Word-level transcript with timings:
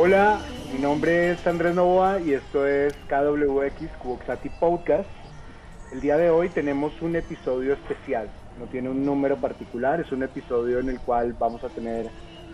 Hola, 0.00 0.38
mi 0.72 0.78
nombre 0.78 1.32
es 1.32 1.44
Andrés 1.44 1.74
Novoa 1.74 2.20
y 2.20 2.32
esto 2.32 2.64
es 2.64 2.94
KWX 3.08 3.90
Cuboxati 3.98 4.48
Podcast. 4.48 5.10
El 5.90 6.00
día 6.00 6.16
de 6.16 6.30
hoy 6.30 6.50
tenemos 6.50 6.92
un 7.02 7.16
episodio 7.16 7.72
especial, 7.72 8.28
no 8.60 8.66
tiene 8.66 8.90
un 8.90 9.04
número 9.04 9.38
particular, 9.38 9.98
es 10.00 10.12
un 10.12 10.22
episodio 10.22 10.78
en 10.78 10.88
el 10.88 11.00
cual 11.00 11.32
vamos 11.32 11.64
a 11.64 11.68
tener 11.68 12.06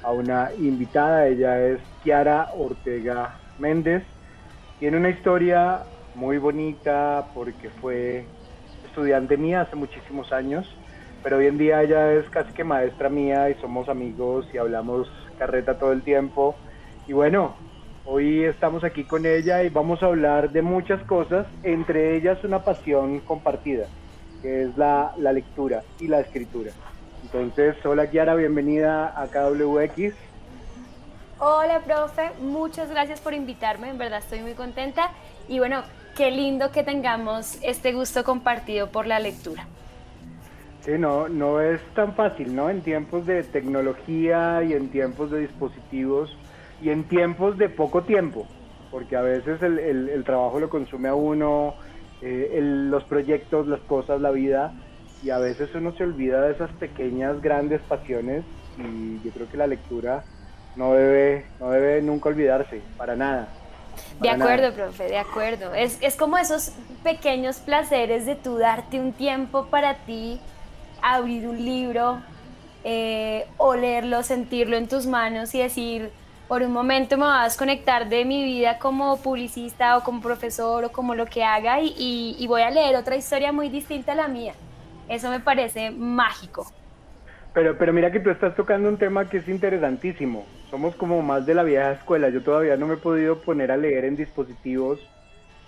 a 0.03 0.11
una 0.13 0.53
invitada, 0.59 1.27
ella 1.27 1.61
es 1.61 1.81
Kiara 2.03 2.49
Ortega 2.57 3.39
Méndez. 3.59 4.05
Tiene 4.81 4.97
una 4.97 5.11
historia 5.11 5.83
muy 6.15 6.39
bonita 6.39 7.27
porque 7.35 7.69
fue 7.69 8.25
estudiante 8.87 9.37
mía 9.37 9.61
hace 9.61 9.77
muchísimos 9.77 10.33
años, 10.33 10.67
pero 11.23 11.37
hoy 11.37 11.49
en 11.49 11.59
día 11.59 11.83
ella 11.83 12.11
es 12.15 12.27
casi 12.31 12.55
que 12.55 12.65
maestra 12.65 13.11
mía 13.11 13.51
y 13.51 13.55
somos 13.57 13.91
amigos 13.91 14.47
y 14.55 14.57
hablamos 14.57 15.13
carreta 15.39 15.79
todo 15.79 15.93
el 15.93 16.01
tiempo. 16.01 16.57
Y 17.07 17.13
bueno, 17.13 17.55
hoy 18.07 18.45
estamos 18.45 18.83
aquí 18.83 19.05
con 19.05 19.27
ella 19.27 19.63
y 19.63 19.69
vamos 19.69 20.03
a 20.03 20.07
hablar 20.07 20.51
de 20.51 20.63
muchas 20.63 21.03
cosas, 21.03 21.47
entre 21.63 22.17
ellas 22.17 22.43
una 22.45 22.65
pasión 22.65 23.21
compartida, 23.21 23.87
que 24.41 24.63
es 24.63 24.79
la, 24.79 25.13
la 25.19 25.33
lectura 25.33 25.83
y 26.01 26.09
la 26.09 26.21
escritura. 26.21 26.71
Entonces, 27.23 27.77
hola 27.85 28.09
Kiara, 28.09 28.35
bienvenida 28.35 29.21
a 29.21 29.27
KWX. 29.27 30.15
Hola, 31.41 31.81
profe, 31.81 32.31
muchas 32.41 32.91
gracias 32.91 33.21
por 33.21 33.35
invitarme, 33.35 33.91
en 33.91 33.99
verdad 33.99 34.21
estoy 34.21 34.41
muy 34.41 34.55
contenta 34.55 35.11
y 35.47 35.59
bueno, 35.59 35.83
qué 36.17 36.31
lindo 36.31 36.71
que 36.71 36.85
tengamos 36.85 37.59
este 37.63 37.93
gusto 37.93 38.25
compartido 38.25 38.89
por 38.89 39.07
la 39.07 39.19
lectura. 39.19 39.67
Sí, 40.81 40.93
no, 40.99 41.29
no 41.29 41.61
es 41.61 41.83
tan 41.95 42.15
fácil, 42.15 42.55
¿no? 42.55 42.71
En 42.71 42.81
tiempos 42.81 43.27
de 43.27 43.43
tecnología 43.43 44.63
y 44.63 44.73
en 44.73 44.89
tiempos 44.89 45.31
de 45.31 45.41
dispositivos 45.41 46.35
y 46.85 46.91
en 46.91 47.05
tiempos 47.05 47.57
de 47.57 47.71
poco 47.71 48.03
tiempo, 48.03 48.47
porque 48.91 49.17
a 49.17 49.23
veces 49.23 49.63
el, 49.63 49.79
el, 49.79 50.23
trabajo 50.23 50.61
lo 50.61 50.69
consume 50.69 51.09
a 51.09 51.15
uno, 51.15 51.75
eh, 52.21 52.59
los 52.61 53.03
proyectos, 53.05 53.67
las 53.67 53.81
cosas, 53.81 54.21
la 54.21 54.31
vida, 54.31 54.75
y 55.23 55.31
a 55.31 55.39
veces 55.39 55.71
uno 55.75 55.93
se 55.97 56.05
olvida 56.05 56.43
de 56.43 56.53
esas 56.53 56.71
pequeñas, 56.73 57.41
grandes 57.41 57.81
pasiones 57.81 58.45
y 58.77 59.19
yo 59.25 59.31
creo 59.31 59.49
que 59.51 59.57
la 59.57 59.67
lectura 59.67 60.25
no 60.77 60.93
debe, 60.93 61.47
no 61.59 61.71
debe 61.71 62.03
nunca 62.03 62.29
olvidarse, 62.29 62.83
para 62.99 63.17
nada. 63.17 63.49
de 64.21 64.29
acuerdo, 64.29 64.75
profe, 64.75 65.05
de 65.05 65.19
acuerdo. 65.19 65.73
Es, 65.73 65.97
es 66.03 66.17
como 66.17 66.37
esos 66.37 66.73
pequeños 67.03 67.61
placeres 67.61 68.27
de 68.27 68.35
tú 68.35 68.59
darte 68.59 69.01
un 69.01 69.15
tiempo 69.15 69.69
para 69.71 69.95
ti, 70.05 70.39
abrir 71.01 71.49
un 71.49 71.65
libro, 71.65 72.19
eh, 72.83 73.47
olerlo, 73.57 74.23
sentirlo 74.23 74.77
en 74.77 74.87
tus 74.87 75.07
manos 75.07 75.55
y 75.55 75.61
decir, 75.61 76.11
por 76.55 76.63
un 76.63 76.73
momento 76.73 77.17
me 77.17 77.25
voy 77.25 77.35
a 77.37 77.43
desconectar 77.43 78.09
de 78.09 78.25
mi 78.25 78.45
vida 78.45 78.79
como 78.79 79.21
publicista 79.21 79.97
o 79.97 80.05
como 80.05 80.21
profesor 80.21 80.85
o 80.85 80.93
como 80.93 81.17
lo 81.17 81.27
que 81.27 81.43
haga 81.43 81.81
y, 81.83 82.47
voy 82.47 82.63
a 82.63 82.71
leer 82.71 82.95
otra 82.95 83.17
historia 83.17 83.51
muy 83.51 83.69
distinta 83.71 84.13
a 84.13 84.15
la 84.15 84.29
mía. 84.29 84.53
Eso 85.09 85.31
me 85.31 85.41
parece 85.41 85.91
mágico. 85.91 86.65
Pero, 87.53 87.77
pero 87.77 87.93
mira 87.93 88.13
que 88.13 88.21
tú 88.21 88.31
estás 88.31 88.55
tocando 88.55 88.89
un 88.89 88.99
tema 88.99 89.29
que 89.29 89.39
es 89.39 89.49
interesantísimo. 89.49 90.47
Somos 90.71 90.95
como 90.95 91.23
más 91.23 91.45
de 91.45 91.55
la 91.55 91.65
vieja 91.65 91.91
escuela. 91.91 92.29
Yo 92.29 92.41
todavía 92.41 92.77
no 92.77 92.87
me 92.87 92.95
he 92.95 92.99
podido 92.99 93.41
poner 93.41 93.73
a 93.73 93.77
leer 93.77 94.05
en 94.05 94.15
dispositivos. 94.15 95.01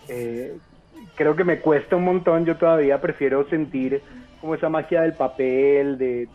Eh, 0.07 0.57
creo 1.17 1.35
que 1.35 1.43
me 1.43 1.59
cuesta 1.59 1.97
un 1.97 2.05
montón. 2.05 2.45
Yo 2.45 2.59
todavía 2.59 3.01
prefiero 3.01 3.45
sentir 3.49 4.03
como 4.41 4.55
esa 4.55 4.69
magia 4.69 5.03
del 5.03 5.15
papel, 5.15 5.99
de, 5.99 6.29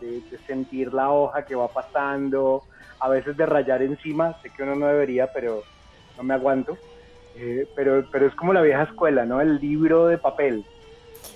sentir 0.46 0.92
la 0.92 1.10
hoja 1.10 1.46
que 1.46 1.54
va 1.54 1.68
pasando, 1.68 2.64
a 3.02 3.08
veces 3.08 3.36
de 3.36 3.46
rayar 3.46 3.82
encima. 3.82 4.40
Sé 4.40 4.50
que 4.50 4.62
uno 4.62 4.76
no 4.76 4.86
debería, 4.86 5.32
pero 5.32 5.62
no 6.16 6.22
me 6.22 6.34
aguanto. 6.34 6.78
Eh, 7.36 7.66
pero, 7.74 8.04
pero 8.10 8.26
es 8.26 8.34
como 8.34 8.52
la 8.52 8.62
vieja 8.62 8.84
escuela, 8.84 9.24
¿no? 9.24 9.40
El 9.40 9.58
libro 9.58 10.06
de 10.06 10.18
papel. 10.18 10.64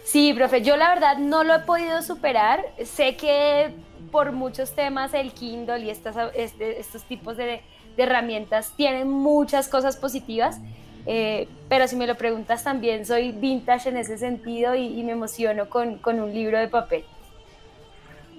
Sí, 0.04 0.32
profe, 0.34 0.62
yo 0.62 0.76
la 0.76 0.90
verdad 0.90 1.18
no 1.18 1.42
lo 1.42 1.54
he 1.54 1.58
podido 1.60 2.00
superar. 2.02 2.64
Sé 2.84 3.16
que 3.16 3.74
por 4.10 4.32
muchos 4.32 4.72
temas 4.72 5.14
el 5.14 5.32
Kindle 5.32 5.80
y 5.80 5.90
estas, 5.90 6.16
este, 6.34 6.80
estos 6.80 7.02
tipos 7.04 7.36
de, 7.36 7.60
herramientas 7.96 8.74
tienen 8.76 9.08
muchas 9.08 9.68
cosas 9.68 9.96
positivas, 9.96 10.60
eh, 11.06 11.48
pero 11.68 11.88
si 11.88 11.96
me 11.96 12.06
lo 12.06 12.14
preguntas 12.14 12.62
también 12.62 13.06
soy 13.06 13.32
vintage 13.32 13.88
en 13.88 13.96
ese 13.96 14.18
sentido 14.18 14.74
y, 14.74 15.02
me 15.02 15.12
emociono 15.12 15.70
con, 15.70 15.98
un 16.04 16.34
libro 16.34 16.58
de 16.58 16.68
papel. 16.68 17.04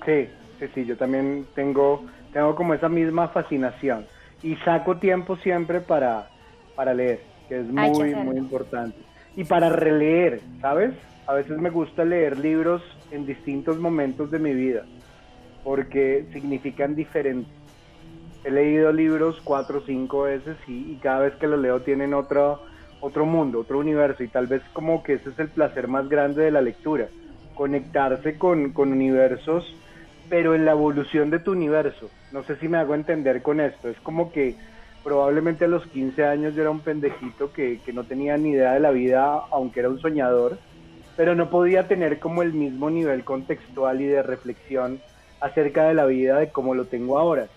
Sí, 0.06 0.28
sí, 0.60 0.68
sí, 0.76 0.86
yo 0.86 0.96
también 0.96 1.48
tengo, 1.56 2.06
tengo 2.38 2.54
como 2.54 2.76
esa 2.76 2.88
misma 2.88 3.30
fascinación 3.30 4.06
y 4.44 4.58
saco 4.58 4.98
tiempo 4.98 5.38
siempre 5.38 5.82
para, 5.82 6.30
para 6.76 6.94
leer, 6.94 7.22
que 7.50 7.62
es 7.62 7.66
muy, 7.66 8.14
muy 8.14 8.38
importante. 8.38 8.96
Y 9.36 9.44
para 9.44 9.70
releer, 9.70 10.42
¿sabes? 10.62 10.94
A 11.26 11.34
veces 11.34 11.58
me 11.58 11.72
gusta 11.72 12.06
leer 12.06 12.38
libros 12.38 12.84
en 13.10 13.26
distintos 13.26 13.80
momentos 13.80 14.30
de 14.30 14.38
mi 14.38 14.54
vida 14.54 14.84
porque 15.64 16.28
significan 16.32 16.94
diferente. 16.94 17.50
He 18.44 18.52
leído 18.52 18.92
libros 18.92 19.42
cuatro 19.44 19.80
o 19.80 19.82
cinco 19.82 20.22
veces 20.22 20.58
y, 20.68 20.94
cada 20.98 21.22
vez 21.22 21.34
que 21.38 21.48
los 21.48 21.60
leo 21.60 21.82
tienen 21.82 22.14
otro, 22.14 22.62
otro 23.02 23.26
mundo, 23.26 23.62
otro 23.62 23.80
universo 23.80 24.22
y 24.22 24.28
tal 24.28 24.46
vez 24.46 24.62
como 24.74 25.02
que 25.02 25.14
ese 25.14 25.32
es 25.32 25.40
el 25.40 25.48
placer 25.48 25.88
más 25.88 26.08
grande 26.08 26.44
de 26.44 26.52
la 26.52 26.62
lectura, 26.62 27.08
conectarse 27.56 28.38
con, 28.38 28.74
con 28.74 28.92
universos, 28.92 29.76
pero 30.30 30.54
en 30.54 30.66
la 30.66 30.74
evolución 30.74 31.32
de 31.32 31.40
tu 31.40 31.54
universo. 31.54 32.12
No 32.32 32.44
sé 32.44 32.58
si 32.58 32.68
me 32.68 32.78
hago 32.78 32.96
entender 32.96 33.42
con 33.42 33.60
esto, 33.60 33.90
es 33.90 33.98
como 34.02 34.32
que 34.32 34.56
probablemente 35.04 35.64
a 35.64 35.70
los 35.70 35.86
15 35.88 36.26
años 36.26 36.54
yo 36.54 36.62
era 36.64 36.70
un 36.70 36.82
pendejito 36.82 37.54
que, 37.54 37.80
no 37.94 38.04
tenía 38.04 38.36
ni 38.36 38.50
idea 38.50 38.74
de 38.74 38.82
la 38.82 38.92
vida, 38.92 39.42
aunque 39.52 39.80
era 39.80 39.90
un 39.90 40.00
soñador, 40.00 40.58
pero 41.16 41.34
no 41.34 41.50
podía 41.50 41.88
tener 41.88 42.20
como 42.20 42.44
el 42.44 42.52
mismo 42.52 42.90
nivel 42.90 43.24
contextual 43.24 44.02
y 44.02 44.08
de 44.08 44.22
reflexión 44.22 45.00
acerca 45.40 45.88
de 45.88 45.94
la 45.94 46.06
vida 46.06 46.40
de 46.40 46.50
como 46.50 46.76
lo 46.76 46.86
tengo 46.86 47.18
ahora. 47.20 47.48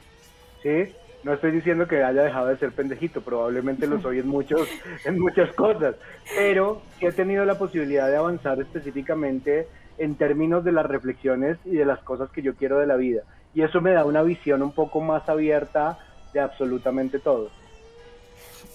¿Sí? 0.63 0.95
No 1.25 1.35
estoy 1.35 1.51
diciendo 1.51 1.89
que 1.89 2.05
haya 2.05 2.23
dejado 2.23 2.47
de 2.47 2.57
ser 2.57 2.71
pendejito, 2.71 3.21
probablemente 3.21 3.89
lo 3.89 4.01
soy 4.01 4.21
en, 4.21 4.29
muchos, 4.29 4.69
en 5.05 5.19
muchas 5.19 5.53
cosas, 5.55 5.97
pero 6.37 6.83
he 7.01 7.11
tenido 7.11 7.45
la 7.45 7.59
posibilidad 7.59 8.09
de 8.09 8.17
avanzar 8.17 8.61
específicamente 8.61 9.67
en 9.99 10.15
términos 10.15 10.63
de 10.63 10.71
las 10.71 10.87
reflexiones 10.87 11.59
y 11.65 11.73
de 11.73 11.85
las 11.85 11.99
cosas 11.99 12.31
que 12.31 12.43
yo 12.43 12.55
quiero 12.55 12.79
de 12.79 12.87
la 12.87 12.97
vida. 12.97 13.23
Y 13.55 13.63
eso 13.63 13.81
me 13.81 13.93
da 13.93 14.05
una 14.05 14.23
visión 14.23 14.63
un 14.63 14.73
poco 14.73 15.01
más 15.01 15.29
abierta 15.29 15.99
de 16.33 16.41
absolutamente 16.41 17.19
todo. 17.19 17.51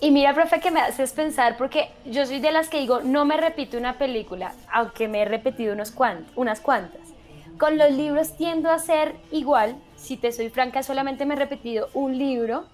Y 0.01 0.11
mira, 0.11 0.33
profe, 0.33 0.59
que 0.59 0.71
me 0.71 0.81
haces 0.81 1.13
pensar, 1.13 1.55
porque 1.57 1.89
yo 2.05 2.25
soy 2.25 2.39
de 2.39 2.51
las 2.51 2.69
que 2.69 2.79
digo, 2.79 3.01
no 3.01 3.23
me 3.23 3.37
repito 3.37 3.77
una 3.77 3.93
película, 3.93 4.53
aunque 4.71 5.07
me 5.07 5.21
he 5.21 5.25
repetido 5.25 5.73
unos 5.73 5.93
unas 6.35 6.59
cuantas. 6.59 7.01
Con 7.57 7.77
los 7.77 7.91
libros 7.91 8.35
tiendo 8.35 8.69
a 8.69 8.79
ser 8.79 9.15
igual, 9.31 9.77
si 9.95 10.17
te 10.17 10.33
soy 10.33 10.49
franca, 10.49 10.83
solamente 10.83 11.25
me 11.25 11.35
he 11.35 11.37
repetido 11.37 11.87
un 11.93 12.17
libro 12.17 12.65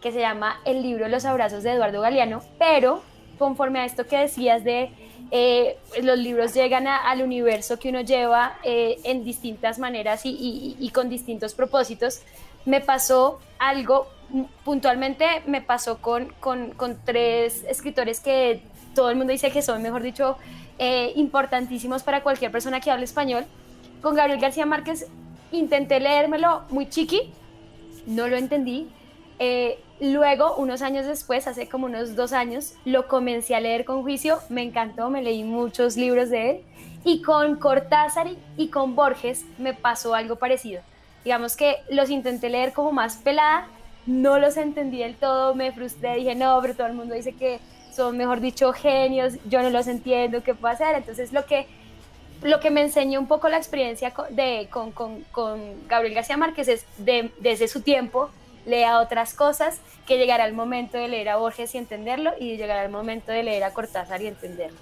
que 0.00 0.12
se 0.12 0.20
llama 0.20 0.58
El 0.64 0.82
libro 0.82 1.08
los 1.08 1.26
abrazos 1.26 1.62
de 1.62 1.72
Eduardo 1.72 2.00
Galeano, 2.00 2.40
pero 2.58 3.02
conforme 3.38 3.80
a 3.80 3.84
esto 3.84 4.06
que 4.06 4.16
decías 4.16 4.64
de 4.64 4.90
eh, 5.30 5.78
los 6.02 6.18
libros 6.18 6.54
llegan 6.54 6.86
al 6.86 7.22
universo 7.22 7.78
que 7.78 7.88
uno 7.88 8.00
lleva 8.00 8.58
eh, 8.64 8.98
en 9.04 9.24
distintas 9.24 9.78
maneras 9.78 10.22
y 10.24 10.90
con 10.92 11.08
distintos 11.08 11.54
propósitos, 11.54 12.22
me 12.64 12.80
pasó 12.80 13.40
algo 13.58 14.08
puntualmente 14.64 15.42
me 15.46 15.60
pasó 15.60 15.98
con, 15.98 16.32
con, 16.40 16.70
con, 16.72 16.98
tres 17.04 17.64
escritores 17.64 18.20
que 18.20 18.62
todo 18.94 19.10
el 19.10 19.16
mundo 19.16 19.32
dice 19.32 19.50
que 19.50 19.62
son, 19.62 19.82
mejor 19.82 20.02
dicho, 20.02 20.36
eh, 20.78 21.12
importantísimos 21.16 22.02
para 22.02 22.22
cualquier 22.22 22.50
persona 22.50 22.80
que 22.80 22.90
hable 22.90 23.04
español. 23.04 23.44
Con 24.02 24.14
Gabriel 24.14 24.40
García 24.40 24.66
Márquez 24.66 25.06
intenté 25.52 26.00
leérmelo 26.00 26.62
muy 26.70 26.88
chiqui, 26.88 27.32
no 28.06 28.28
lo 28.28 28.36
entendí. 28.36 28.88
Eh, 29.38 29.78
luego, 30.00 30.56
unos 30.56 30.82
años 30.82 31.06
después, 31.06 31.46
hace 31.46 31.68
como 31.68 31.86
unos 31.86 32.16
dos 32.16 32.32
años, 32.32 32.74
lo 32.84 33.06
comencé 33.08 33.54
a 33.54 33.60
leer 33.60 33.84
con 33.84 34.02
juicio, 34.02 34.38
me 34.48 34.62
encantó, 34.62 35.10
me 35.10 35.22
leí 35.22 35.44
muchos 35.44 35.96
libros 35.96 36.30
de 36.30 36.50
él. 36.50 36.60
Y 37.04 37.22
con 37.22 37.56
Cortázar 37.56 38.28
y 38.56 38.68
con 38.68 38.94
Borges 38.94 39.44
me 39.58 39.72
pasó 39.74 40.14
algo 40.14 40.36
parecido. 40.36 40.82
Digamos 41.24 41.56
que 41.56 41.76
los 41.90 42.10
intenté 42.10 42.48
leer 42.48 42.72
como 42.72 42.92
más 42.92 43.16
pelada, 43.16 43.68
no 44.06 44.38
los 44.38 44.56
entendí 44.56 44.98
del 44.98 45.16
todo, 45.16 45.54
me 45.54 45.72
frustré, 45.72 46.16
dije, 46.16 46.34
no, 46.34 46.58
pero 46.62 46.74
todo 46.74 46.86
el 46.86 46.94
mundo 46.94 47.14
dice 47.14 47.32
que 47.32 47.60
son, 47.92 48.16
mejor 48.16 48.40
dicho, 48.40 48.72
genios, 48.72 49.34
yo 49.48 49.62
no 49.62 49.70
los 49.70 49.86
entiendo, 49.86 50.42
¿qué 50.42 50.54
puedo 50.54 50.72
hacer? 50.72 50.94
Entonces 50.94 51.32
lo 51.32 51.44
que, 51.44 51.66
lo 52.42 52.60
que 52.60 52.70
me 52.70 52.80
enseñó 52.82 53.20
un 53.20 53.26
poco 53.26 53.48
la 53.48 53.58
experiencia 53.58 54.12
de, 54.30 54.68
con, 54.70 54.92
con, 54.92 55.22
con 55.32 55.86
Gabriel 55.88 56.14
García 56.14 56.36
Márquez 56.36 56.68
es 56.68 56.86
de, 56.98 57.30
desde 57.40 57.68
su 57.68 57.82
tiempo, 57.82 58.30
lea 58.70 59.00
otras 59.00 59.34
cosas, 59.34 59.80
que 60.06 60.16
llegará 60.16 60.46
el 60.46 60.54
momento 60.54 60.96
de 60.96 61.08
leer 61.08 61.28
a 61.28 61.36
Borges 61.36 61.74
y 61.74 61.78
entenderlo 61.78 62.32
y 62.38 62.56
llegará 62.56 62.84
el 62.84 62.90
momento 62.90 63.32
de 63.32 63.42
leer 63.42 63.64
a 63.64 63.72
Cortázar 63.72 64.22
y 64.22 64.28
entenderlo. 64.28 64.78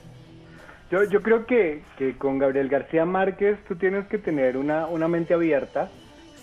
Yo, 0.90 1.04
yo 1.04 1.22
creo 1.22 1.44
que, 1.44 1.82
que 1.98 2.16
con 2.16 2.38
Gabriel 2.38 2.68
García 2.68 3.04
Márquez 3.04 3.58
tú 3.66 3.76
tienes 3.76 4.06
que 4.06 4.18
tener 4.18 4.56
una, 4.56 4.86
una 4.86 5.08
mente 5.08 5.34
abierta 5.34 5.90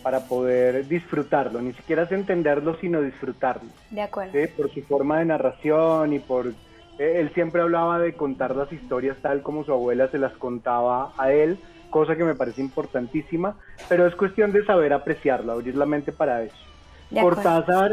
para 0.04 0.20
poder 0.20 0.88
disfrutarlo, 0.88 1.60
ni 1.62 1.74
siquiera 1.74 2.04
es 2.04 2.12
entenderlo, 2.12 2.78
sino 2.80 3.02
disfrutarlo. 3.02 3.70
De 3.90 4.02
acuerdo. 4.04 4.34
Por 4.56 4.72
su 4.72 4.84
forma 4.84 5.18
de 5.18 5.26
narración 5.26 6.14
y 6.14 6.20
por... 6.20 6.50
Eh, 7.00 7.16
él 7.22 7.32
siempre 7.34 7.62
hablaba 7.62 7.98
de 7.98 8.14
contar 8.14 8.56
las 8.56 8.72
historias 8.72 9.18
tal 9.24 9.42
como 9.42 9.64
su 9.64 9.72
abuela 9.72 10.08
se 10.10 10.20
las 10.20 10.34
contaba 10.34 11.12
a 11.18 11.32
él, 11.32 11.58
cosa 11.90 12.16
que 12.16 12.24
me 12.24 12.36
parece 12.36 12.62
importantísima, 12.62 13.58
pero 13.90 14.06
es 14.06 14.14
cuestión 14.16 14.52
de 14.52 14.64
saber 14.64 14.94
apreciarlo, 14.94 15.54
abrir 15.54 15.76
la 15.76 15.88
mente 15.88 16.12
para 16.12 16.44
eso. 16.44 16.75
Cortázar, 17.14 17.92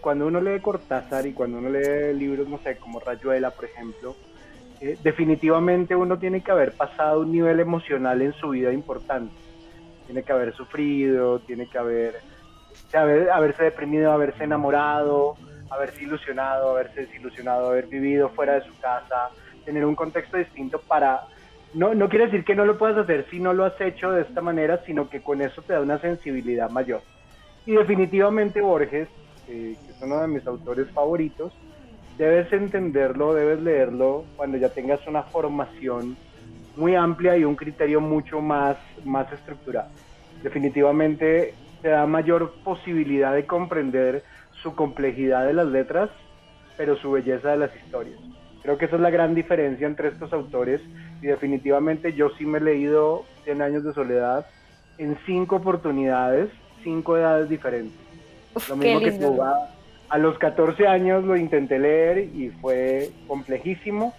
cuando 0.00 0.26
uno 0.26 0.40
lee 0.40 0.60
Cortázar 0.60 1.26
y 1.26 1.32
cuando 1.32 1.58
uno 1.58 1.68
lee 1.68 2.14
libros, 2.14 2.48
no 2.48 2.58
sé, 2.58 2.76
como 2.76 3.00
Rayuela, 3.00 3.50
por 3.50 3.64
ejemplo, 3.64 4.16
eh, 4.80 4.96
definitivamente 5.02 5.96
uno 5.96 6.18
tiene 6.18 6.40
que 6.42 6.50
haber 6.50 6.72
pasado 6.72 7.20
un 7.20 7.32
nivel 7.32 7.60
emocional 7.60 8.22
en 8.22 8.32
su 8.34 8.50
vida 8.50 8.72
importante. 8.72 9.34
Tiene 10.06 10.22
que 10.22 10.32
haber 10.32 10.54
sufrido, 10.54 11.40
tiene 11.40 11.68
que 11.68 11.78
haber, 11.78 12.14
haberse 13.32 13.64
deprimido, 13.64 14.12
haberse 14.12 14.44
enamorado, 14.44 15.36
haberse 15.70 16.04
ilusionado, 16.04 16.70
haberse 16.70 17.02
desilusionado, 17.02 17.68
haber 17.68 17.86
vivido 17.86 18.28
fuera 18.30 18.54
de 18.54 18.62
su 18.62 18.78
casa, 18.80 19.30
tener 19.64 19.84
un 19.84 19.94
contexto 19.94 20.36
distinto 20.36 20.80
para... 20.80 21.26
No, 21.74 21.94
no 21.94 22.08
quiere 22.08 22.26
decir 22.26 22.44
que 22.44 22.54
no 22.54 22.64
lo 22.64 22.78
puedas 22.78 22.96
hacer 22.96 23.26
si 23.30 23.40
no 23.40 23.52
lo 23.52 23.64
has 23.64 23.78
hecho 23.80 24.12
de 24.12 24.22
esta 24.22 24.40
manera, 24.40 24.82
sino 24.86 25.10
que 25.10 25.20
con 25.20 25.42
eso 25.42 25.60
te 25.60 25.74
da 25.74 25.80
una 25.82 25.98
sensibilidad 25.98 26.70
mayor. 26.70 27.02
Y 27.66 27.72
definitivamente 27.72 28.60
Borges, 28.60 29.08
eh, 29.48 29.76
que 29.84 29.92
es 29.92 30.02
uno 30.02 30.20
de 30.20 30.28
mis 30.28 30.46
autores 30.46 30.90
favoritos, 30.90 31.52
debes 32.16 32.52
entenderlo, 32.52 33.34
debes 33.34 33.60
leerlo 33.60 34.24
cuando 34.36 34.58
ya 34.58 34.70
tengas 34.70 35.06
una 35.06 35.22
formación 35.22 36.16
muy 36.76 36.94
amplia 36.94 37.36
y 37.36 37.44
un 37.44 37.56
criterio 37.56 38.00
mucho 38.00 38.40
más, 38.40 38.76
más 39.04 39.30
estructurado. 39.32 39.90
Definitivamente 40.42 41.54
te 41.82 41.88
da 41.88 42.06
mayor 42.06 42.54
posibilidad 42.64 43.34
de 43.34 43.46
comprender 43.46 44.22
su 44.62 44.74
complejidad 44.74 45.46
de 45.46 45.52
las 45.52 45.66
letras, 45.66 46.10
pero 46.76 46.96
su 46.96 47.12
belleza 47.12 47.50
de 47.50 47.56
las 47.58 47.76
historias. 47.76 48.18
Creo 48.62 48.78
que 48.78 48.86
esa 48.86 48.96
es 48.96 49.02
la 49.02 49.10
gran 49.10 49.34
diferencia 49.34 49.86
entre 49.86 50.08
estos 50.08 50.32
autores 50.32 50.80
y 51.22 51.26
definitivamente 51.26 52.12
yo 52.12 52.30
sí 52.30 52.44
me 52.44 52.58
he 52.58 52.62
leído 52.62 53.24
100 53.44 53.62
años 53.62 53.84
de 53.84 53.92
soledad 53.92 54.46
en 54.98 55.16
cinco 55.26 55.56
oportunidades, 55.56 56.50
cinco 56.82 57.16
edades 57.16 57.48
diferentes. 57.48 57.98
Lo 58.68 58.76
mismo 58.76 59.00
que 59.00 59.12
tú, 59.12 59.38
a 60.08 60.18
los 60.18 60.38
14 60.38 60.86
años 60.86 61.24
lo 61.24 61.36
intenté 61.36 61.78
leer 61.78 62.18
y 62.18 62.50
fue 62.60 63.10
complejísimo. 63.26 64.14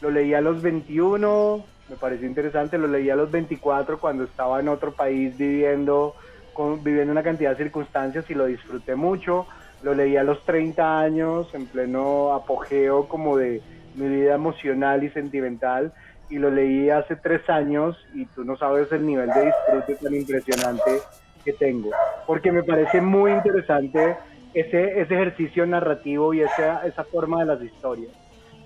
Lo 0.00 0.10
leí 0.10 0.34
a 0.34 0.40
los 0.40 0.62
21, 0.62 1.64
me 1.90 1.96
pareció 1.96 2.26
interesante. 2.26 2.78
Lo 2.78 2.86
leí 2.86 3.10
a 3.10 3.16
los 3.16 3.30
24 3.30 3.98
cuando 3.98 4.24
estaba 4.24 4.60
en 4.60 4.68
otro 4.68 4.92
país 4.92 5.36
viviendo, 5.36 6.14
con, 6.52 6.82
viviendo 6.82 7.12
una 7.12 7.22
cantidad 7.22 7.50
de 7.50 7.56
circunstancias 7.56 8.24
y 8.30 8.34
lo 8.34 8.46
disfruté 8.46 8.94
mucho. 8.94 9.46
Lo 9.82 9.94
leí 9.94 10.16
a 10.16 10.22
los 10.22 10.42
30 10.44 11.00
años, 11.00 11.54
en 11.54 11.66
pleno 11.66 12.32
apogeo 12.32 13.06
como 13.08 13.36
de 13.36 13.60
mi 13.94 14.08
vida 14.08 14.34
emocional 14.34 15.04
y 15.04 15.10
sentimental. 15.10 15.92
Y 16.28 16.38
lo 16.38 16.50
leí 16.50 16.90
hace 16.90 17.14
tres 17.14 17.48
años 17.48 17.96
y 18.14 18.24
tú 18.26 18.44
no 18.44 18.56
sabes 18.56 18.90
el 18.90 19.06
nivel 19.06 19.30
de 19.30 19.46
disfrute 19.46 19.94
tan 20.02 20.14
impresionante 20.14 21.02
que 21.46 21.54
tengo. 21.54 21.90
Porque 22.26 22.52
me 22.52 22.62
parece 22.62 23.00
muy 23.00 23.32
interesante 23.32 24.16
ese, 24.52 25.00
ese 25.00 25.14
ejercicio 25.14 25.64
narrativo 25.64 26.34
y 26.34 26.42
esa, 26.42 26.84
esa 26.86 27.04
forma 27.04 27.40
de 27.40 27.46
las 27.46 27.62
historias, 27.62 28.10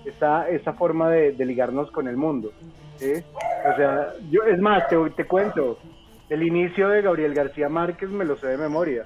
esa, 0.05 0.49
esa 0.49 0.73
forma 0.73 1.11
de, 1.11 1.33
ligarnos 1.45 1.91
con 1.93 2.09
el 2.09 2.17
mundo. 2.17 2.53
O 2.97 3.77
sea, 3.77 4.15
yo, 4.31 4.43
es 4.45 4.59
más, 4.59 4.89
te, 4.89 4.97
te 5.11 5.27
cuento, 5.27 5.79
el 6.29 6.43
inicio 6.43 6.89
de 6.89 7.03
Gabriel 7.03 7.35
García 7.35 7.69
Márquez 7.69 8.09
me 8.09 8.25
lo 8.25 8.37
sé 8.37 8.49
de 8.49 8.57
memoria. 8.57 9.05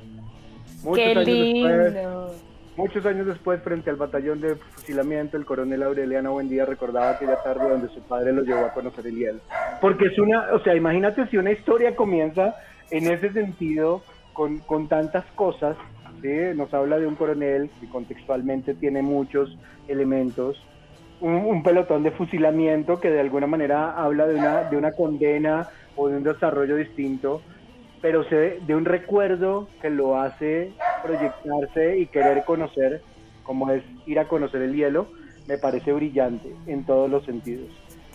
Muchos 0.83 0.97
Qué 0.97 1.11
años 1.11 1.27
lindo. 1.27 1.69
Después, 1.69 2.45
muchos 2.77 3.07
años 3.07 3.27
después, 3.27 3.63
frente 3.63 3.91
al 3.91 3.97
batallón 3.97 4.41
de 4.41 4.57
fusilamiento, 4.57 5.37
el 5.37 5.47
coronel 5.47 5.83
Aureliano 5.83 6.33
Buendía 6.33 6.67
recordaba 6.67 7.11
aquella 7.11 7.43
tarde 7.43 7.69
donde 7.69 7.89
su 7.89 8.01
padre 8.03 8.33
lo 8.33 8.43
llevó 8.43 8.67
a 8.67 8.73
conocer 8.73 9.07
el 9.07 9.17
hielo. 9.17 9.41
Porque 9.81 10.07
es 10.07 10.19
una, 10.19 10.53
o 10.53 10.59
sea, 10.61 10.75
imagínate 10.75 11.27
si 11.29 11.39
una 11.39 11.53
historia 11.53 11.97
comienza 11.97 12.55
en 12.91 13.07
ese 13.07 13.33
sentido, 13.33 14.03
con, 14.33 14.59
con 14.59 14.89
tantas 14.89 15.25
cosas, 15.35 15.77
nos 16.55 16.73
habla 16.73 16.99
de 16.99 17.07
un 17.07 17.17
coronel 17.17 17.71
que 17.81 17.89
contextualmente 17.89 18.75
tiene 18.75 19.03
muchos 19.03 19.57
elementos, 19.89 20.61
un, 21.21 21.63
pelotón 21.63 22.03
de 22.03 22.11
fusilamiento 22.11 22.99
que 22.99 23.11
de 23.11 23.21
alguna 23.21 23.47
manera 23.47 23.93
habla 23.93 24.27
de 24.27 24.35
una, 24.35 24.65
de 24.65 24.77
una 24.77 24.93
condena 24.93 25.69
o 25.97 26.09
de 26.09 26.17
un 26.17 26.23
desarrollo 26.23 26.77
distinto, 26.77 27.43
pero 28.01 28.25
se, 28.25 28.61
de 28.67 28.75
un 28.75 28.85
recuerdo 28.85 29.69
que 29.81 29.91
lo 29.91 30.19
hace 30.19 30.73
proyectarse 31.03 31.99
y 31.99 32.07
querer 32.07 32.45
conocer, 32.45 33.03
como 33.43 33.71
es 33.71 33.83
ir 34.07 34.19
a 34.19 34.27
conocer 34.27 34.63
el 34.63 34.75
hielo, 34.75 35.07
me 35.47 35.59
parece 35.59 35.93
brillante 35.93 36.55
en 36.67 36.85
todos 36.85 37.11
los 37.11 37.25
sentidos. 37.25 37.69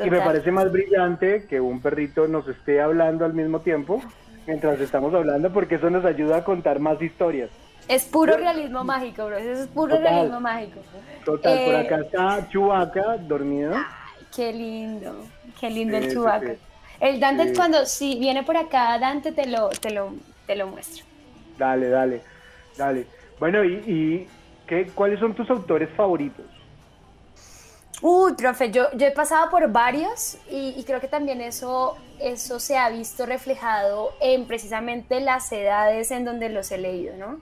Y 0.03 0.09
me 0.09 0.19
parece 0.19 0.51
más 0.51 0.71
brillante 0.71 1.45
que 1.47 1.59
un 1.59 1.81
perrito 1.81 2.27
nos 2.27 2.47
esté 2.47 2.81
hablando 2.81 3.25
al 3.25 3.33
mismo 3.33 3.59
tiempo 3.59 4.01
mientras 4.49 4.79
estamos 4.81 5.13
hablando, 5.13 5.53
porque 5.53 5.75
eso 5.75 5.91
nos 5.91 6.03
ayuda 6.03 6.37
a 6.37 6.43
contar 6.43 6.79
más 6.79 6.99
historias. 7.01 7.51
Es 7.87 8.05
puro 8.05 8.35
realismo 8.35 8.83
mágico, 8.83 9.27
bro. 9.27 9.37
Eso 9.37 9.63
es 9.63 9.67
puro 9.67 9.95
realismo 9.97 10.39
mágico. 10.39 10.79
Total, 11.23 11.65
por 11.65 11.75
acá 11.75 11.95
eh, 11.97 12.01
está 12.01 12.49
Chubaca 12.49 13.17
dormido. 13.17 13.73
qué 14.35 14.51
lindo, 14.51 15.23
qué 15.59 15.69
lindo 15.69 15.97
el 15.97 16.11
Chubaca. 16.11 16.53
El 16.99 17.19
Dante 17.19 17.53
cuando 17.53 17.85
si 17.85 18.19
viene 18.19 18.43
por 18.43 18.57
acá, 18.57 18.97
Dante 18.99 19.31
te 19.31 19.47
lo, 19.47 19.69
te 19.69 19.91
lo, 19.91 20.13
te 20.47 20.55
lo 20.55 20.67
muestro. 20.67 21.05
Dale, 21.57 21.89
dale, 21.89 22.21
dale. 22.75 23.05
Bueno, 23.39 23.63
¿y, 23.63 23.73
y 23.85 24.27
qué, 24.67 24.87
cuáles 24.95 25.19
son 25.19 25.33
tus 25.35 25.49
autores 25.49 25.89
favoritos? 25.95 26.45
Uy, 28.01 28.33
profe, 28.33 28.71
yo, 28.71 28.91
yo 28.93 29.07
he 29.07 29.11
pasado 29.11 29.49
por 29.49 29.69
varios 29.71 30.37
y, 30.49 30.73
y, 30.77 30.83
creo 30.85 31.01
que 31.01 31.09
también 31.09 31.41
eso, 31.41 31.97
eso 32.19 32.59
se 32.59 32.77
ha 32.77 32.89
visto 32.89 33.25
reflejado 33.25 34.13
en 34.21 34.47
precisamente 34.47 35.19
las 35.19 35.51
edades 35.51 36.11
en 36.11 36.23
donde 36.23 36.47
los 36.49 36.71
he 36.71 36.77
leído, 36.77 37.17
¿no? 37.17 37.39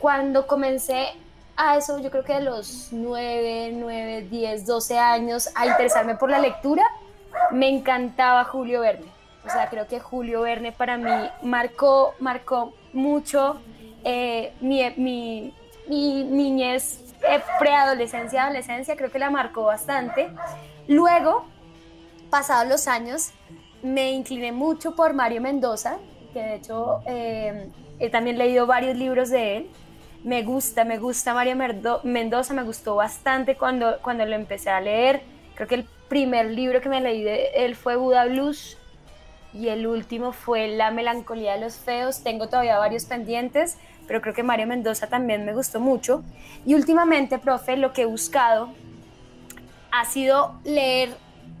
Cuando 0.00 0.46
comencé 0.46 1.08
a 1.56 1.76
eso, 1.76 1.98
yo 1.98 2.10
creo 2.10 2.24
que 2.24 2.34
de 2.34 2.42
los 2.42 2.88
9, 2.90 3.72
9, 3.74 4.26
10, 4.30 4.66
12 4.66 4.98
años, 4.98 5.48
a 5.54 5.66
interesarme 5.66 6.14
por 6.16 6.30
la 6.30 6.38
lectura, 6.38 6.84
me 7.50 7.68
encantaba 7.68 8.44
Julio 8.44 8.80
Verne. 8.80 9.06
O 9.44 9.48
sea, 9.48 9.68
creo 9.70 9.86
que 9.86 10.00
Julio 10.00 10.42
Verne 10.42 10.72
para 10.72 10.96
mí 10.96 11.30
marcó, 11.42 12.14
marcó 12.18 12.74
mucho 12.92 13.60
eh, 14.04 14.52
mi, 14.60 14.82
mi, 14.96 15.54
mi, 15.88 16.24
niñez, 16.24 17.05
preadolescencia, 17.58 18.44
adolescencia, 18.44 18.96
creo 18.96 19.10
que 19.10 19.18
la 19.18 19.30
marcó 19.30 19.64
bastante. 19.64 20.30
Luego, 20.88 21.46
pasados 22.30 22.68
los 22.68 22.88
años, 22.88 23.32
me 23.82 24.12
incliné 24.12 24.52
mucho 24.52 24.94
por 24.94 25.14
Mario 25.14 25.40
Mendoza, 25.40 25.98
que 26.32 26.40
de 26.40 26.54
hecho 26.56 27.00
eh, 27.06 27.70
he 27.98 28.10
también 28.10 28.38
leído 28.38 28.66
varios 28.66 28.96
libros 28.96 29.30
de 29.30 29.56
él. 29.56 29.70
Me 30.24 30.42
gusta, 30.42 30.84
me 30.84 30.98
gusta 30.98 31.34
Mario 31.34 31.56
Mendoza, 32.02 32.52
me 32.52 32.62
gustó 32.62 32.96
bastante 32.96 33.56
cuando, 33.56 33.98
cuando 34.02 34.24
lo 34.24 34.34
empecé 34.34 34.70
a 34.70 34.80
leer. 34.80 35.22
Creo 35.54 35.68
que 35.68 35.76
el 35.76 35.88
primer 36.08 36.46
libro 36.46 36.80
que 36.80 36.88
me 36.88 37.00
leí 37.00 37.22
de 37.22 37.50
él 37.54 37.76
fue 37.76 37.96
Buda 37.96 38.26
Blues 38.26 38.76
y 39.52 39.68
el 39.68 39.86
último 39.86 40.32
fue 40.32 40.68
La 40.68 40.90
melancolía 40.90 41.54
de 41.54 41.60
los 41.60 41.76
feos. 41.76 42.22
Tengo 42.22 42.48
todavía 42.48 42.78
varios 42.78 43.04
pendientes, 43.04 43.78
pero 44.06 44.20
creo 44.20 44.34
que 44.34 44.42
Mario 44.42 44.66
Mendoza 44.66 45.08
también 45.08 45.44
me 45.44 45.52
gustó 45.52 45.80
mucho. 45.80 46.22
Y 46.64 46.74
últimamente, 46.74 47.38
profe, 47.38 47.76
lo 47.76 47.92
que 47.92 48.02
he 48.02 48.06
buscado 48.06 48.70
ha 49.90 50.04
sido 50.04 50.54
leer 50.64 51.10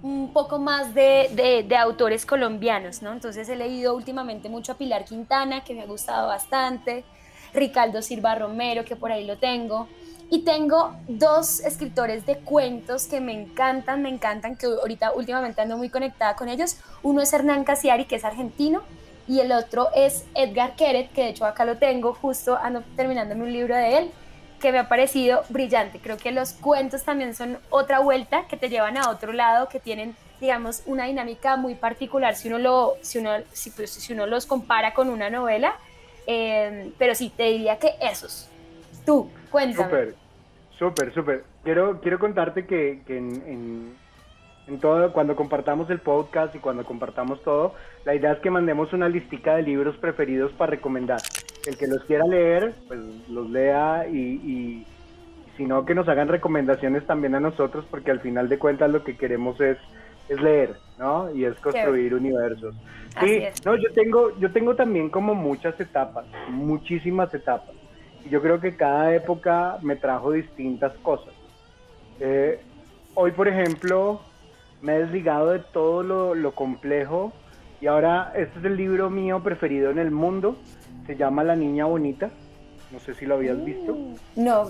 un 0.02 0.32
poco 0.32 0.58
más 0.58 0.94
de, 0.94 1.64
de, 1.66 1.76
autores 1.76 2.26
colombianos, 2.26 3.02
¿no? 3.02 3.12
Entonces 3.12 3.48
he 3.48 3.56
leído 3.56 3.94
últimamente 3.94 4.48
mucho 4.48 4.72
a 4.72 4.74
Pilar 4.76 5.04
Quintana, 5.04 5.64
que 5.64 5.74
me 5.74 5.82
ha 5.82 5.86
gustado 5.86 6.28
bastante. 6.28 7.04
Ricardo 7.54 8.02
Silva 8.02 8.34
Romero, 8.34 8.84
que 8.84 8.96
por 8.96 9.10
ahí 9.10 9.24
lo 9.24 9.38
tengo. 9.38 9.88
Y 10.28 10.40
tengo 10.40 10.96
dos 11.08 11.60
escritores 11.60 12.26
de 12.26 12.36
cuentos 12.38 13.06
que 13.06 13.20
me 13.20 13.32
encantan, 13.32 14.02
me 14.02 14.08
encantan, 14.08 14.56
que 14.56 14.66
ahorita 14.66 15.12
últimamente 15.12 15.60
ando 15.62 15.76
muy 15.76 15.88
conectada 15.88 16.36
con 16.36 16.48
ellos. 16.48 16.76
Uno 17.02 17.22
es 17.22 17.32
Hernán 17.32 17.64
Casiari, 17.64 18.04
que 18.04 18.16
es 18.16 18.24
argentino, 18.24 18.82
y 19.28 19.40
el 19.40 19.52
otro 19.52 19.88
es 19.94 20.26
Edgar 20.34 20.76
Keret, 20.76 21.10
que 21.12 21.22
de 21.22 21.28
hecho 21.30 21.44
acá 21.44 21.64
lo 21.64 21.78
tengo, 21.78 22.14
justo 22.14 22.56
ando 22.56 22.82
terminándome 22.96 23.42
un 23.42 23.52
libro 23.52 23.74
de 23.74 23.98
él, 23.98 24.10
que 24.60 24.72
me 24.72 24.78
ha 24.78 24.88
parecido 24.88 25.42
brillante. 25.48 25.98
Creo 25.98 26.16
que 26.16 26.32
los 26.32 26.52
cuentos 26.52 27.04
también 27.04 27.34
son 27.34 27.58
otra 27.70 27.98
vuelta, 27.98 28.46
que 28.48 28.56
te 28.56 28.68
llevan 28.68 28.96
a 28.96 29.10
otro 29.10 29.32
lado, 29.32 29.68
que 29.68 29.80
tienen, 29.80 30.16
digamos, 30.40 30.82
una 30.86 31.04
dinámica 31.04 31.56
muy 31.56 31.74
particular 31.74 32.34
si 32.36 32.48
uno, 32.48 32.58
lo, 32.58 32.94
si 33.02 33.18
uno, 33.18 33.32
si, 33.52 33.70
pues, 33.70 33.90
si 33.90 34.12
uno 34.12 34.26
los 34.26 34.46
compara 34.46 34.94
con 34.94 35.10
una 35.10 35.28
novela 35.28 35.76
Em, 36.26 36.92
pero 36.98 37.14
sí, 37.14 37.32
te 37.34 37.44
diría 37.44 37.78
que 37.78 37.94
esos. 38.00 38.48
Tú, 39.04 39.30
cuéntame. 39.50 39.84
Súper, 39.84 40.14
súper, 40.78 41.14
súper. 41.14 41.44
Quiero, 41.62 42.00
quiero 42.00 42.18
contarte 42.18 42.66
que, 42.66 43.00
en, 43.08 43.42
en 43.46 43.96
todo, 44.80 45.12
cuando 45.12 45.36
compartamos 45.36 45.88
el 45.90 46.00
podcast 46.00 46.54
y 46.54 46.58
cuando 46.58 46.84
compartamos 46.84 47.40
todo, 47.42 47.74
la 48.04 48.14
idea 48.14 48.32
es 48.32 48.40
que 48.40 48.50
mandemos 48.50 48.92
una 48.92 49.08
listica 49.08 49.56
de 49.56 49.62
libros 49.62 49.96
preferidos 49.96 50.52
para 50.52 50.72
recomendar. 50.72 51.20
El 51.66 51.76
que 51.76 51.86
los 51.86 52.02
quiera 52.04 52.26
leer, 52.26 52.74
pues 52.88 53.00
los 53.28 53.48
lea 53.50 54.06
y, 54.08 54.16
y, 54.16 54.86
si 55.56 55.64
no, 55.64 55.84
que 55.84 55.94
nos 55.94 56.08
hagan 56.08 56.28
recomendaciones 56.28 57.06
también 57.06 57.34
a 57.36 57.40
nosotros, 57.40 57.84
porque 57.90 58.10
al 58.10 58.20
final 58.20 58.48
de 58.48 58.58
cuentas 58.58 58.90
lo 58.90 59.04
que 59.04 59.16
queremos 59.16 59.60
es, 59.60 59.78
es 60.28 60.40
leer, 60.40 60.76
¿no? 60.98 61.32
Y 61.32 61.44
es 61.44 61.54
construir 61.60 62.14
universos. 62.14 62.74
Sí, 63.20 63.42
no, 63.64 63.76
yo 63.76 63.90
tengo, 63.92 64.38
yo 64.38 64.50
tengo 64.52 64.74
también 64.74 65.08
como 65.08 65.34
muchas 65.34 65.78
etapas, 65.80 66.26
muchísimas 66.50 67.32
etapas. 67.32 67.74
Y 68.24 68.28
yo 68.28 68.42
creo 68.42 68.60
que 68.60 68.76
cada 68.76 69.14
época 69.14 69.78
me 69.82 69.96
trajo 69.96 70.32
distintas 70.32 70.92
cosas. 70.98 71.32
Eh, 72.20 72.60
hoy, 73.14 73.30
por 73.30 73.48
ejemplo, 73.48 74.20
me 74.86 74.94
he 74.94 74.98
desligado 75.00 75.50
de 75.50 75.58
todo 75.58 76.04
lo, 76.04 76.52
complejo 76.52 77.32
y 77.80 77.88
ahora 77.88 78.32
este 78.36 78.60
es 78.60 78.64
el 78.64 78.76
libro 78.76 79.10
mío 79.10 79.42
preferido 79.42 79.90
en 79.90 79.98
el 79.98 80.12
mundo. 80.12 80.56
Se 81.08 81.16
llama 81.16 81.42
La 81.42 81.56
Niña 81.56 81.86
Bonita. 81.86 82.30
No 82.92 83.00
sé 83.00 83.14
si 83.14 83.26
lo 83.26 83.34
habías 83.34 83.62
visto. 83.64 83.94
Mm, 83.94 84.14
no, 84.44 84.68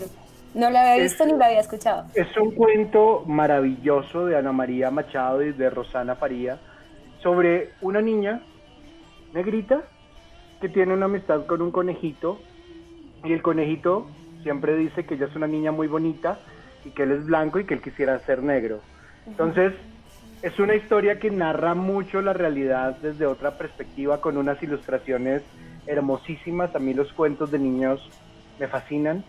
no 0.55 0.71
lo 0.71 0.79
había 0.79 1.03
visto 1.03 1.27
ni 1.27 1.33
lo 1.33 1.45
había 1.45 1.61
escuchado. 1.61 2.07
Es 2.15 2.35
un 2.39 2.53
cuento 2.53 3.25
maravilloso 3.27 4.25
de 4.25 4.39
Ana 4.39 4.53
María 4.53 4.91
Machado 4.91 5.43
y 5.43 5.53
de 5.53 5.69
Rosana 5.69 6.15
Faría 6.15 6.59
sobre 7.23 7.73
una 7.83 8.01
niña 8.01 8.41
negrita 9.35 9.83
que 10.63 10.71
tiene 10.71 10.95
una 10.95 11.05
amistad 11.05 11.45
con 11.45 11.61
un 11.61 11.71
conejito 11.71 12.39
y 13.23 13.35
el 13.35 13.43
conejito 13.43 14.07
siempre 14.43 14.77
dice 14.77 15.05
que 15.05 15.17
ella 15.17 15.27
es 15.27 15.37
una 15.37 15.47
niña 15.47 15.73
muy 15.73 15.89
bonita 15.89 16.39
y 16.87 16.91
que 16.93 17.03
él 17.03 17.13
es 17.13 17.27
blanco 17.27 17.61
y 17.61 17.67
que 17.67 17.75
él 17.75 17.83
quisiera 17.83 18.19
ser 18.21 18.43
negro. 18.43 18.81
Entonces, 19.27 19.75
es 20.47 20.61
una 20.61 20.77
historia 20.77 21.19
que 21.19 21.29
narra 21.29 21.75
mucho 21.75 22.23
la 22.23 22.33
realidad 22.33 22.99
desde 23.03 23.27
otra 23.27 23.59
perspectiva 23.59 24.21
con 24.21 24.37
unas 24.37 24.63
ilustraciones 24.63 25.43
hermosísimas. 25.89 26.73
A 26.77 26.79
mí 26.79 26.95
los 26.95 27.13
cuentos 27.15 27.51
de 27.51 27.59
niños 27.59 28.09
me 28.61 28.69
fascinan. 28.69 29.25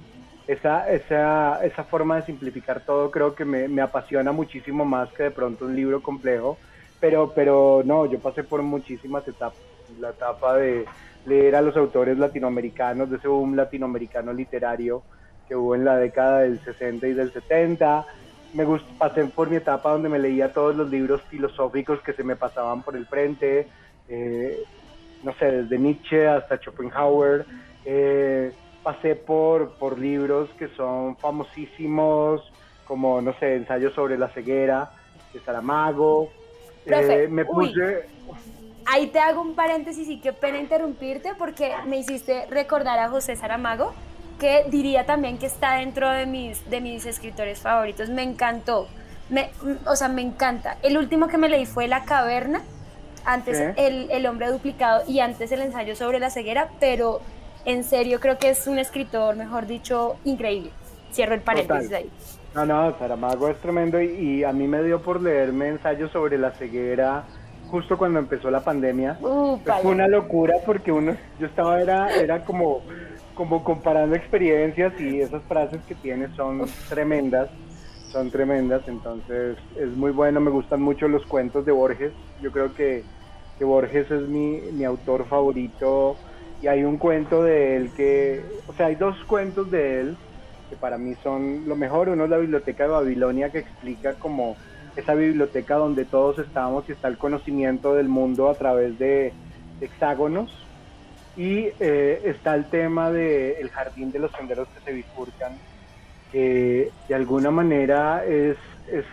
Esa, 0.45 0.87
esa, 0.91 1.65
esa 1.65 1.83
forma 1.85 2.17
de 2.17 2.27
simplificar 2.27 2.81
todo 2.81 3.09
creo 3.09 3.33
que 3.33 3.45
me, 3.45 3.81
apasiona 3.81 4.31
muchísimo 4.31 4.85
más 4.85 5.11
que 5.13 5.23
de 5.23 5.31
pronto 5.31 5.65
un 5.65 5.75
libro 5.75 6.03
complejo. 6.03 6.59
Pero, 6.99 7.33
pero 7.33 7.81
no, 7.83 8.05
yo 8.05 8.19
pasé 8.19 8.43
por 8.43 8.61
muchísimas 8.61 9.27
etapas. 9.27 9.57
La 9.99 10.11
etapa 10.11 10.55
de 10.57 10.85
leer 11.25 11.55
a 11.55 11.63
los 11.63 11.75
autores 11.77 12.19
latinoamericanos, 12.19 13.09
de 13.09 13.17
ese 13.17 13.27
boom 13.27 13.55
latinoamericano 13.55 14.33
literario 14.33 15.01
que 15.47 15.55
hubo 15.55 15.73
en 15.73 15.83
la 15.83 15.97
década 15.97 16.41
del 16.41 16.59
60 16.59 17.07
y 17.07 17.13
del 17.13 17.33
70 17.33 18.05
me 18.53 18.63
gustó, 18.65 18.87
pasé 18.97 19.25
por 19.25 19.49
mi 19.49 19.57
etapa 19.57 19.91
donde 19.91 20.09
me 20.09 20.19
leía 20.19 20.53
todos 20.53 20.75
los 20.75 20.89
libros 20.89 21.21
filosóficos 21.29 22.01
que 22.01 22.13
se 22.13 22.23
me 22.23 22.35
pasaban 22.35 22.81
por 22.81 22.95
el 22.95 23.05
frente, 23.05 23.67
eh, 24.09 24.63
no 25.23 25.33
sé, 25.33 25.63
desde 25.63 25.77
Nietzsche 25.77 26.27
hasta 26.27 26.57
Schopenhauer. 26.57 27.45
Eh, 27.85 28.53
pasé 28.83 29.15
por, 29.15 29.71
por 29.73 29.99
libros 29.99 30.49
que 30.57 30.69
son 30.69 31.17
famosísimos, 31.17 32.41
como, 32.85 33.21
no 33.21 33.33
sé, 33.39 33.55
Ensayos 33.55 33.93
sobre 33.93 34.17
la 34.17 34.29
ceguera, 34.29 34.91
de 35.33 35.39
Saramago. 35.41 36.29
Eh, 36.85 37.27
me 37.29 37.43
puse... 37.43 38.07
ahí 38.85 39.07
te 39.07 39.19
hago 39.19 39.41
un 39.41 39.55
paréntesis 39.55 40.07
y 40.07 40.21
qué 40.21 40.31
pena 40.31 40.57
interrumpirte 40.57 41.33
porque 41.37 41.73
me 41.85 41.97
hiciste 41.97 42.45
recordar 42.49 42.97
a 42.99 43.09
José 43.09 43.35
Saramago 43.35 43.93
que 44.39 44.65
diría 44.69 45.05
también 45.05 45.37
que 45.37 45.45
está 45.45 45.75
dentro 45.75 46.09
de 46.09 46.25
mis, 46.25 46.69
de 46.69 46.81
mis 46.81 47.05
escritores 47.05 47.59
favoritos. 47.59 48.09
Me 48.09 48.23
encantó. 48.23 48.87
Me, 49.29 49.49
o 49.85 49.95
sea, 49.95 50.07
me 50.07 50.21
encanta. 50.21 50.77
El 50.83 50.97
último 50.97 51.27
que 51.27 51.37
me 51.37 51.49
leí 51.49 51.65
fue 51.65 51.87
La 51.87 52.03
Caverna, 52.05 52.61
antes 53.25 53.59
el, 53.75 54.09
el, 54.09 54.25
Hombre 54.25 54.49
Duplicado 54.49 55.03
y 55.05 55.19
antes 55.19 55.51
el 55.51 55.61
ensayo 55.61 55.95
sobre 55.95 56.19
la 56.19 56.29
ceguera, 56.29 56.69
pero 56.79 57.19
en 57.65 57.83
serio 57.83 58.21
creo 58.21 58.37
que 58.37 58.49
es 58.49 58.67
un 58.67 58.79
escritor, 58.79 59.35
mejor 59.35 59.67
dicho, 59.67 60.15
increíble. 60.23 60.71
Cierro 61.11 61.33
el 61.33 61.41
paréntesis 61.41 61.91
ahí. 61.91 62.09
No, 62.55 62.65
no, 62.65 62.97
Saramago 62.97 63.49
es 63.49 63.57
tremendo 63.57 64.01
y, 64.01 64.43
a 64.43 64.53
mí 64.53 64.67
me 64.67 64.81
dio 64.81 65.01
por 65.01 65.21
leerme 65.21 65.67
ensayos 65.67 66.11
sobre 66.11 66.37
la 66.37 66.51
ceguera 66.51 67.25
justo 67.69 67.97
cuando 67.97 68.19
empezó 68.19 68.49
la 68.49 68.61
pandemia. 68.61 69.17
Uh, 69.21 69.59
fue 69.59 69.91
una 69.91 70.07
locura 70.07 70.55
porque 70.65 70.91
uno, 70.91 71.17
yo 71.37 71.47
estaba, 71.47 71.81
era, 71.81 72.09
era 72.15 72.45
como 72.45 72.81
como 73.37 73.63
comparando 73.63 74.15
experiencias 74.15 74.99
y 74.99 75.21
esas 75.21 75.43
frases 75.43 75.79
que 75.87 75.93
tiene 75.93 76.27
son 76.35 76.65
tremendas, 76.89 77.49
son 78.11 78.31
tremendas, 78.31 78.81
entonces 78.87 79.57
es 79.79 79.89
muy 79.95 80.11
bueno, 80.11 80.41
me 80.41 80.49
gustan 80.49 80.81
mucho 80.81 81.07
los 81.07 81.23
cuentos 81.27 81.63
de 81.65 81.71
Borges, 81.71 82.11
yo 82.41 82.51
creo 82.51 82.73
que, 82.73 83.03
que 83.59 83.63
Borges 83.63 84.09
es 84.09 84.27
mi, 84.27 84.59
mi, 84.73 84.83
autor 84.85 85.25
favorito 85.27 86.17
y 86.63 86.67
hay 86.67 86.83
un 86.83 86.97
cuento 86.97 87.43
de 87.43 87.77
él 87.77 87.91
que, 87.95 88.41
o 88.67 88.73
sea, 88.73 88.87
hay 88.87 88.95
dos 88.95 89.15
cuentos 89.25 89.69
de 89.69 90.01
él 90.01 90.17
que 90.71 90.75
para 90.75 90.97
mí 90.97 91.13
son 91.21 91.67
lo 91.67 91.75
mejor, 91.75 92.09
uno 92.09 92.23
es 92.23 92.29
la 92.31 92.37
Biblioteca 92.37 92.83
de 92.85 92.89
Babilonia 92.89 93.51
que 93.51 93.59
explica 93.59 94.15
como 94.15 94.57
esa 94.95 95.13
biblioteca 95.13 95.75
donde 95.75 96.05
todos 96.05 96.39
estamos 96.39 96.89
y 96.89 96.93
está 96.93 97.07
el 97.07 97.19
conocimiento 97.19 97.93
del 97.93 98.09
mundo 98.09 98.49
a 98.49 98.55
través 98.55 98.97
de 98.97 99.31
hexágonos 99.79 100.66
y 101.37 101.69
eh, 101.79 102.21
está 102.25 102.55
el 102.55 102.65
tema 102.65 103.11
del 103.11 103.55
el 103.59 103.69
jardín 103.69 104.11
de 104.11 104.19
los 104.19 104.31
senderos 104.31 104.67
que 104.69 104.79
se 104.81 104.91
bifurcan, 104.91 105.53
que 106.31 106.91
de 107.07 107.15
alguna 107.15 107.51
manera 107.51 108.25
es, 108.25 108.57
es 108.91 109.05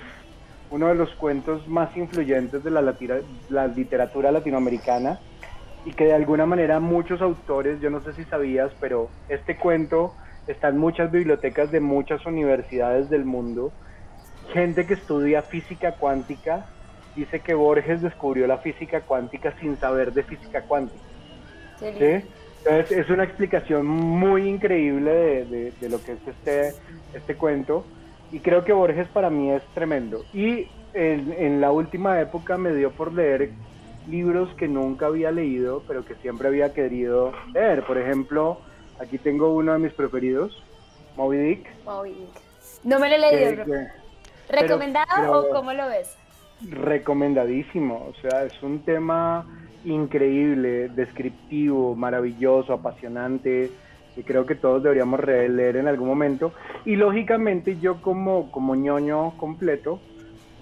uno 0.71 0.88
de 0.88 0.95
los 0.95 1.14
cuentos 1.14 1.69
más 1.69 1.95
influyentes 1.97 2.64
de 2.64 2.71
la, 2.71 2.95
la 3.50 3.66
literatura 3.69 4.33
latinoamericana 4.33 5.21
y 5.85 5.93
que 5.93 6.07
de 6.07 6.14
alguna 6.14 6.47
manera 6.47 6.81
muchos 6.81 7.21
autores, 7.21 7.81
yo 7.81 7.90
no 7.90 8.02
sé 8.02 8.14
si 8.14 8.25
sabías, 8.25 8.73
pero 8.81 9.11
este 9.28 9.57
cuento 9.59 10.14
está 10.47 10.69
en 10.69 10.78
muchas 10.78 11.12
bibliotecas 11.12 11.71
de 11.71 11.81
muchas 11.81 12.25
universidades 12.25 13.11
del 13.11 13.26
mundo. 13.26 13.71
Gente 14.52 14.87
que 14.87 14.95
estudia 14.95 15.43
física 15.43 15.93
cuántica 15.93 16.66
dice 17.14 17.40
que 17.40 17.52
Borges 17.52 18.00
descubrió 18.00 18.47
la 18.47 18.59
física 18.59 19.02
cuántica 19.02 19.52
sin 19.61 19.76
saber 19.76 20.12
de 20.12 20.23
física 20.23 20.62
cuántica. 20.62 21.13
¿Sí? 21.78 21.87
Entonces 21.87 22.99
es 22.99 23.11
una 23.11 23.25
explicación 23.25 23.87
muy 23.87 24.49
increíble 24.49 25.11
de, 25.45 25.73
de, 25.78 25.88
lo 25.88 26.02
que 26.02 26.12
es 26.12 26.19
este, 26.26 26.75
este 27.12 27.35
cuento 27.35 27.85
y 28.33 28.40
creo 28.40 28.64
que 28.64 28.73
Borges 28.73 29.07
para 29.09 29.31
mí 29.31 29.50
es 29.50 29.62
tremendo. 29.75 30.25
Y 30.33 30.66
en, 30.95 31.35
en, 31.38 31.61
la 31.61 31.73
última 31.73 32.21
época 32.21 32.57
me 32.57 32.73
dio 32.73 32.90
por 32.90 33.12
leer 33.12 33.50
libros 34.09 34.52
que 34.54 34.66
nunca 34.66 35.07
había 35.07 35.31
leído, 35.31 35.83
pero 35.87 36.04
que 36.04 36.14
siempre 36.16 36.49
había 36.49 36.73
querido 36.73 37.33
leer. 37.52 37.85
Por 37.85 37.99
ejemplo, 37.99 38.59
aquí 38.99 39.19
tengo 39.19 39.54
uno 39.54 39.73
de 39.73 39.78
mis 39.78 39.93
preferidos, 39.93 40.62
Moby 41.16 41.37
Dick. 41.37 41.85
Moby 41.85 42.11
Dick. 42.11 42.43
No 42.83 42.99
me 42.99 43.09
lo 43.09 43.14
he 43.14 43.19
leído. 43.19 43.64
¿Recomendado 44.49 45.40
o 45.40 45.50
cómo 45.50 45.73
lo 45.73 45.87
ves? 45.88 46.16
Recomendadísimo, 46.71 48.09
o 48.11 48.21
sea, 48.21 48.45
es 48.45 48.62
un 48.62 48.81
tema 48.81 49.47
increíble, 49.85 50.88
descriptivo, 50.88 51.95
maravilloso, 51.95 52.73
apasionante, 52.73 53.71
que 54.14 54.23
creo 54.23 54.47
que 54.47 54.55
todos 54.55 54.83
deberíamos 54.83 55.21
leer 55.25 55.76
en 55.76 55.88
algún 55.88 56.09
momento. 56.09 56.53
Y 56.85 56.97
lógicamente 56.97 57.79
yo 57.81 58.00
como, 58.00 58.50
como 58.50 58.75
ñoño 58.75 59.37
completo, 59.37 60.00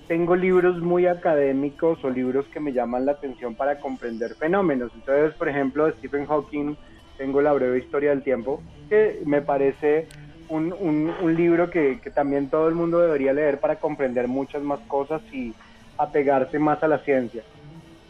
tengo 0.08 0.36
libros 0.36 0.80
muy 0.80 1.06
académicos 1.06 2.02
o 2.04 2.10
libros 2.10 2.46
que 2.48 2.60
me 2.60 2.72
llaman 2.72 3.06
la 3.06 3.12
atención 3.12 3.54
para 3.54 3.78
comprender 3.78 4.34
fenómenos. 4.34 4.90
Entonces, 4.94 5.34
por 5.34 5.48
ejemplo, 5.48 5.90
Stephen 5.92 6.26
Hawking, 6.26 6.76
tengo 7.16 7.40
La 7.40 7.52
breve 7.52 7.78
historia 7.78 8.10
del 8.10 8.22
tiempo, 8.22 8.60
que 8.88 9.22
me 9.24 9.42
parece 9.42 10.08
un, 10.48 10.72
un, 10.72 11.12
un 11.22 11.34
libro 11.36 11.70
que, 11.70 12.00
que 12.00 12.10
también 12.10 12.50
todo 12.50 12.68
el 12.68 12.74
mundo 12.74 12.98
debería 12.98 13.32
leer 13.32 13.60
para 13.60 13.76
comprender 13.76 14.28
muchas 14.28 14.62
más 14.62 14.80
cosas 14.80 15.22
y 15.32 15.54
apegarse 15.98 16.58
más 16.58 16.82
a 16.82 16.88
la 16.88 16.98
ciencia 16.98 17.42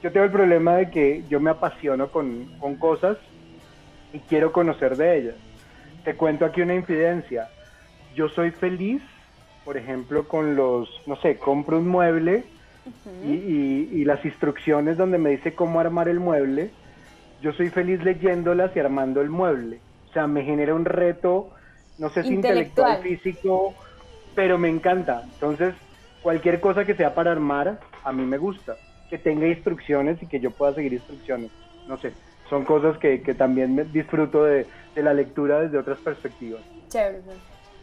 yo 0.02 0.11
tengo 0.11 0.26
el 0.26 0.32
problema 0.32 0.76
de 0.76 0.90
que 0.90 1.25
yo 1.28 1.38
me 1.38 1.50
apasiono 1.50 2.11
con, 2.11 2.47
cosas 2.78 3.16
y 4.12 4.18
quiero 4.18 4.52
conocer 4.52 4.97
de 4.97 5.18
ellas. 5.18 5.35
Te 6.04 6.16
cuento 6.16 6.44
aquí 6.44 6.61
una 6.61 6.75
infidencia. 6.75 7.49
Yo 8.14 8.28
soy 8.28 8.50
feliz, 8.50 9.00
por 9.64 9.76
ejemplo, 9.76 10.26
con 10.26 10.56
los, 10.56 10.90
no 11.06 11.14
sé, 11.16 11.38
compro 11.38 11.78
un 11.78 11.87
mueble 11.87 12.44
y, 13.25 14.04
las 14.04 14.25
instrucciones 14.25 14.97
donde 14.97 15.18
me 15.18 15.30
dice 15.30 15.54
cómo 15.54 15.78
armar 15.78 16.09
el 16.09 16.18
mueble. 16.18 16.71
Yo 17.40 17.52
soy 17.52 17.71
feliz 17.71 18.02
leyéndolas 18.02 18.75
y 18.75 18.80
armando 18.80 19.21
el 19.21 19.30
mueble. 19.30 19.78
O 20.11 20.12
sea, 20.12 20.26
me 20.26 20.42
genera 20.42 20.75
un 20.75 20.85
reto, 20.85 21.50
no 21.99 22.09
sé 22.11 22.25
si 22.25 22.35
intelectual, 22.35 23.00
físico, 23.02 23.73
pero 24.35 24.59
me 24.59 24.68
encanta. 24.68 25.23
Entonces, 25.32 25.75
cualquier 26.23 26.61
cosa 26.61 26.85
que 26.85 26.97
sea 26.97 27.14
para 27.14 27.30
armar, 27.30 27.78
a 28.02 28.12
mí 28.12 28.25
me 28.25 28.37
gusta 28.37 28.76
que 29.12 29.19
tenga 29.19 29.47
instrucciones 29.47 30.23
y 30.23 30.26
que 30.26 30.40
yo 30.40 30.50
pueda 30.50 30.75
seguir 30.75 30.95
instrucciones. 30.95 31.50
No 31.87 31.99
sé, 31.99 32.14
son 32.49 32.64
cosas 32.64 32.97
que, 32.97 33.21
que 33.21 33.35
también 33.35 33.92
disfruto 33.92 34.45
de, 34.45 34.66
de, 34.95 35.02
la 35.02 35.12
lectura 35.12 35.61
desde 35.61 35.76
otras 35.76 35.99
perspectivas. 35.99 36.62
Chévere. 36.88 37.21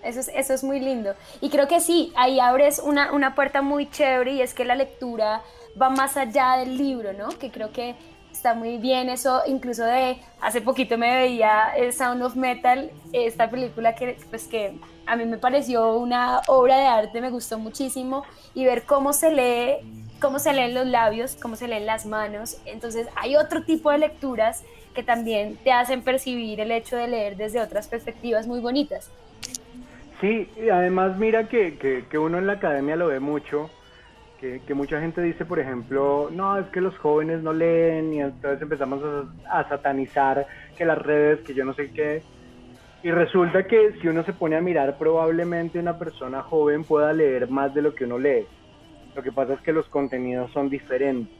Eso 0.03 0.21
es, 0.21 0.31
eso 0.33 0.55
es 0.55 0.63
muy 0.63 0.79
lindo. 0.79 1.13
Y 1.39 1.51
creo 1.51 1.67
que 1.67 1.81
sí, 1.81 2.12
ahí 2.15 2.39
abres 2.39 2.79
una, 2.79 3.12
una 3.12 3.36
puerta 3.36 3.62
muy 3.62 3.88
chévere 3.88 4.31
y 4.31 4.41
es 4.41 4.55
que 4.55 4.65
la 4.65 4.74
lectura 4.74 5.43
va 5.79 5.91
más 5.91 6.17
allá 6.17 6.57
del 6.57 6.75
libro, 6.75 7.13
¿no? 7.13 7.29
Que 7.29 7.51
creo 7.51 7.71
que 7.71 7.93
está 8.31 8.55
muy 8.55 8.77
bien 8.77 9.09
eso, 9.09 9.43
incluso 9.45 9.83
de 9.83 10.17
hace 10.41 10.62
poquito 10.62 10.98
me 10.98 11.15
veía 11.15 11.74
el 11.77 11.93
Sound 11.93 12.24
of 12.24 12.36
Metal, 12.36 12.89
esta 13.13 13.51
película 13.51 13.93
que 13.93 14.17
pues 14.31 14.48
que 14.48 14.79
a 15.05 15.15
mí 15.15 15.25
me 15.25 15.38
pareció 15.38 15.95
una 15.95 16.41
obra 16.48 16.77
de 16.77 16.86
arte, 16.86 17.21
me 17.21 17.29
gustó 17.29 17.59
muchísimo 17.59 18.24
y 18.55 18.65
ver 18.65 18.83
cómo 18.83 19.13
se 19.13 19.31
lee, 19.31 19.98
cómo 20.19 20.39
se 20.39 20.53
leen 20.53 20.73
los 20.73 20.85
labios, 20.88 21.38
cómo 21.41 21.55
se 21.55 21.67
leen 21.67 21.85
las 21.85 22.05
manos, 22.05 22.61
entonces 22.65 23.07
hay 23.15 23.35
otro 23.35 23.63
tipo 23.63 23.91
de 23.91 23.99
lecturas 23.99 24.63
que 24.93 25.03
también 25.03 25.57
te 25.63 25.71
hacen 25.71 26.01
percibir 26.01 26.59
el 26.59 26.71
hecho 26.71 26.97
de 26.97 27.07
leer 27.07 27.38
desde 27.38 27.61
otras 27.61 27.88
perspectivas 27.88 28.47
muy 28.47 28.59
bonitas. 28.59 29.11
Sí, 30.19 30.49
y 30.61 30.69
además 30.69 31.17
mira 31.17 31.47
que, 31.47 31.77
que, 31.77 32.05
que 32.09 32.17
uno 32.17 32.38
en 32.38 32.47
la 32.47 32.53
academia 32.53 32.95
lo 32.95 33.07
ve 33.07 33.19
mucho, 33.19 33.69
que, 34.39 34.73
mucha 34.73 35.01
gente 35.01 35.21
dice, 35.21 35.45
por 35.45 35.59
ejemplo, 35.59 36.29
no, 36.31 36.57
es 36.57 36.67
que 36.67 36.79
los 36.79 36.97
jóvenes 36.97 37.41
no 37.43 37.51
leen 37.51 38.13
y 38.13 38.21
entonces 38.21 38.61
empezamos 38.61 39.01
a, 39.49 39.67
satanizar 39.67 40.47
que 40.77 40.85
las 40.85 40.97
redes, 40.97 41.41
que 41.41 41.53
yo 41.53 41.65
no 41.65 41.73
sé 41.73 41.91
qué. 41.91 42.23
Y 43.03 43.11
resulta 43.11 43.63
que 43.67 43.93
si 44.01 44.07
uno 44.07 44.23
se 44.23 44.33
pone 44.33 44.55
a 44.55 44.61
mirar, 44.61 44.97
probablemente 44.97 45.79
una 45.79 45.97
persona 45.97 46.41
joven 46.41 46.83
pueda 46.83 47.11
leer 47.13 47.49
más 47.49 47.73
de 47.73 47.81
lo 47.81 47.93
que 47.93 48.05
uno 48.05 48.17
lee. 48.17 48.45
Lo 49.15 49.23
que 49.23 49.31
pasa 49.31 49.53
es 49.53 49.61
que 49.61 49.73
los 49.73 49.87
contenidos 49.87 50.51
son 50.51 50.69
diferentes 50.69 51.33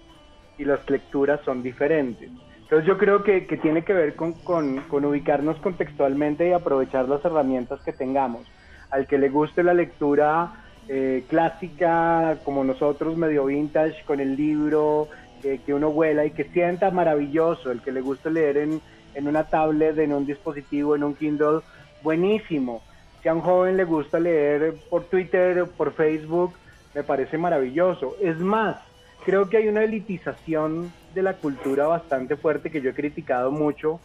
y 0.58 0.66
las 0.66 0.88
lecturas 0.90 1.40
son 1.46 1.64
diferentes. 1.64 2.30
Entonces 2.62 2.88
yo 2.88 2.98
creo 2.98 3.24
que, 3.24 3.48
que 3.48 3.58
tiene 3.58 3.84
que 3.84 3.94
ver 3.94 4.16
con, 4.16 4.34
con, 4.34 4.82
con 4.82 5.06
ubicarnos 5.06 5.58
contextualmente 5.58 6.50
y 6.50 6.52
aprovechar 6.52 7.10
las 7.10 7.24
herramientas 7.26 7.82
que 7.82 7.94
tengamos. 7.94 8.46
Al 8.92 9.08
que 9.08 9.18
le 9.18 9.30
guste 9.30 9.64
la 9.64 9.74
lectura 9.74 10.54
eh, 10.88 11.24
clásica 11.30 12.38
como 12.44 12.64
nosotros, 12.64 13.18
medio 13.18 13.46
vintage, 13.46 14.04
con 14.06 14.20
el 14.20 14.36
libro, 14.36 15.08
que 15.42 15.74
uno 15.74 15.92
vuela 15.92 16.26
y 16.26 16.32
que 16.32 16.44
sienta 16.46 16.92
maravilloso, 16.92 17.72
el 17.72 17.82
que 17.82 17.92
le 17.92 18.02
gusta 18.02 18.30
leer 18.30 18.58
en, 18.58 18.82
en 19.16 19.28
una 19.28 19.46
tablet, 19.46 19.98
en 19.98 20.14
un 20.14 20.26
dispositivo, 20.26 20.96
en 20.96 21.04
un 21.04 21.16
Kindle, 21.16 21.62
buenísimo. 22.04 22.82
Si 23.22 23.30
a 23.30 23.34
un 23.34 23.42
joven 23.42 23.78
le 23.78 23.86
gusta 23.86 24.20
leer 24.20 24.76
por 24.90 25.06
Twitter, 25.06 25.66
por 25.78 25.94
Facebook, 25.94 26.54
me 27.00 27.04
parece 27.06 27.38
maravilloso. 27.38 28.18
Es 28.22 28.38
más, 28.40 28.76
creo 29.24 29.48
que 29.48 29.56
hay 29.56 29.70
una 29.70 29.86
elitización 29.86 30.92
de 31.16 31.24
la 31.24 31.36
cultura 31.36 31.88
bastante 31.88 32.36
fuerte 32.36 32.70
que 32.70 32.82
yo 32.82 32.90
he 32.90 32.94
criticado 32.94 33.52
mucho, 33.52 34.02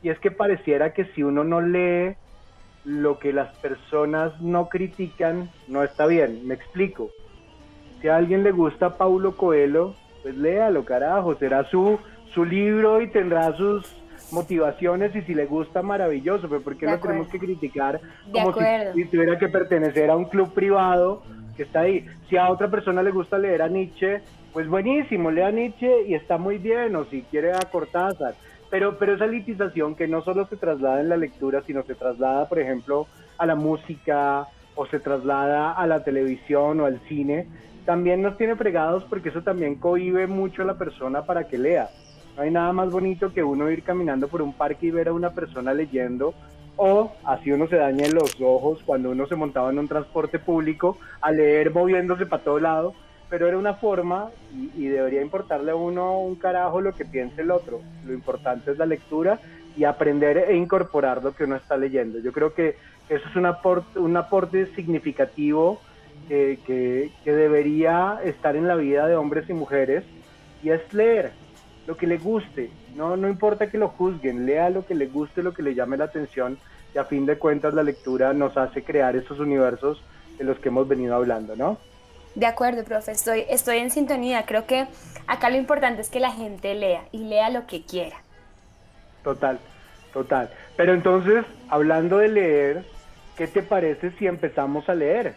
y 0.00 0.10
es 0.10 0.20
que 0.20 0.30
pareciera 0.30 0.92
que 0.92 1.06
si 1.06 1.24
uno 1.24 1.42
no 1.42 1.60
lee 1.60 2.14
lo 2.84 3.18
que 3.18 3.32
las 3.32 3.52
personas 3.56 4.40
no 4.40 4.68
critican 4.68 5.50
no 5.66 5.82
está 5.82 6.06
bien. 6.06 6.46
Me 6.46 6.54
explico. 6.54 7.10
Si 8.00 8.06
a 8.06 8.14
alguien 8.14 8.44
le 8.44 8.52
gusta 8.52 8.96
Paulo 8.96 9.36
Coelho, 9.36 9.96
pues 10.22 10.36
léalo, 10.36 10.84
carajo. 10.84 11.34
Será 11.34 11.64
su, 11.64 11.98
su 12.32 12.44
libro 12.44 13.00
y 13.00 13.08
tendrá 13.08 13.56
sus 13.56 13.92
motivaciones 14.30 15.16
y 15.16 15.22
si 15.22 15.34
le 15.34 15.46
gusta, 15.46 15.82
maravilloso. 15.82 16.48
Pero 16.48 16.60
¿por 16.60 16.76
qué 16.76 16.86
lo 16.86 17.00
tenemos 17.00 17.26
que 17.26 17.40
criticar 17.40 18.00
como 18.32 18.52
si, 18.52 19.04
tuviera 19.06 19.36
que 19.36 19.48
pertenecer 19.48 20.10
a 20.10 20.16
un 20.16 20.26
club 20.26 20.54
privado 20.54 21.24
que 21.56 21.64
está 21.64 21.80
ahí? 21.80 22.06
Si 22.28 22.36
a 22.36 22.50
otra 22.50 22.70
persona 22.70 23.02
le 23.02 23.10
gusta 23.10 23.38
leer 23.38 23.62
a 23.62 23.68
Nietzsche, 23.68 24.20
pues 24.52 24.68
buenísimo, 24.68 25.30
lea 25.30 25.50
Nietzsche 25.50 26.02
y 26.06 26.14
está 26.14 26.38
muy 26.38 26.58
bien. 26.58 26.94
O 26.94 27.04
si 27.06 27.22
quiere 27.22 27.52
a 27.52 27.60
Cortázar 27.70 28.34
pero, 28.70 28.98
pero 28.98 29.14
esa 29.14 29.26
elitización 29.26 29.94
que 29.94 30.08
no 30.08 30.22
solo 30.22 30.46
se 30.46 30.56
traslada 30.56 31.00
en 31.00 31.08
la 31.08 31.16
lectura, 31.16 31.62
sino 31.66 31.82
se 31.84 31.94
traslada, 31.94 32.48
por 32.48 32.58
ejemplo, 32.58 33.06
a 33.38 33.46
la 33.46 33.54
música 33.54 34.46
o 34.74 34.86
se 34.86 35.00
traslada 35.00 35.72
a 35.72 35.86
la 35.86 36.02
televisión 36.02 36.80
o 36.80 36.86
al 36.86 37.00
cine, 37.08 37.46
también 37.84 38.22
nos 38.22 38.36
tiene 38.36 38.56
fregados 38.56 39.04
porque 39.04 39.28
eso 39.28 39.42
también 39.42 39.76
cohibe 39.76 40.26
mucho 40.26 40.62
a 40.62 40.66
la 40.66 40.74
persona 40.76 41.22
para 41.22 41.44
que 41.44 41.58
lea. 41.58 41.88
No 42.36 42.42
hay 42.42 42.50
nada 42.50 42.72
más 42.72 42.90
bonito 42.90 43.32
que 43.32 43.42
uno 43.42 43.70
ir 43.70 43.82
caminando 43.82 44.28
por 44.28 44.42
un 44.42 44.52
parque 44.52 44.86
y 44.86 44.90
ver 44.90 45.08
a 45.08 45.12
una 45.12 45.30
persona 45.30 45.72
leyendo 45.72 46.34
o 46.76 47.12
así 47.24 47.52
uno 47.52 47.66
se 47.68 47.76
daña 47.76 48.08
los 48.08 48.40
ojos 48.40 48.80
cuando 48.84 49.10
uno 49.10 49.26
se 49.26 49.36
montaba 49.36 49.70
en 49.70 49.78
un 49.78 49.88
transporte 49.88 50.38
público 50.38 50.98
a 51.20 51.30
leer 51.30 51.72
moviéndose 51.72 52.26
para 52.26 52.42
todo 52.42 52.58
lado 52.58 52.94
pero 53.28 53.48
era 53.48 53.58
una 53.58 53.74
forma 53.74 54.30
y, 54.74 54.86
debería 54.86 55.22
importarle 55.22 55.72
a 55.72 55.76
uno 55.76 56.20
un 56.20 56.36
carajo 56.36 56.80
lo 56.80 56.92
que 56.92 57.04
piense 57.04 57.42
el 57.42 57.50
otro. 57.50 57.80
Lo 58.04 58.12
importante 58.12 58.70
es 58.70 58.78
la 58.78 58.86
lectura 58.86 59.40
y 59.76 59.84
aprender 59.84 60.38
e 60.38 60.56
incorporar 60.56 61.22
lo 61.22 61.34
que 61.34 61.44
uno 61.44 61.56
está 61.56 61.76
leyendo. 61.76 62.18
Yo 62.20 62.32
creo 62.32 62.54
que 62.54 62.76
eso 63.08 63.28
es 63.28 63.36
un 63.36 63.46
aporte, 63.46 63.98
un 63.98 64.16
aporte 64.16 64.66
significativo 64.74 65.80
que, 66.28 66.58
que, 66.66 67.32
debería 67.32 68.20
estar 68.24 68.56
en 68.56 68.66
la 68.66 68.74
vida 68.76 69.06
de 69.06 69.16
hombres 69.16 69.48
y 69.50 69.52
mujeres 69.52 70.04
y 70.62 70.70
es 70.70 70.92
leer 70.92 71.32
lo 71.86 71.96
que 71.96 72.06
le 72.06 72.18
guste. 72.18 72.70
No, 72.96 73.16
no 73.16 73.28
importa 73.28 73.70
que 73.70 73.76
lo 73.76 73.88
juzguen, 73.88 74.46
lea 74.46 74.70
lo 74.70 74.86
que 74.86 74.94
le 74.94 75.06
guste, 75.06 75.42
lo 75.42 75.52
que 75.52 75.62
le 75.62 75.74
llame 75.74 75.98
la 75.98 76.04
atención 76.04 76.58
y 76.94 76.98
a 76.98 77.04
fin 77.04 77.26
de 77.26 77.38
cuentas 77.38 77.74
la 77.74 77.82
lectura 77.82 78.32
nos 78.32 78.56
hace 78.56 78.82
crear 78.82 79.14
esos 79.16 79.38
universos 79.38 80.02
de 80.38 80.44
los 80.44 80.58
que 80.58 80.70
hemos 80.70 80.88
venido 80.88 81.14
hablando, 81.14 81.54
¿no? 81.56 81.78
De 82.34 82.46
acuerdo, 82.46 82.84
profe, 82.84 83.12
estoy, 83.12 83.44
estoy 83.50 83.78
en 83.78 83.90
sintonía. 83.90 84.46
Creo 84.46 84.66
que 84.66 84.86
acá 85.26 85.50
lo 85.50 85.56
importante 85.56 86.00
es 86.00 86.08
que 86.08 86.20
la 86.20 86.32
gente 86.32 86.74
lea 86.74 87.04
y 87.12 87.18
lea 87.18 87.50
lo 87.50 87.66
que 87.66 87.82
quiera. 87.82 88.16
Total, 89.22 89.58
total. 90.12 90.50
Pero 90.76 90.94
entonces, 90.94 91.44
hablando 91.68 92.18
de 92.18 92.28
leer, 92.28 92.84
¿qué 93.36 93.46
te 93.46 93.62
parece 93.62 94.10
si 94.12 94.26
empezamos 94.26 94.88
a 94.88 94.94
leer? 94.94 95.34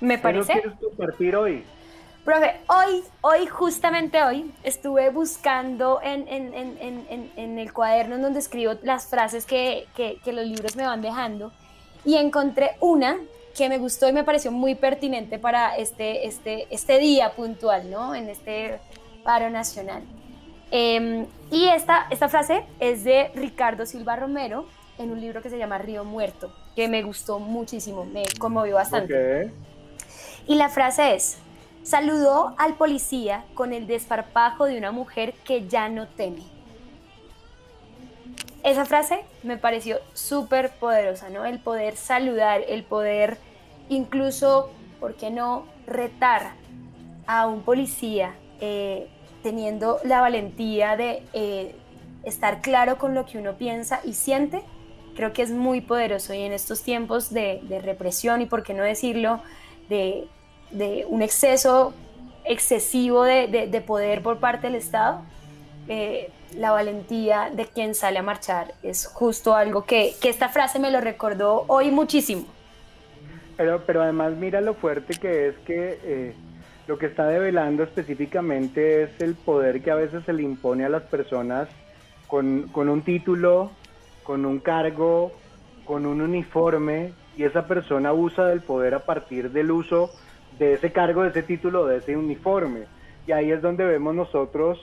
Me 0.00 0.18
parece. 0.18 0.52
¿Qué 0.52 0.60
quieres 0.60 0.78
compartir 0.78 1.36
hoy? 1.36 1.64
Profe, 2.24 2.60
hoy, 2.68 3.02
hoy, 3.20 3.46
justamente 3.46 4.22
hoy, 4.22 4.52
estuve 4.62 5.10
buscando 5.10 6.00
en, 6.02 6.28
en, 6.28 6.54
en, 6.54 7.32
en 7.34 7.58
el 7.58 7.72
cuaderno 7.72 8.14
en 8.14 8.22
donde 8.22 8.38
escribo 8.38 8.74
las 8.84 9.06
frases 9.06 9.44
que, 9.44 9.88
que, 9.96 10.18
que 10.24 10.32
los 10.32 10.46
libros 10.46 10.76
me 10.76 10.84
van 10.84 11.02
dejando 11.02 11.50
y 12.04 12.14
encontré 12.16 12.76
una 12.78 13.18
que 13.56 13.68
me 13.68 13.78
gustó 13.78 14.08
y 14.08 14.12
me 14.12 14.24
pareció 14.24 14.52
muy 14.52 14.76
pertinente 14.76 15.38
para 15.38 15.76
este, 15.76 16.26
este, 16.26 16.66
este 16.70 16.98
día 16.98 17.32
puntual, 17.32 17.90
¿no? 17.90 18.14
En 18.14 18.28
este 18.28 18.78
paro 19.24 19.50
nacional. 19.50 20.02
Em, 20.70 21.26
y 21.50 21.68
esta, 21.68 22.06
esta 22.10 22.28
frase 22.28 22.64
es 22.80 23.04
de 23.04 23.30
Ricardo 23.34 23.84
Silva 23.84 24.16
Romero 24.16 24.66
en 24.96 25.10
un 25.10 25.20
libro 25.20 25.42
que 25.42 25.50
se 25.50 25.58
llama 25.58 25.78
Río 25.78 26.04
Muerto, 26.04 26.54
que 26.74 26.88
me 26.88 27.02
gustó 27.02 27.40
muchísimo, 27.40 28.04
me 28.04 28.22
conmovió 28.38 28.76
bastante. 28.76 29.52
Y 30.46 30.54
la 30.54 30.68
frase 30.68 31.14
es, 31.14 31.38
saludó 31.82 32.54
al 32.58 32.74
policía 32.74 33.44
con 33.54 33.72
el 33.72 33.86
desparpajo 33.86 34.66
de 34.66 34.78
una 34.78 34.92
mujer 34.92 35.34
que 35.44 35.66
ya 35.68 35.88
no 35.88 36.06
teme. 36.06 36.42
Esa 38.62 38.84
frase 38.84 39.24
me 39.42 39.56
pareció 39.56 39.98
súper 40.12 40.70
poderosa, 40.70 41.28
¿no? 41.30 41.44
El 41.44 41.58
poder 41.58 41.96
saludar, 41.96 42.60
el 42.68 42.84
poder 42.84 43.38
incluso, 43.88 44.70
¿por 45.00 45.14
qué 45.14 45.30
no 45.30 45.66
retar 45.86 46.52
a 47.26 47.48
un 47.48 47.62
policía 47.62 48.34
eh, 48.60 49.08
teniendo 49.42 49.98
la 50.04 50.20
valentía 50.20 50.96
de 50.96 51.24
eh, 51.32 51.74
estar 52.22 52.60
claro 52.60 52.98
con 52.98 53.14
lo 53.14 53.26
que 53.26 53.38
uno 53.38 53.54
piensa 53.54 54.00
y 54.04 54.14
siente? 54.14 54.62
Creo 55.16 55.32
que 55.32 55.42
es 55.42 55.50
muy 55.50 55.80
poderoso 55.80 56.32
y 56.32 56.42
en 56.42 56.52
estos 56.52 56.82
tiempos 56.82 57.30
de, 57.32 57.60
represión 57.84 58.42
y, 58.42 58.46
por 58.46 58.62
qué 58.62 58.74
no 58.74 58.84
decirlo, 58.84 59.42
de, 59.88 60.28
un 61.08 61.22
exceso 61.22 61.94
excesivo 62.44 63.24
de, 63.24 63.82
poder 63.86 64.22
por 64.22 64.38
parte 64.38 64.66
del 64.66 64.76
Estado, 64.76 65.22
eh, 65.88 66.30
la 66.56 66.70
valentía 66.70 67.50
de 67.54 67.66
quien 67.66 67.94
sale 67.94 68.18
a 68.18 68.22
marchar 68.22 68.74
es 68.82 69.06
justo 69.06 69.54
algo 69.54 69.84
que, 69.84 70.14
esta 70.22 70.48
frase 70.48 70.78
me 70.78 70.90
lo 70.90 71.00
recordó 71.00 71.64
hoy 71.68 71.90
muchísimo. 71.90 72.46
Pero, 73.56 73.82
pero 73.86 74.02
además 74.02 74.34
mira 74.34 74.60
lo 74.60 74.74
fuerte 74.74 75.14
que 75.18 75.48
es 75.48 75.58
que 75.58 75.98
eh, 76.02 76.34
lo 76.86 76.98
que 76.98 77.06
está 77.06 77.26
develando 77.26 77.82
específicamente 77.82 79.04
es 79.04 79.20
el 79.20 79.34
poder 79.34 79.82
que 79.82 79.90
a 79.90 79.94
veces 79.94 80.24
se 80.24 80.32
le 80.32 80.42
impone 80.42 80.84
a 80.84 80.88
las 80.88 81.02
personas 81.02 81.68
con, 82.26 82.68
con 82.68 82.88
un 82.88 83.02
título, 83.02 83.70
con 84.22 84.46
un 84.46 84.58
cargo, 84.58 85.32
con 85.84 86.06
un 86.06 86.20
uniforme, 86.20 87.12
y 87.36 87.44
esa 87.44 87.66
persona 87.66 88.12
usa 88.12 88.46
del 88.46 88.60
poder 88.60 88.94
a 88.94 89.00
partir 89.00 89.50
del 89.50 89.70
uso 89.70 90.10
de 90.58 90.74
ese 90.74 90.92
cargo, 90.92 91.22
de 91.22 91.30
ese 91.30 91.42
título, 91.42 91.86
de 91.86 91.98
ese 91.98 92.16
uniforme. 92.16 92.84
Y 93.26 93.32
ahí 93.32 93.50
es 93.50 93.62
donde 93.62 93.84
vemos 93.84 94.14
nosotros 94.14 94.78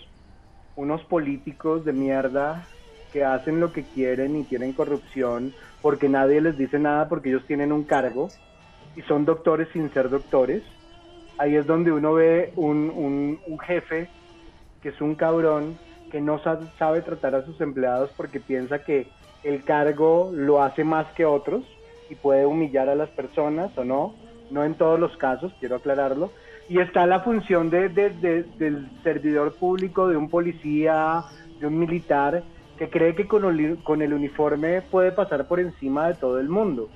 unos 0.76 1.04
políticos 1.04 1.84
de 1.84 1.94
mierda 1.94 2.66
que 3.12 3.26
hacen 3.26 3.60
lo 3.60 3.74
que 3.74 3.84
quieren 3.84 4.36
y 4.36 4.44
tienen 4.44 4.74
corrupción 4.74 5.54
porque 5.82 6.10
nadie 6.10 6.42
les 6.42 6.58
dice 6.58 6.80
nada 6.80 7.10
porque 7.10 7.30
ellos 7.30 7.46
tienen 7.48 7.72
un 7.72 7.84
cargo 7.84 8.30
y 8.96 9.02
son 9.04 9.26
doctores 9.26 9.68
sin 9.74 9.92
ser 9.94 10.10
doctores. 10.10 10.64
Ahí 11.38 11.56
es 11.56 11.66
donde 11.66 11.92
uno 11.92 12.14
ve 12.14 12.52
un, 12.56 13.38
un, 13.46 13.60
jefe 13.60 14.10
que 14.82 14.90
es 14.90 15.02
un 15.02 15.16
cabrón 15.16 15.78
que 16.12 16.20
no 16.22 16.40
sabe 16.40 17.02
tratar 17.02 17.36
a 17.36 17.46
sus 17.46 17.62
empleados 17.62 18.12
porque 18.18 18.40
piensa 18.40 18.84
que 18.84 19.08
el 19.44 19.64
cargo 19.64 20.32
lo 20.34 20.62
hace 20.62 20.84
más 20.84 21.08
que 21.14 21.26
otros 21.26 21.64
y 22.10 22.16
puede 22.16 22.46
humillar 22.46 22.90
a 22.90 22.96
las 22.96 23.10
personas 23.10 23.78
o 23.78 23.86
no, 23.86 24.16
no 24.52 24.64
en 24.64 24.76
todos 24.76 25.00
los 25.00 25.16
casos, 25.18 25.54
quiero 25.60 25.78
aclararlo. 25.78 26.32
Y 26.68 26.80
está 26.80 27.06
la 27.08 27.22
función 27.22 27.70
de, 27.70 27.90
del 27.90 28.90
servidor 29.04 29.56
público, 29.56 30.08
de 30.08 30.18
un 30.18 30.30
policía, 30.30 31.24
de 31.60 31.68
un 31.68 31.80
militar, 31.80 32.44
que 32.78 32.90
cree 32.90 33.16
que 33.16 33.28
con 33.28 33.44
el, 33.46 33.78
con 33.84 34.02
el 34.02 34.14
uniforme 34.14 34.82
puede 34.82 35.12
pasar 35.12 35.48
por 35.48 35.60
encima 35.60 36.08
de 36.08 36.14
todo 36.14 36.40
el 36.40 36.48
mundo. 36.48 36.90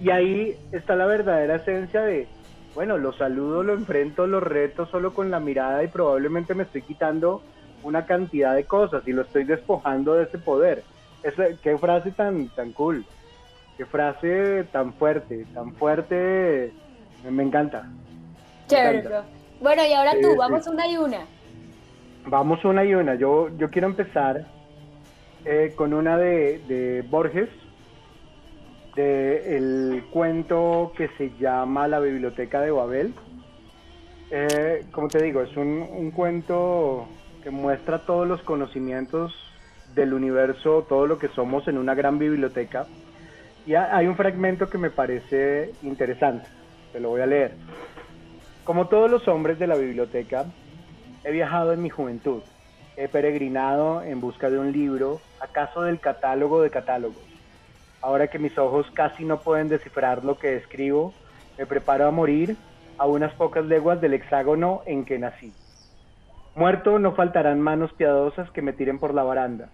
Y 0.00 0.10
ahí 0.10 0.56
está 0.72 0.94
la 0.94 1.06
verdadera 1.06 1.56
esencia 1.56 2.02
de, 2.02 2.28
bueno, 2.74 2.96
lo 2.96 3.12
saludo, 3.12 3.62
lo 3.62 3.74
enfrento, 3.74 4.26
lo 4.26 4.40
reto 4.40 4.86
solo 4.86 5.12
con 5.12 5.30
la 5.30 5.40
mirada 5.40 5.82
y 5.82 5.88
probablemente 5.88 6.54
me 6.54 6.62
estoy 6.62 6.82
quitando 6.82 7.42
una 7.82 8.06
cantidad 8.06 8.54
de 8.54 8.64
cosas 8.64 9.06
y 9.06 9.12
lo 9.12 9.22
estoy 9.22 9.44
despojando 9.44 10.14
de 10.14 10.24
ese 10.24 10.38
poder. 10.38 10.82
qué 11.62 11.76
frase 11.76 12.12
tan, 12.12 12.48
tan 12.50 12.72
cool, 12.72 13.04
qué 13.76 13.84
frase 13.84 14.64
tan 14.70 14.92
fuerte, 14.94 15.46
tan 15.52 15.74
fuerte, 15.74 16.72
me, 17.24 17.42
encanta. 17.42 17.88
Chévere, 18.66 19.08
Bueno, 19.60 19.86
y 19.86 19.92
ahora 19.92 20.12
tú, 20.20 20.36
vamos 20.36 20.66
una 20.66 20.86
y 20.86 20.96
una. 20.96 21.20
Vamos 22.26 22.64
una 22.64 22.84
y 22.84 22.94
una. 22.94 23.14
Yo, 23.14 23.48
yo 23.56 23.70
quiero 23.70 23.88
empezar 23.88 24.46
eh, 25.44 25.72
con 25.76 25.94
una 25.94 26.18
de, 26.18 26.60
de 26.68 27.02
Borges, 27.02 27.48
de 28.94 29.56
el 29.56 30.04
cuento 30.10 30.92
que 30.96 31.08
se 31.16 31.30
llama 31.38 31.88
La 31.88 32.00
Biblioteca 32.00 32.60
de 32.60 32.70
Babel. 32.70 33.14
Eh, 34.30 34.84
como 34.92 35.08
te 35.08 35.22
digo, 35.22 35.40
es 35.40 35.56
un, 35.56 35.86
un 35.90 36.10
cuento 36.10 37.08
que 37.42 37.50
muestra 37.50 38.04
todos 38.04 38.26
los 38.26 38.42
conocimientos 38.42 39.32
del 39.94 40.12
universo, 40.12 40.84
todo 40.88 41.06
lo 41.06 41.18
que 41.18 41.28
somos 41.28 41.66
en 41.68 41.78
una 41.78 41.94
gran 41.94 42.18
biblioteca. 42.18 42.86
Y 43.66 43.74
hay 43.74 44.06
un 44.06 44.16
fragmento 44.16 44.68
que 44.68 44.78
me 44.78 44.90
parece 44.90 45.72
interesante, 45.82 46.48
te 46.92 47.00
lo 47.00 47.10
voy 47.10 47.20
a 47.20 47.26
leer. 47.26 47.52
Como 48.64 48.88
todos 48.88 49.10
los 49.10 49.26
hombres 49.28 49.58
de 49.58 49.66
la 49.66 49.76
biblioteca, 49.76 50.46
he 51.24 51.32
viajado 51.32 51.72
en 51.72 51.82
mi 51.82 51.88
juventud, 51.88 52.42
he 52.96 53.08
peregrinado 53.08 54.02
en 54.02 54.20
busca 54.20 54.50
de 54.50 54.58
un 54.58 54.72
libro, 54.72 55.20
acaso 55.40 55.82
del 55.82 56.00
catálogo 56.00 56.62
de 56.62 56.70
catálogos. 56.70 57.22
Ahora 58.00 58.28
que 58.28 58.38
mis 58.38 58.56
ojos 58.58 58.86
casi 58.92 59.24
no 59.24 59.40
pueden 59.40 59.68
descifrar 59.68 60.24
lo 60.24 60.38
que 60.38 60.56
escribo, 60.56 61.14
me 61.56 61.66
preparo 61.66 62.06
a 62.06 62.10
morir 62.10 62.56
a 62.98 63.06
unas 63.06 63.32
pocas 63.34 63.64
leguas 63.64 64.00
del 64.00 64.14
hexágono 64.14 64.82
en 64.86 65.04
que 65.04 65.18
nací. 65.18 65.52
Muerto 66.54 66.98
no 66.98 67.12
faltarán 67.12 67.60
manos 67.60 67.92
piadosas 67.92 68.50
que 68.50 68.62
me 68.62 68.72
tiren 68.72 68.98
por 68.98 69.14
la 69.14 69.22
baranda. 69.22 69.68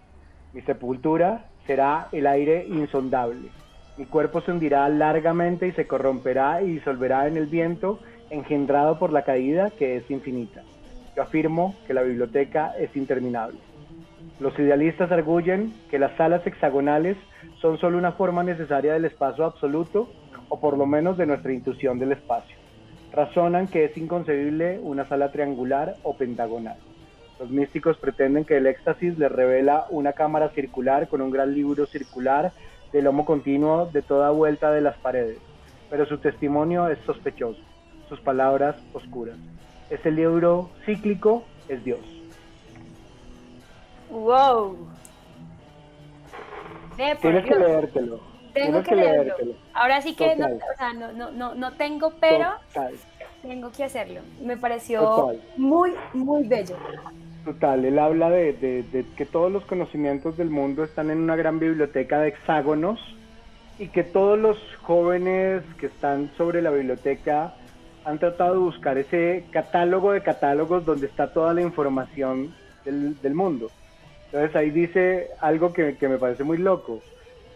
Mi 0.53 0.61
sepultura 0.61 1.45
será 1.65 2.07
el 2.11 2.27
aire 2.27 2.65
insondable. 2.67 3.49
Mi 3.97 4.05
cuerpo 4.05 4.41
se 4.41 4.51
hundirá 4.51 4.87
largamente 4.89 5.67
y 5.67 5.71
se 5.71 5.87
corromperá 5.87 6.61
y 6.61 6.73
disolverá 6.73 7.27
en 7.27 7.37
el 7.37 7.45
viento 7.45 7.99
engendrado 8.29 8.99
por 8.99 9.13
la 9.13 9.23
caída 9.23 9.69
que 9.69 9.97
es 9.97 10.09
infinita. 10.11 10.63
Yo 11.15 11.23
afirmo 11.23 11.75
que 11.87 11.93
la 11.93 12.01
biblioteca 12.01 12.73
es 12.77 12.95
interminable. 12.95 13.57
Los 14.39 14.57
idealistas 14.59 15.11
arguyen 15.11 15.73
que 15.89 15.99
las 15.99 16.15
salas 16.17 16.45
hexagonales 16.45 17.15
son 17.61 17.77
solo 17.77 17.97
una 17.97 18.11
forma 18.11 18.43
necesaria 18.43 18.93
del 18.93 19.05
espacio 19.05 19.45
absoluto 19.45 20.09
o 20.49 20.59
por 20.59 20.77
lo 20.77 20.85
menos 20.85 21.17
de 21.17 21.25
nuestra 21.25 21.53
intuición 21.53 21.99
del 21.99 22.11
espacio 22.11 22.65
razonan 23.15 23.67
que 23.67 23.85
es 23.85 23.97
inconcebible 23.97 24.79
una 24.83 25.05
sala 25.05 25.31
triangular 25.31 25.95
o 26.03 26.15
pentagonal. 26.17 26.77
Los 27.39 27.49
místicos 27.49 27.97
pretenden 27.97 28.45
que 28.45 28.57
el 28.57 28.67
éxtasis 28.67 29.17
les 29.17 29.31
revela 29.31 29.85
una 29.89 30.13
cámara 30.13 30.49
circular 30.49 31.07
con 31.07 31.21
un 31.21 31.31
gran 31.31 31.53
libro 31.53 31.85
circular 31.85 32.51
de 32.95 33.01
lomo 33.01 33.25
continuo 33.25 33.89
de 33.91 34.01
toda 34.01 34.29
vuelta 34.29 34.71
de 34.71 34.79
las 34.79 34.95
paredes, 34.95 35.37
pero 35.89 36.05
su 36.05 36.17
testimonio 36.19 36.87
es 36.87 36.97
sospechoso, 37.05 37.59
sus 38.07 38.21
palabras 38.21 38.77
oscuras. 38.93 39.35
Ese 39.89 40.11
libro 40.11 40.69
cíclico 40.85 41.43
es 41.67 41.83
Dios. 41.83 41.99
¡Wow! 44.09 44.77
Tienes 46.95 47.43
que 47.43 47.55
leértelo. 47.55 48.21
Tengo 48.53 48.81
que, 48.81 48.95
leerlo. 48.95 49.55
Ahora 49.73 50.01
sí 50.01 50.15
que 50.15 50.37
no, 50.37 50.45
o 50.45 50.77
sea, 50.77 50.93
no, 50.93 51.11
no, 51.11 51.53
no, 51.53 51.73
tengo, 51.73 52.13
pero 52.21 52.53
tengo 53.41 53.73
que 53.73 53.83
hacerlo. 53.83 54.21
Me 54.41 54.55
pareció 54.55 55.33
muy, 55.57 55.91
muy 56.13 56.47
bello. 56.47 56.77
Total, 57.45 57.85
él 57.85 57.99
habla 57.99 58.29
de, 58.31 59.05
que 59.15 59.25
todos 59.25 59.51
los 59.51 59.63
conocimientos 59.65 60.35
del 60.35 60.49
mundo 60.49 60.83
están 60.83 61.11
en 61.11 61.19
una 61.19 61.35
gran 61.35 61.59
biblioteca 61.59 62.19
de 62.19 62.29
hexágonos 62.29 62.99
y 63.77 63.89
que 63.89 64.03
todos 64.03 64.39
los 64.39 64.57
jóvenes 64.81 65.63
que 65.77 65.85
están 65.85 66.31
sobre 66.37 66.61
la 66.61 66.71
biblioteca 66.71 67.53
han 68.03 68.17
tratado 68.17 68.53
de 68.53 68.59
buscar 68.59 68.97
ese 68.97 69.45
catálogo 69.51 70.11
de 70.11 70.21
catálogos 70.21 70.85
donde 70.85 71.05
está 71.05 71.31
toda 71.33 71.53
la 71.53 71.61
información 71.61 72.53
del, 72.83 73.21
del 73.21 73.35
mundo. 73.35 73.69
Entonces 74.25 74.55
ahí 74.55 74.71
dice 74.71 75.29
algo 75.39 75.71
que, 75.71 75.97
que 75.97 76.09
me 76.09 76.17
parece 76.17 76.43
muy 76.43 76.57
loco 76.57 77.01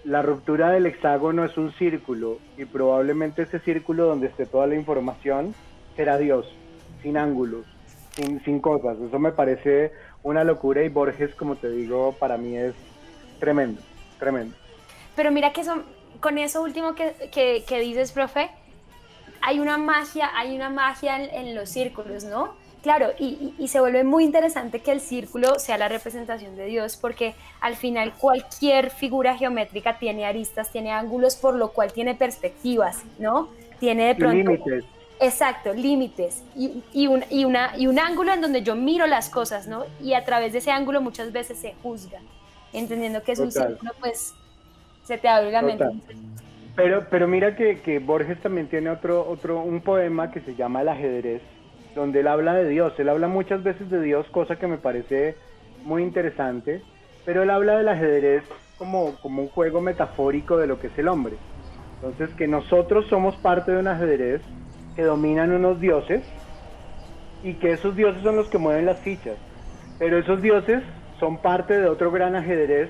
la 0.03 0.21
ruptura 0.21 0.71
del 0.71 0.85
hexágono 0.85 1.43
es 1.43 1.57
un 1.57 1.71
círculo 1.73 2.39
y 2.57 2.65
probablemente 2.65 3.41
ese 3.41 3.59
círculo 3.59 4.05
donde 4.05 4.27
esté 4.27 4.45
toda 4.45 4.67
la 4.67 4.75
información 4.75 5.53
será 5.95 6.17
Dios, 6.17 6.47
sin 7.01 7.17
ángulos, 7.17 7.65
sin, 8.19 8.43
sin 8.43 8.59
cosas. 8.59 8.97
Eso 8.99 9.19
me 9.19 9.31
parece 9.31 9.91
una 10.23 10.43
locura 10.43 10.83
y 10.83 10.89
Borges, 10.89 11.33
como 11.35 11.55
te 11.55 11.69
digo, 11.69 12.15
para 12.19 12.37
mí 12.37 12.55
es 12.57 12.73
tremendo, 13.39 13.81
tremendo. 14.19 14.55
Pero 15.15 15.31
mira 15.31 15.53
que 15.53 15.63
son, 15.63 15.83
con 16.19 16.37
eso 16.37 16.61
último 16.61 16.95
que, 16.95 17.63
que, 17.67 17.79
dices, 17.79 18.11
profe, 18.11 18.49
hay 19.41 19.59
una 19.59 19.77
magia, 19.77 20.29
hay 20.35 20.55
una 20.55 20.69
magia 20.69 21.23
en 21.23 21.55
los 21.55 21.69
círculos, 21.69 22.23
¿no? 22.23 22.53
Claro, 22.81 23.09
y, 23.19 23.67
se 23.67 23.81
vuelve 23.81 24.05
muy 24.05 24.23
interesante 24.23 24.79
que 24.79 24.91
el 24.91 25.01
círculo 25.01 25.59
sea 25.59 25.77
la 25.77 25.89
representación 25.89 26.55
de 26.55 26.65
Dios, 26.65 26.95
porque 26.95 27.35
al 27.59 27.75
final 27.75 28.13
cualquier 28.13 28.89
figura 28.89 29.37
geométrica 29.37 29.99
tiene 29.99 30.25
aristas, 30.25 30.71
tiene 30.71 30.91
ángulos, 30.91 31.35
por 31.35 31.55
lo 31.55 31.73
cual 31.73 31.91
tiene 31.91 32.15
perspectivas, 32.15 33.03
¿no? 33.17 33.49
Tiene 33.79 34.05
de 34.07 34.15
pronto... 34.15 34.51
Límites. 34.51 34.85
Exacto, 35.21 35.73
límites 35.73 36.43
y, 36.55 37.07
un, 37.07 37.25
una, 37.45 37.77
y 37.77 37.87
un 37.87 37.99
ángulo 37.99 38.33
en 38.33 38.39
donde 38.39 38.61
yo 38.63 38.75
miro 38.75 39.05
las 39.05 39.29
cosas, 39.29 39.67
¿no? 39.67 39.83
Y 40.01 40.13
a 40.13 40.23
través 40.23 40.53
de 40.53 40.59
ese 40.59 40.71
ángulo 40.71 41.01
muchas 41.01 41.33
veces 41.33 41.57
se 41.57 41.73
juzga, 41.83 42.19
entendiendo 42.71 43.21
que 43.21 43.33
es 43.33 43.39
un 43.39 43.51
círculo, 43.51 43.91
pues 43.99 44.33
se 45.03 45.17
te 45.17 45.27
abre 45.27 45.51
la 45.51 45.61
mente. 45.61 45.85
Pero, 46.75 47.05
pero 47.09 47.27
mira 47.27 47.57
que, 47.57 47.81
que 47.81 47.99
Borges 47.99 48.39
también 48.39 48.67
tiene 48.69 48.89
otro, 48.89 49.27
otro, 49.27 49.61
un 49.61 49.81
poema 49.81 50.31
que 50.31 50.39
se 50.39 50.55
llama 50.55 50.83
El 50.83 50.89
ajedrez, 50.89 51.41
donde 51.95 52.21
él 52.21 52.27
habla 52.27 52.53
de 52.53 52.69
Dios. 52.69 52.93
Él 52.97 53.09
habla 53.09 53.27
muchas 53.27 53.61
veces 53.61 53.89
de 53.89 54.01
Dios, 54.01 54.25
cosa 54.29 54.55
que 54.55 54.67
me 54.67 54.77
parece 54.77 55.35
muy 55.83 56.03
interesante, 56.03 56.81
pero 57.25 57.43
él 57.43 57.49
habla 57.49 57.77
del 57.77 57.89
ajedrez 57.89 58.43
como, 58.77 59.15
como 59.15 59.41
un 59.41 59.49
juego 59.49 59.81
metafórico 59.81 60.55
de 60.55 60.67
lo 60.67 60.79
que 60.79 60.87
es 60.87 60.97
el 60.97 61.09
hombre. 61.09 61.35
Entonces, 61.95 62.33
que 62.37 62.47
nosotros 62.47 63.05
somos 63.09 63.35
parte 63.35 63.73
de 63.73 63.79
un 63.79 63.87
ajedrez 63.87 64.41
que 64.95 65.03
dominan 65.03 65.51
unos 65.51 65.79
dioses 65.79 66.23
y 67.43 67.53
que 67.53 67.71
esos 67.71 67.95
dioses 67.95 68.21
son 68.23 68.35
los 68.35 68.49
que 68.49 68.57
mueven 68.57 68.85
las 68.85 68.99
fichas. 68.99 69.37
Pero 69.97 70.17
esos 70.17 70.41
dioses 70.41 70.83
son 71.19 71.37
parte 71.37 71.79
de 71.79 71.87
otro 71.87 72.11
gran 72.11 72.35
ajedrez 72.35 72.89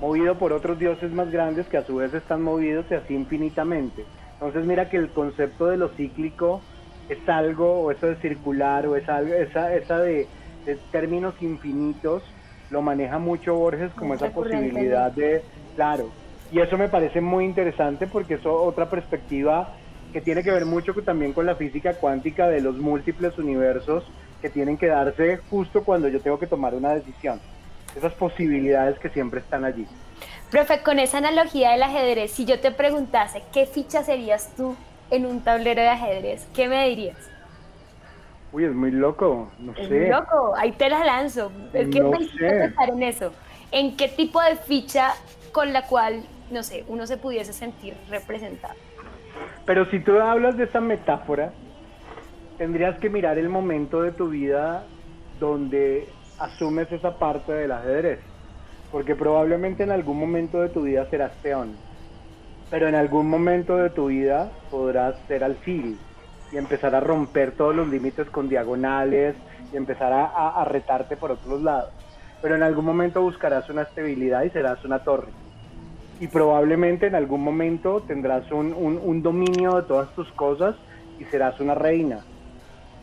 movido 0.00 0.36
por 0.36 0.52
otros 0.52 0.78
dioses 0.78 1.10
más 1.12 1.30
grandes 1.30 1.66
que 1.68 1.78
a 1.78 1.84
su 1.84 1.96
vez 1.96 2.12
están 2.12 2.42
movidos 2.42 2.86
y 2.90 2.94
así 2.94 3.14
infinitamente. 3.14 4.04
Entonces 4.34 4.64
mira 4.66 4.88
que 4.88 4.98
el 4.98 5.08
concepto 5.08 5.66
de 5.66 5.78
lo 5.78 5.88
cíclico 5.90 6.60
es 7.08 7.26
algo, 7.28 7.80
o 7.80 7.90
eso 7.90 8.06
de 8.06 8.16
circular, 8.16 8.86
o 8.86 8.96
es 8.96 9.08
algo, 9.08 9.32
esa, 9.32 9.74
esa 9.74 10.00
de, 10.00 10.26
términos 10.90 11.34
infinitos, 11.40 12.22
lo 12.70 12.82
maneja 12.82 13.18
mucho 13.18 13.54
Borges 13.54 13.92
como 13.92 14.14
esa 14.14 14.30
posibilidad 14.30 15.12
de, 15.12 15.42
claro, 15.76 16.10
y 16.50 16.60
eso 16.60 16.76
me 16.76 16.88
parece 16.88 17.20
muy 17.20 17.44
interesante 17.44 18.06
porque 18.06 18.34
es 18.34 18.44
otra 18.44 18.90
perspectiva 18.90 19.72
que 20.12 20.20
tiene 20.20 20.42
que 20.42 20.50
ver 20.50 20.66
mucho 20.66 20.94
también 20.94 21.32
con 21.32 21.46
la 21.46 21.56
física 21.56 21.94
cuántica 21.94 22.48
de 22.48 22.60
los 22.60 22.76
múltiples 22.76 23.36
universos 23.38 24.04
que 24.40 24.50
tienen 24.50 24.76
que 24.76 24.86
darse 24.86 25.38
justo 25.50 25.84
cuando 25.84 26.08
yo 26.08 26.20
tengo 26.20 26.38
que 26.38 26.46
tomar 26.46 26.74
una 26.74 26.94
decisión. 26.94 27.40
Esas 27.96 28.12
posibilidades 28.14 28.98
que 28.98 29.08
siempre 29.08 29.40
están 29.40 29.64
allí. 29.64 29.86
Profe, 30.50 30.82
con 30.82 30.98
esa 30.98 31.18
analogía 31.18 31.72
del 31.72 31.82
ajedrez, 31.82 32.30
si 32.30 32.44
yo 32.44 32.60
te 32.60 32.70
preguntase, 32.70 33.42
¿qué 33.52 33.66
ficha 33.66 34.04
serías 34.04 34.54
tú 34.56 34.76
en 35.10 35.26
un 35.26 35.40
tablero 35.40 35.82
de 35.82 35.88
ajedrez, 35.88 36.46
¿qué 36.54 36.68
me 36.68 36.88
dirías? 36.88 37.16
Uy, 38.52 38.64
es 38.64 38.72
muy 38.72 38.90
loco, 38.90 39.50
no 39.58 39.72
es 39.72 39.88
sé. 39.88 40.00
Muy 40.00 40.08
loco, 40.08 40.54
ahí 40.56 40.72
te 40.72 40.88
las 40.88 41.04
lanzo. 41.04 41.50
Es 41.72 41.88
que 41.88 42.02
me 42.02 42.18
hiciste 42.18 42.48
pensar 42.48 42.90
en 42.90 43.02
eso. 43.02 43.32
¿En 43.70 43.96
qué 43.96 44.08
tipo 44.08 44.40
de 44.40 44.56
ficha 44.56 45.14
con 45.52 45.72
la 45.72 45.86
cual, 45.86 46.24
no 46.50 46.62
sé, 46.62 46.84
uno 46.88 47.06
se 47.06 47.16
pudiese 47.16 47.52
sentir 47.52 47.94
representado? 48.08 48.74
Pero 49.64 49.84
si 49.86 50.00
tú 50.00 50.18
hablas 50.20 50.56
de 50.56 50.64
esa 50.64 50.80
metáfora, 50.80 51.52
tendrías 52.58 52.98
que 52.98 53.10
mirar 53.10 53.38
el 53.38 53.48
momento 53.48 54.02
de 54.02 54.12
tu 54.12 54.28
vida 54.28 54.84
donde 55.40 56.08
asumes 56.38 56.90
esa 56.92 57.18
parte 57.18 57.52
del 57.52 57.72
ajedrez. 57.72 58.20
Porque 58.92 59.14
probablemente 59.14 59.82
en 59.82 59.90
algún 59.90 60.18
momento 60.18 60.60
de 60.60 60.68
tu 60.68 60.82
vida 60.82 61.06
serás 61.10 61.32
peón 61.42 61.76
pero 62.70 62.88
en 62.88 62.94
algún 62.94 63.28
momento 63.28 63.76
de 63.76 63.90
tu 63.90 64.06
vida 64.06 64.50
podrás 64.70 65.14
ser 65.28 65.44
alfil 65.44 65.98
y 66.52 66.56
empezar 66.56 66.94
a 66.94 67.00
romper 67.00 67.52
todos 67.52 67.74
los 67.74 67.88
límites 67.88 68.28
con 68.30 68.48
diagonales 68.48 69.36
y 69.72 69.76
empezar 69.76 70.12
a, 70.12 70.64
retarte 70.64 71.16
por 71.16 71.32
otros 71.32 71.62
lados. 71.62 71.92
Pero 72.42 72.54
en 72.54 72.62
algún 72.62 72.84
momento 72.84 73.22
buscarás 73.22 73.68
una 73.70 73.82
estabilidad 73.82 74.42
y 74.42 74.50
serás 74.50 74.84
una 74.84 75.00
torre. 75.00 75.28
Y 76.20 76.28
probablemente 76.28 77.06
en 77.06 77.14
algún 77.14 77.42
momento 77.42 78.02
tendrás 78.06 78.50
un, 78.50 78.72
un 78.72 79.22
dominio 79.22 79.76
de 79.76 79.82
todas 79.82 80.14
tus 80.14 80.30
cosas 80.32 80.74
y 81.18 81.24
serás 81.24 81.60
una 81.60 81.74
reina. 81.74 82.24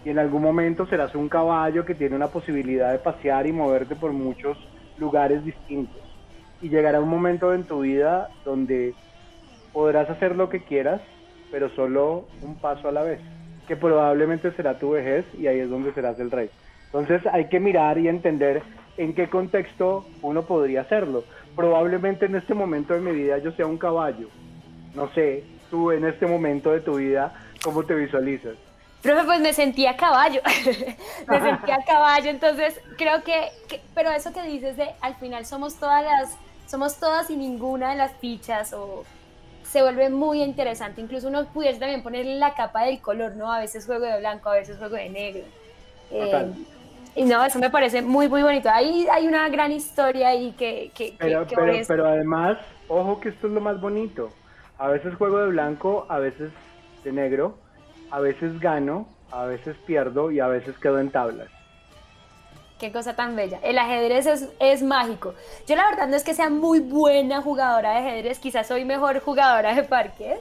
Y 0.05 0.09
en 0.09 0.19
algún 0.19 0.41
momento 0.41 0.85
serás 0.87 1.15
un 1.15 1.29
caballo 1.29 1.85
que 1.85 1.95
tiene 1.95 2.15
una 2.15 2.27
posibilidad 2.27 2.91
de 2.91 2.99
pasear 2.99 3.47
y 3.47 3.53
moverte 3.53 3.95
por 3.95 4.11
muchos 4.11 4.57
lugares 4.97 5.43
distintos. 5.45 6.01
Y 6.61 6.69
llegará 6.69 6.99
un 6.99 7.09
momento 7.09 7.53
en 7.53 7.63
tu 7.63 7.81
vida 7.81 8.29
donde 8.43 8.93
podrás 9.71 10.09
hacer 10.09 10.35
lo 10.35 10.49
que 10.49 10.63
quieras, 10.63 11.01
pero 11.51 11.69
solo 11.69 12.25
un 12.41 12.55
paso 12.55 12.87
a 12.87 12.91
la 12.91 13.03
vez, 13.03 13.19
que 13.67 13.75
probablemente 13.75 14.51
será 14.51 14.77
tu 14.77 14.91
vejez 14.91 15.25
y 15.37 15.47
ahí 15.47 15.59
es 15.59 15.69
donde 15.69 15.93
serás 15.93 16.19
el 16.19 16.31
rey. 16.31 16.49
Entonces 16.85 17.21
hay 17.31 17.47
que 17.47 17.59
mirar 17.59 17.97
y 17.97 18.07
entender 18.07 18.61
en 18.97 19.13
qué 19.13 19.29
contexto 19.29 20.05
uno 20.21 20.43
podría 20.43 20.81
hacerlo. 20.81 21.23
Probablemente 21.55 22.25
en 22.25 22.35
este 22.35 22.53
momento 22.53 22.93
de 22.93 23.01
mi 23.01 23.11
vida 23.11 23.37
yo 23.37 23.51
sea 23.51 23.65
un 23.65 23.77
caballo. 23.77 24.27
No 24.93 25.11
sé, 25.13 25.43
tú 25.69 25.91
en 25.91 26.05
este 26.05 26.25
momento 26.25 26.71
de 26.71 26.81
tu 26.81 26.95
vida, 26.95 27.33
¿cómo 27.63 27.83
te 27.83 27.95
visualizas? 27.95 28.55
Profe, 29.01 29.25
pues 29.25 29.41
me 29.41 29.53
sentía 29.53 29.97
caballo, 29.97 30.41
me 31.27 31.41
sentía 31.41 31.79
caballo, 31.87 32.29
entonces 32.29 32.79
creo 32.97 33.21
que, 33.23 33.51
pero 33.93 34.11
eso 34.11 34.31
que 34.31 34.43
dices 34.43 34.77
de 34.77 34.91
al 35.01 35.15
final 35.15 35.45
somos 35.45 35.75
todas 35.75 36.03
las, 36.03 36.37
somos 36.67 36.97
todas 36.99 37.29
y 37.29 37.35
ninguna 37.35 37.89
de 37.89 37.95
las 37.97 38.13
fichas 38.13 38.71
o 38.71 39.03
se 39.63 39.81
vuelve 39.81 40.09
muy 40.09 40.41
interesante. 40.43 41.01
Incluso 41.01 41.27
uno 41.27 41.45
pudiese 41.47 41.79
también 41.79 42.03
ponerle 42.03 42.35
la 42.35 42.53
capa 42.53 42.85
del 42.85 43.01
color, 43.01 43.35
¿no? 43.35 43.51
A 43.51 43.59
veces 43.59 43.85
juego 43.85 44.05
de 44.05 44.19
blanco, 44.19 44.49
a 44.49 44.53
veces 44.53 44.77
juego 44.77 44.95
de 44.95 45.09
negro. 45.09 45.43
Eh, 46.11 46.53
y 47.15 47.23
no, 47.23 47.43
eso 47.43 47.59
me 47.59 47.69
parece 47.69 48.01
muy, 48.01 48.27
muy 48.27 48.41
bonito. 48.41 48.69
Ahí 48.69 49.07
hay 49.11 49.27
una 49.27 49.47
gran 49.49 49.71
historia 49.71 50.29
ahí 50.29 50.53
que... 50.57 50.91
que, 50.95 51.15
pero, 51.19 51.45
pero, 51.47 51.73
pero 51.87 52.07
además, 52.07 52.57
ojo 52.87 53.19
que 53.19 53.29
esto 53.29 53.47
es 53.47 53.53
lo 53.53 53.61
más 53.61 53.79
bonito. 53.79 54.29
A 54.77 54.87
veces 54.87 55.15
juego 55.15 55.39
de 55.39 55.49
blanco, 55.49 56.05
a 56.09 56.19
veces 56.19 56.51
de 57.03 57.11
negro, 57.11 57.57
a 58.09 58.19
veces 58.19 58.59
gano, 58.59 59.07
a 59.31 59.45
veces 59.45 59.75
pierdo 59.85 60.31
y 60.31 60.39
a 60.39 60.47
veces 60.47 60.77
quedo 60.77 60.99
en 60.99 61.11
tablas. 61.11 61.49
Qué 62.79 62.91
cosa 62.91 63.15
tan 63.15 63.35
bella. 63.35 63.59
El 63.63 63.77
ajedrez 63.77 64.51
es, 64.59 64.83
mágico. 64.83 65.35
Yo 65.67 65.75
la 65.75 65.89
verdad 65.89 66.07
no 66.07 66.15
es 66.15 66.23
que 66.23 66.33
sea 66.33 66.49
muy 66.49 66.79
buena 66.79 67.41
jugadora 67.41 67.91
de 67.91 67.97
ajedrez, 68.09 68.39
quizás 68.39 68.67
soy 68.67 68.83
mejor 68.83 69.19
jugadora 69.19 69.73
de 69.73 69.83
parques, 69.83 70.39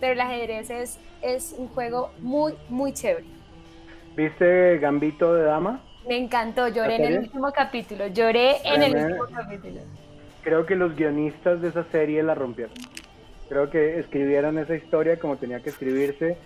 pero 0.00 0.12
el 0.14 0.20
ajedrez 0.20 0.70
es, 0.70 0.98
es 1.20 1.54
un 1.58 1.68
juego 1.68 2.10
muy, 2.20 2.54
muy 2.68 2.94
chévere. 2.94 3.26
¿Viste 4.16 4.78
Gambito 4.78 5.34
de 5.34 5.44
Dama? 5.44 5.80
Me 6.06 6.16
encantó, 6.16 6.68
lloré 6.68 6.96
en 6.96 7.04
el 7.04 7.18
último 7.20 7.50
capítulo, 7.52 8.06
lloré 8.08 8.56
en 8.64 8.82
el 8.82 8.96
último 8.96 9.24
capítulo. 9.34 9.80
Creo 10.42 10.66
que 10.66 10.74
los 10.74 10.94
guionistas 10.94 11.62
de 11.62 11.68
esa 11.68 11.84
serie 11.84 12.22
la 12.22 12.34
rompieron. 12.34 12.74
Creo 13.48 13.70
que 13.70 13.98
escribieron 13.98 14.58
esa 14.58 14.74
historia 14.74 15.18
como 15.18 15.36
tenía 15.36 15.60
que 15.60 15.70
escribirse 15.70 16.36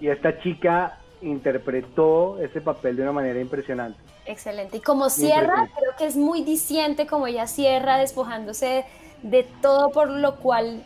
y 0.00 0.08
esta 0.08 0.38
chica 0.40 0.98
interpretó 1.22 2.38
ese 2.40 2.60
papel 2.60 2.96
de 2.96 3.02
una 3.02 3.12
manera 3.12 3.40
impresionante. 3.40 3.98
Excelente. 4.26 4.78
Y 4.78 4.80
como 4.80 5.10
cierra, 5.10 5.68
creo 5.76 5.92
que 5.96 6.06
es 6.06 6.16
muy 6.16 6.42
diciente 6.42 7.06
como 7.06 7.26
ella 7.26 7.46
cierra, 7.46 7.98
despojándose 7.98 8.84
de 9.22 9.46
todo 9.62 9.90
por 9.90 10.10
lo 10.10 10.36
cual 10.36 10.82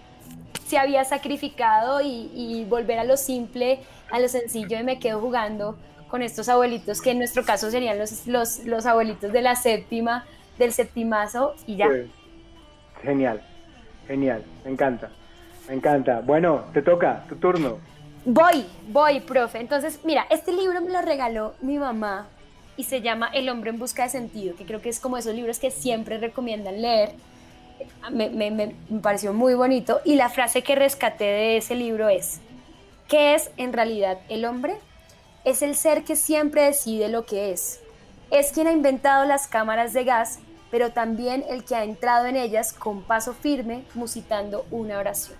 se 0.66 0.78
había 0.78 1.04
sacrificado 1.04 2.00
y, 2.02 2.66
volver 2.68 2.98
a 2.98 3.04
lo 3.04 3.16
simple, 3.16 3.80
a 4.10 4.20
lo 4.20 4.28
sencillo 4.28 4.78
y 4.78 4.84
me 4.84 4.98
quedo 4.98 5.20
jugando 5.20 5.76
con 6.08 6.22
estos 6.22 6.48
abuelitos, 6.48 7.00
que 7.00 7.10
en 7.10 7.18
nuestro 7.18 7.44
caso 7.44 7.70
serían 7.70 7.98
los, 7.98 8.26
los, 8.26 8.64
los 8.64 8.86
abuelitos 8.86 9.32
de 9.32 9.42
la 9.42 9.54
séptima, 9.54 10.24
del 10.58 10.72
septimazo 10.72 11.54
y 11.66 11.76
ya. 11.76 11.88
Genial, 13.02 13.40
genial, 14.06 14.44
me 14.64 14.72
encanta, 14.72 15.10
me 15.68 15.74
encanta. 15.74 16.20
Bueno, 16.20 16.64
te 16.72 16.82
toca, 16.82 17.24
tu 17.28 17.36
turno. 17.36 17.78
Voy, 18.24 18.66
voy, 18.88 19.20
profe. 19.20 19.60
Entonces, 19.60 20.00
mira, 20.04 20.26
este 20.30 20.52
libro 20.52 20.80
me 20.80 20.90
lo 20.90 21.00
regaló 21.00 21.54
mi 21.60 21.78
mamá 21.78 22.28
y 22.76 22.84
se 22.84 23.00
llama 23.00 23.28
El 23.32 23.48
hombre 23.48 23.70
en 23.70 23.78
busca 23.78 24.04
de 24.04 24.10
sentido, 24.10 24.56
que 24.56 24.64
creo 24.64 24.80
que 24.80 24.88
es 24.88 25.00
como 25.00 25.16
esos 25.16 25.34
libros 25.34 25.58
que 25.58 25.70
siempre 25.70 26.18
recomiendan 26.18 26.82
leer. 26.82 27.12
Me, 28.10 28.28
me, 28.30 28.74
pareció 29.00 29.32
muy 29.32 29.54
bonito 29.54 30.00
y 30.04 30.16
la 30.16 30.28
frase 30.28 30.62
que 30.62 30.74
rescaté 30.74 31.24
de 31.24 31.56
ese 31.58 31.74
libro 31.74 32.08
es, 32.08 32.40
¿qué 33.06 33.34
es 33.34 33.50
en 33.56 33.72
realidad 33.72 34.18
el 34.28 34.44
hombre? 34.44 34.76
Es 35.48 35.62
el 35.62 35.76
ser 35.76 36.04
que 36.04 36.14
siempre 36.14 36.64
decide 36.64 37.08
lo 37.08 37.24
que 37.24 37.52
es. 37.52 37.80
Es 38.30 38.52
quien 38.52 38.66
ha 38.66 38.72
inventado 38.72 39.24
las 39.24 39.48
cámaras 39.48 39.94
de 39.94 40.04
gas, 40.04 40.40
pero 40.70 40.92
también 40.92 41.42
el 41.48 41.64
que 41.64 41.74
ha 41.74 41.84
entrado 41.84 42.26
en 42.26 42.36
ellas 42.36 42.74
con 42.74 43.02
paso 43.02 43.32
firme, 43.32 43.82
musitando 43.94 44.66
una 44.70 44.98
oración. 44.98 45.38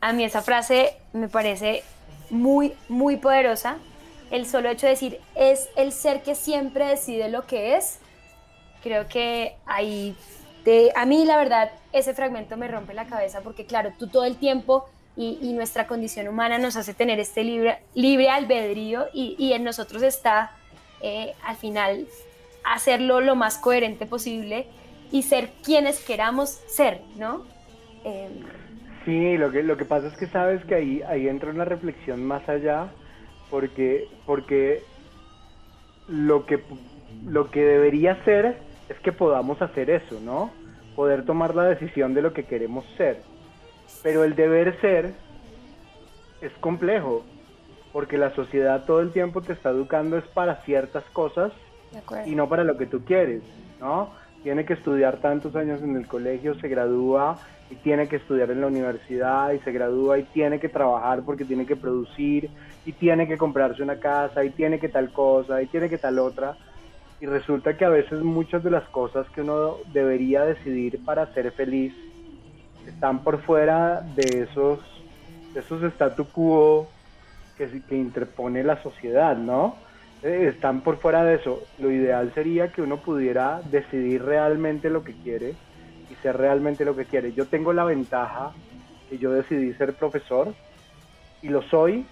A 0.00 0.14
mí 0.14 0.24
esa 0.24 0.40
frase 0.40 0.96
me 1.12 1.28
parece 1.28 1.82
muy, 2.30 2.72
muy 2.88 3.18
poderosa. 3.18 3.76
El 4.30 4.46
solo 4.46 4.70
hecho 4.70 4.86
de 4.86 4.92
decir 4.92 5.20
es 5.34 5.68
el 5.76 5.92
ser 5.92 6.22
que 6.22 6.34
siempre 6.34 6.86
decide 6.86 7.28
lo 7.28 7.46
que 7.46 7.76
es, 7.76 7.98
creo 8.82 9.08
que 9.08 9.56
ahí, 9.66 10.16
a 10.96 11.04
mí 11.04 11.26
la 11.26 11.36
verdad, 11.36 11.70
ese 11.92 12.14
fragmento 12.14 12.56
me 12.56 12.66
rompe 12.66 12.94
la 12.94 13.04
cabeza 13.04 13.42
porque 13.42 13.66
claro, 13.66 13.92
tú 13.98 14.06
todo 14.06 14.24
el 14.24 14.36
tiempo 14.36 14.88
y, 15.22 15.52
nuestra 15.52 15.86
condición 15.86 16.28
humana 16.28 16.56
nos 16.58 16.76
hace 16.76 16.94
tener 16.94 17.20
este 17.20 17.44
libre, 17.44 18.30
albedrío 18.30 19.06
y, 19.12 19.52
en 19.52 19.64
nosotros 19.64 20.02
está 20.02 20.52
eh, 21.02 21.34
al 21.44 21.56
final 21.56 22.06
hacerlo 22.64 23.20
lo 23.20 23.36
más 23.36 23.58
coherente 23.58 24.06
posible 24.06 24.66
y 25.12 25.22
ser 25.22 25.50
quienes 25.62 26.00
queramos 26.04 26.50
ser, 26.50 27.00
¿no? 27.16 27.44
Eh, 28.04 28.28
Sí, 29.04 29.38
lo 29.38 29.50
que, 29.50 29.62
lo 29.62 29.78
que 29.78 29.86
pasa 29.86 30.08
es 30.08 30.16
que 30.16 30.26
sabes 30.26 30.62
que 30.66 30.74
ahí, 30.74 31.02
ahí 31.02 31.26
entra 31.26 31.50
una 31.50 31.64
reflexión 31.64 32.22
más 32.22 32.46
allá, 32.50 32.88
porque, 33.48 34.08
porque 34.26 34.82
lo, 36.06 36.44
que, 36.44 36.62
lo 37.26 37.50
que 37.50 37.64
debería 37.64 38.22
ser 38.24 38.58
es 38.90 38.98
que 39.00 39.10
podamos 39.12 39.62
hacer 39.62 39.88
eso, 39.88 40.20
¿no? 40.20 40.50
Poder 40.96 41.24
tomar 41.24 41.54
la 41.54 41.64
decisión 41.64 42.12
de 42.12 42.20
lo 42.20 42.34
que 42.34 42.44
queremos 42.44 42.84
ser. 42.98 43.22
Pero 44.02 44.24
el 44.24 44.34
deber 44.34 44.80
ser 44.80 45.14
es 46.40 46.52
complejo, 46.60 47.24
porque 47.92 48.18
la 48.18 48.34
sociedad 48.34 48.84
todo 48.84 49.00
el 49.00 49.12
tiempo 49.12 49.42
te 49.42 49.52
está 49.52 49.70
educando 49.70 50.16
es 50.16 50.24
para 50.28 50.56
ciertas 50.62 51.04
cosas 51.12 51.52
y 52.24 52.34
no 52.34 52.48
para 52.48 52.64
lo 52.64 52.76
que 52.76 52.86
tú 52.86 53.04
quieres, 53.04 53.42
¿no? 53.80 54.10
Tiene 54.42 54.64
que 54.64 54.74
estudiar 54.74 55.18
tantos 55.18 55.54
años 55.56 55.82
en 55.82 55.96
el 55.96 56.06
colegio, 56.06 56.54
se 56.60 56.68
gradúa 56.68 57.38
y 57.70 57.74
tiene 57.76 58.08
que 58.08 58.16
estudiar 58.16 58.50
en 58.50 58.60
la 58.60 58.68
universidad 58.68 59.52
y 59.52 59.58
se 59.60 59.72
gradúa 59.72 60.18
y 60.18 60.22
tiene 60.24 60.58
que 60.58 60.68
trabajar 60.68 61.22
porque 61.22 61.44
tiene 61.44 61.66
que 61.66 61.76
producir 61.76 62.50
y 62.86 62.92
tiene 62.92 63.28
que 63.28 63.36
comprarse 63.36 63.82
una 63.82 63.96
casa 63.96 64.44
y 64.44 64.50
tiene 64.50 64.78
que 64.78 64.88
tal 64.88 65.12
cosa 65.12 65.60
y 65.62 65.66
tiene 65.66 65.88
que 65.88 65.98
tal 65.98 66.18
otra. 66.18 66.56
Y 67.20 67.26
resulta 67.26 67.76
que 67.76 67.84
a 67.84 67.90
veces 67.90 68.22
muchas 68.22 68.64
de 68.64 68.70
las 68.70 68.88
cosas 68.88 69.28
que 69.30 69.42
uno 69.42 69.76
debería 69.92 70.44
decidir 70.44 71.04
para 71.04 71.32
ser 71.34 71.52
feliz 71.52 71.94
están 72.90 73.22
por 73.22 73.40
fuera 73.42 74.00
de 74.00 74.42
esos, 74.42 74.80
esos 75.54 75.82
statu 75.82 76.26
quo 76.26 76.88
que, 77.56 77.82
que 77.88 77.96
interpone 77.96 78.62
la 78.62 78.82
sociedad, 78.82 79.36
¿no? 79.36 79.76
Eh, 80.22 80.52
están 80.54 80.82
por 80.82 80.98
fuera 80.98 81.24
de 81.24 81.36
eso. 81.36 81.62
Lo 81.78 81.90
ideal 81.90 82.32
sería 82.34 82.68
que 82.72 82.82
uno 82.82 82.98
pudiera 82.98 83.62
decidir 83.70 84.22
realmente 84.22 84.90
lo 84.90 85.02
que 85.02 85.14
quiere 85.14 85.54
y 86.10 86.14
ser 86.22 86.36
realmente 86.36 86.84
lo 86.84 86.94
que 86.94 87.06
quiere. 87.06 87.32
Yo 87.32 87.46
tengo 87.46 87.72
la 87.72 87.84
ventaja 87.84 88.52
que 89.08 89.18
yo 89.18 89.32
decidí 89.32 89.72
ser 89.74 89.94
profesor 89.94 90.54
y 91.42 91.48
lo 91.48 91.62
soy 91.62 92.04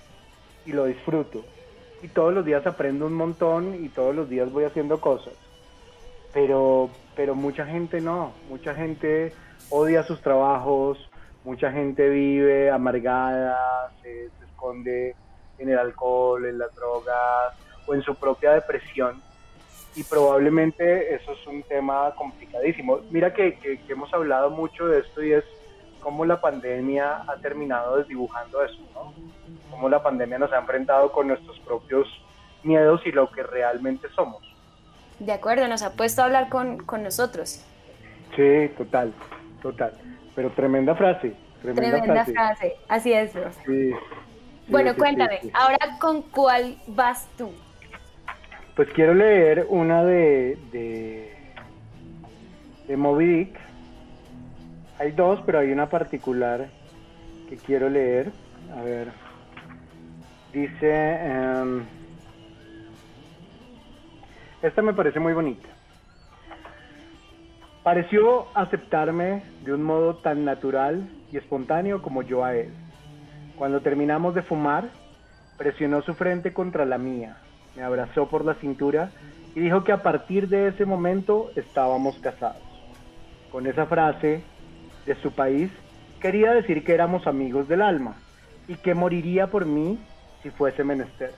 y 0.64 0.72
lo 0.72 0.86
disfruto. 0.86 1.44
Y 2.02 2.08
todos 2.08 2.32
los 2.32 2.44
días 2.44 2.66
aprendo 2.66 3.06
un 3.06 3.14
montón 3.14 3.84
y 3.84 3.88
todos 3.88 4.14
los 4.14 4.28
días 4.30 4.50
voy 4.52 4.64
haciendo 4.64 5.00
cosas. 5.00 5.34
Pero, 6.32 6.90
pero 7.16 7.34
mucha 7.34 7.66
gente 7.66 8.00
no, 8.00 8.32
mucha 8.48 8.74
gente 8.74 9.32
odia 9.70 10.02
sus 10.02 10.20
trabajos, 10.20 10.98
mucha 11.44 11.72
gente 11.72 12.08
vive 12.08 12.70
amargada, 12.70 13.90
se, 14.02 14.26
esconde 14.44 15.14
en 15.58 15.70
el 15.70 15.78
alcohol, 15.78 16.44
en 16.46 16.58
las 16.58 16.74
drogas 16.74 17.54
o 17.86 17.94
en 17.94 18.02
su 18.02 18.14
propia 18.14 18.52
depresión 18.52 19.22
y 19.98 20.04
probablemente 20.04 21.14
eso 21.14 21.32
es 21.32 21.46
un 21.46 21.62
tema 21.64 22.14
complicadísimo. 22.14 23.00
Mira 23.10 23.34
que, 23.34 23.80
hemos 23.88 24.12
hablado 24.14 24.50
mucho 24.50 24.86
de 24.86 25.00
esto 25.00 25.22
y 25.22 25.32
es 25.32 25.44
cómo 26.00 26.24
la 26.24 26.40
pandemia 26.40 27.24
ha 27.26 27.36
terminado 27.42 27.96
desdibujando 27.96 28.62
eso, 28.62 28.78
¿no? 28.94 29.12
Cómo 29.70 29.88
la 29.88 30.02
pandemia 30.02 30.38
nos 30.38 30.52
ha 30.52 30.58
enfrentado 30.58 31.10
con 31.10 31.26
nuestros 31.26 31.58
propios 31.60 32.06
miedos 32.62 33.00
y 33.06 33.10
lo 33.10 33.30
que 33.30 33.42
realmente 33.42 34.08
somos. 34.14 34.47
De 35.18 35.32
acuerdo, 35.32 35.66
nos 35.66 35.82
ha 35.82 35.92
puesto 35.92 36.22
a 36.22 36.26
hablar 36.26 36.48
con, 36.48 36.78
con 36.78 37.02
nosotros. 37.02 37.64
Sí, 38.36 38.70
total, 38.76 39.12
total. 39.60 39.92
pero 40.34 40.50
tremenda 40.50 40.94
frase. 40.94 41.34
Tremenda, 41.62 42.24
frase. 42.24 42.76
así 42.88 43.12
es, 43.12 43.32
bueno, 44.68 44.94
cuéntame, 44.96 45.40
ahora 45.54 45.78
con 45.98 46.22
cuál 46.22 46.76
vas 46.88 47.26
tú. 47.38 47.50
Pues 48.76 48.88
quiero 48.90 49.14
leer 49.14 49.66
una 49.70 50.04
de, 50.04 50.58
de, 50.70 51.34
de 52.86 52.96
Moby 52.96 53.26
Dick. 53.26 53.58
Hay 54.98 55.12
dos, 55.12 55.40
pero 55.46 55.60
hay 55.60 55.72
una 55.72 55.88
particular 55.88 56.68
que 57.48 57.56
quiero 57.56 57.88
leer. 57.88 58.30
A 58.76 58.82
ver. 58.82 59.08
Dice... 60.52 61.14
Em, 61.14 61.97
esta 64.62 64.82
me 64.82 64.92
parece 64.92 65.20
muy 65.20 65.32
bonita. 65.32 65.68
Pareció 67.82 68.46
aceptarme 68.54 69.42
de 69.64 69.72
un 69.72 69.82
modo 69.82 70.16
tan 70.16 70.44
natural 70.44 71.08
y 71.32 71.36
espontáneo 71.36 72.02
como 72.02 72.22
yo 72.22 72.44
a 72.44 72.54
él. 72.54 72.70
Cuando 73.56 73.80
terminamos 73.80 74.34
de 74.34 74.42
fumar, 74.42 74.88
presionó 75.56 76.02
su 76.02 76.14
frente 76.14 76.52
contra 76.52 76.84
la 76.84 76.98
mía, 76.98 77.38
me 77.76 77.82
abrazó 77.82 78.28
por 78.28 78.44
la 78.44 78.54
cintura 78.54 79.10
y 79.54 79.60
dijo 79.60 79.84
que 79.84 79.92
a 79.92 80.02
partir 80.02 80.48
de 80.48 80.68
ese 80.68 80.84
momento 80.84 81.50
estábamos 81.56 82.18
casados. 82.18 82.62
Con 83.50 83.66
esa 83.66 83.86
frase 83.86 84.42
de 85.06 85.14
su 85.16 85.32
país, 85.32 85.70
quería 86.20 86.52
decir 86.52 86.84
que 86.84 86.94
éramos 86.94 87.26
amigos 87.26 87.68
del 87.68 87.82
alma 87.82 88.16
y 88.66 88.74
que 88.74 88.94
moriría 88.94 89.46
por 89.46 89.64
mí 89.64 89.98
si 90.42 90.50
fuese 90.50 90.84
menester. 90.84 91.32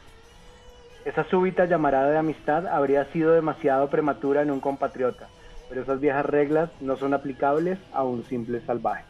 Esa 1.05 1.25
súbita 1.25 1.65
llamarada 1.65 2.11
de 2.11 2.19
amistad 2.19 2.67
habría 2.67 3.07
sido 3.07 3.33
demasiado 3.33 3.89
prematura 3.89 4.43
en 4.43 4.51
un 4.51 4.61
compatriota, 4.61 5.29
pero 5.69 5.83
esas 5.83 5.99
viejas 5.99 6.27
reglas 6.27 6.71
no 6.81 6.97
son 6.97 7.15
aplicables 7.15 7.79
a 7.95 8.05
un 8.05 8.23
simple 8.25 8.61
salvaje. 8.67 9.05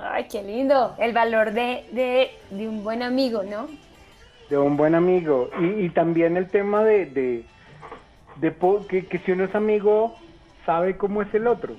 Ay, 0.00 0.26
qué 0.30 0.42
lindo. 0.42 0.94
El 0.98 1.12
valor 1.12 1.52
de, 1.52 2.30
un 2.52 2.84
buen 2.84 3.02
amigo, 3.02 3.42
¿no? 3.42 3.66
De 4.48 4.58
un 4.58 4.76
buen 4.76 4.94
amigo. 4.94 5.50
Y, 5.60 5.88
también 5.88 6.36
el 6.36 6.48
tema 6.48 6.84
de, 6.84 7.06
de, 7.06 7.44
que, 8.88 9.18
si 9.24 9.32
uno 9.32 9.44
es 9.44 9.54
amigo, 9.56 10.14
sabe 10.64 10.96
cómo 10.96 11.22
es 11.22 11.34
el 11.34 11.48
otro. 11.48 11.74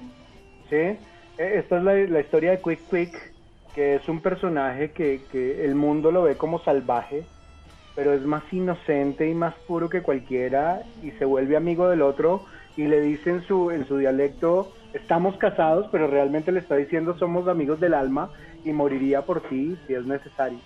¿Sí? 0.70 0.76
E, 0.76 0.98
esta 1.38 1.78
es 1.78 2.10
la, 2.10 2.20
historia 2.20 2.52
de 2.52 2.62
Quick 2.62 2.90
Quick, 2.90 3.34
que 3.74 3.96
es 3.96 4.10
un 4.10 4.20
personaje 4.20 4.92
que, 4.92 5.22
que 5.32 5.64
el 5.64 5.76
mundo 5.76 6.12
lo 6.12 6.24
ve 6.24 6.36
como 6.36 6.60
salvaje 6.60 7.24
pero 7.98 8.14
es 8.14 8.22
más 8.22 8.44
inocente 8.54 9.28
y 9.28 9.34
más 9.34 9.56
puro 9.66 9.90
que 9.90 10.04
cualquiera 10.04 10.84
y 11.02 11.10
se 11.14 11.26
vuelve 11.26 11.58
amigo 11.58 11.90
del 11.90 12.04
otro 12.04 12.46
y 12.78 12.84
le 12.84 13.02
dice 13.02 13.32
en 13.32 13.42
su, 13.42 13.72
en 13.72 13.88
su 13.88 13.98
dialecto, 13.98 14.72
estamos 14.94 15.36
casados, 15.38 15.88
pero 15.92 16.06
realmente 16.06 16.52
le 16.52 16.60
está 16.60 16.76
diciendo 16.76 17.18
somos 17.18 17.48
amigos 17.48 17.80
del 17.80 17.96
alma 17.96 18.30
y 18.64 18.72
moriría 18.72 19.24
por 19.24 19.42
ti 19.42 19.76
si 19.88 19.96
es 19.96 20.06
necesario. 20.06 20.60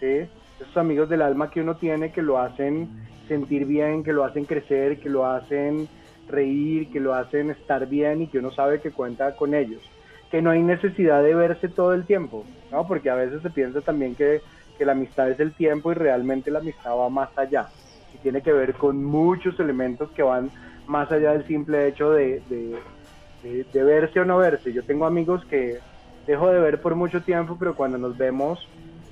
¿sí? 0.00 0.26
Esos 0.60 0.76
amigos 0.78 1.10
del 1.10 1.20
alma 1.20 1.50
que 1.50 1.60
uno 1.60 1.76
tiene 1.76 2.10
que 2.10 2.22
lo 2.22 2.38
hacen 2.38 2.88
sentir 3.28 3.66
bien, 3.66 4.02
que 4.02 4.14
lo 4.14 4.24
hacen 4.24 4.46
crecer, 4.46 4.98
que 4.98 5.10
lo 5.10 5.26
hacen 5.26 5.88
reír, 6.26 6.90
que 6.90 7.00
lo 7.00 7.12
hacen 7.12 7.50
estar 7.50 7.86
bien 7.86 8.22
y 8.22 8.28
que 8.28 8.38
uno 8.38 8.50
sabe 8.50 8.80
que 8.80 8.92
cuenta 8.92 9.36
con 9.36 9.52
ellos. 9.52 9.82
Que 10.30 10.40
no 10.40 10.48
hay 10.48 10.62
necesidad 10.62 11.22
de 11.22 11.34
verse 11.34 11.68
todo 11.68 11.92
el 11.92 12.06
tiempo, 12.06 12.46
¿no? 12.70 12.88
Porque 12.88 13.10
a 13.10 13.14
veces 13.14 13.42
se 13.42 13.50
piensa 13.50 13.82
también 13.82 14.14
que 14.14 14.40
que 14.78 14.84
la 14.84 14.92
amistad 14.92 15.30
es 15.30 15.40
el 15.40 15.52
tiempo 15.52 15.92
y 15.92 15.94
realmente 15.94 16.50
la 16.50 16.60
amistad 16.60 16.96
va 16.96 17.08
más 17.08 17.36
allá 17.36 17.68
y 18.14 18.18
tiene 18.18 18.42
que 18.42 18.52
ver 18.52 18.74
con 18.74 19.04
muchos 19.04 19.58
elementos 19.60 20.10
que 20.10 20.22
van 20.22 20.50
más 20.86 21.10
allá 21.10 21.32
del 21.32 21.46
simple 21.46 21.88
hecho 21.88 22.10
de, 22.10 22.42
de, 23.42 23.82
verse 23.82 24.20
o 24.20 24.24
no 24.24 24.38
verse. 24.38 24.72
Yo 24.72 24.82
tengo 24.82 25.06
amigos 25.06 25.44
que 25.46 25.78
dejo 26.26 26.50
de 26.50 26.60
ver 26.60 26.80
por 26.80 26.94
mucho 26.94 27.22
tiempo, 27.22 27.56
pero 27.58 27.74
cuando 27.74 27.98
nos 27.98 28.16
vemos 28.16 28.66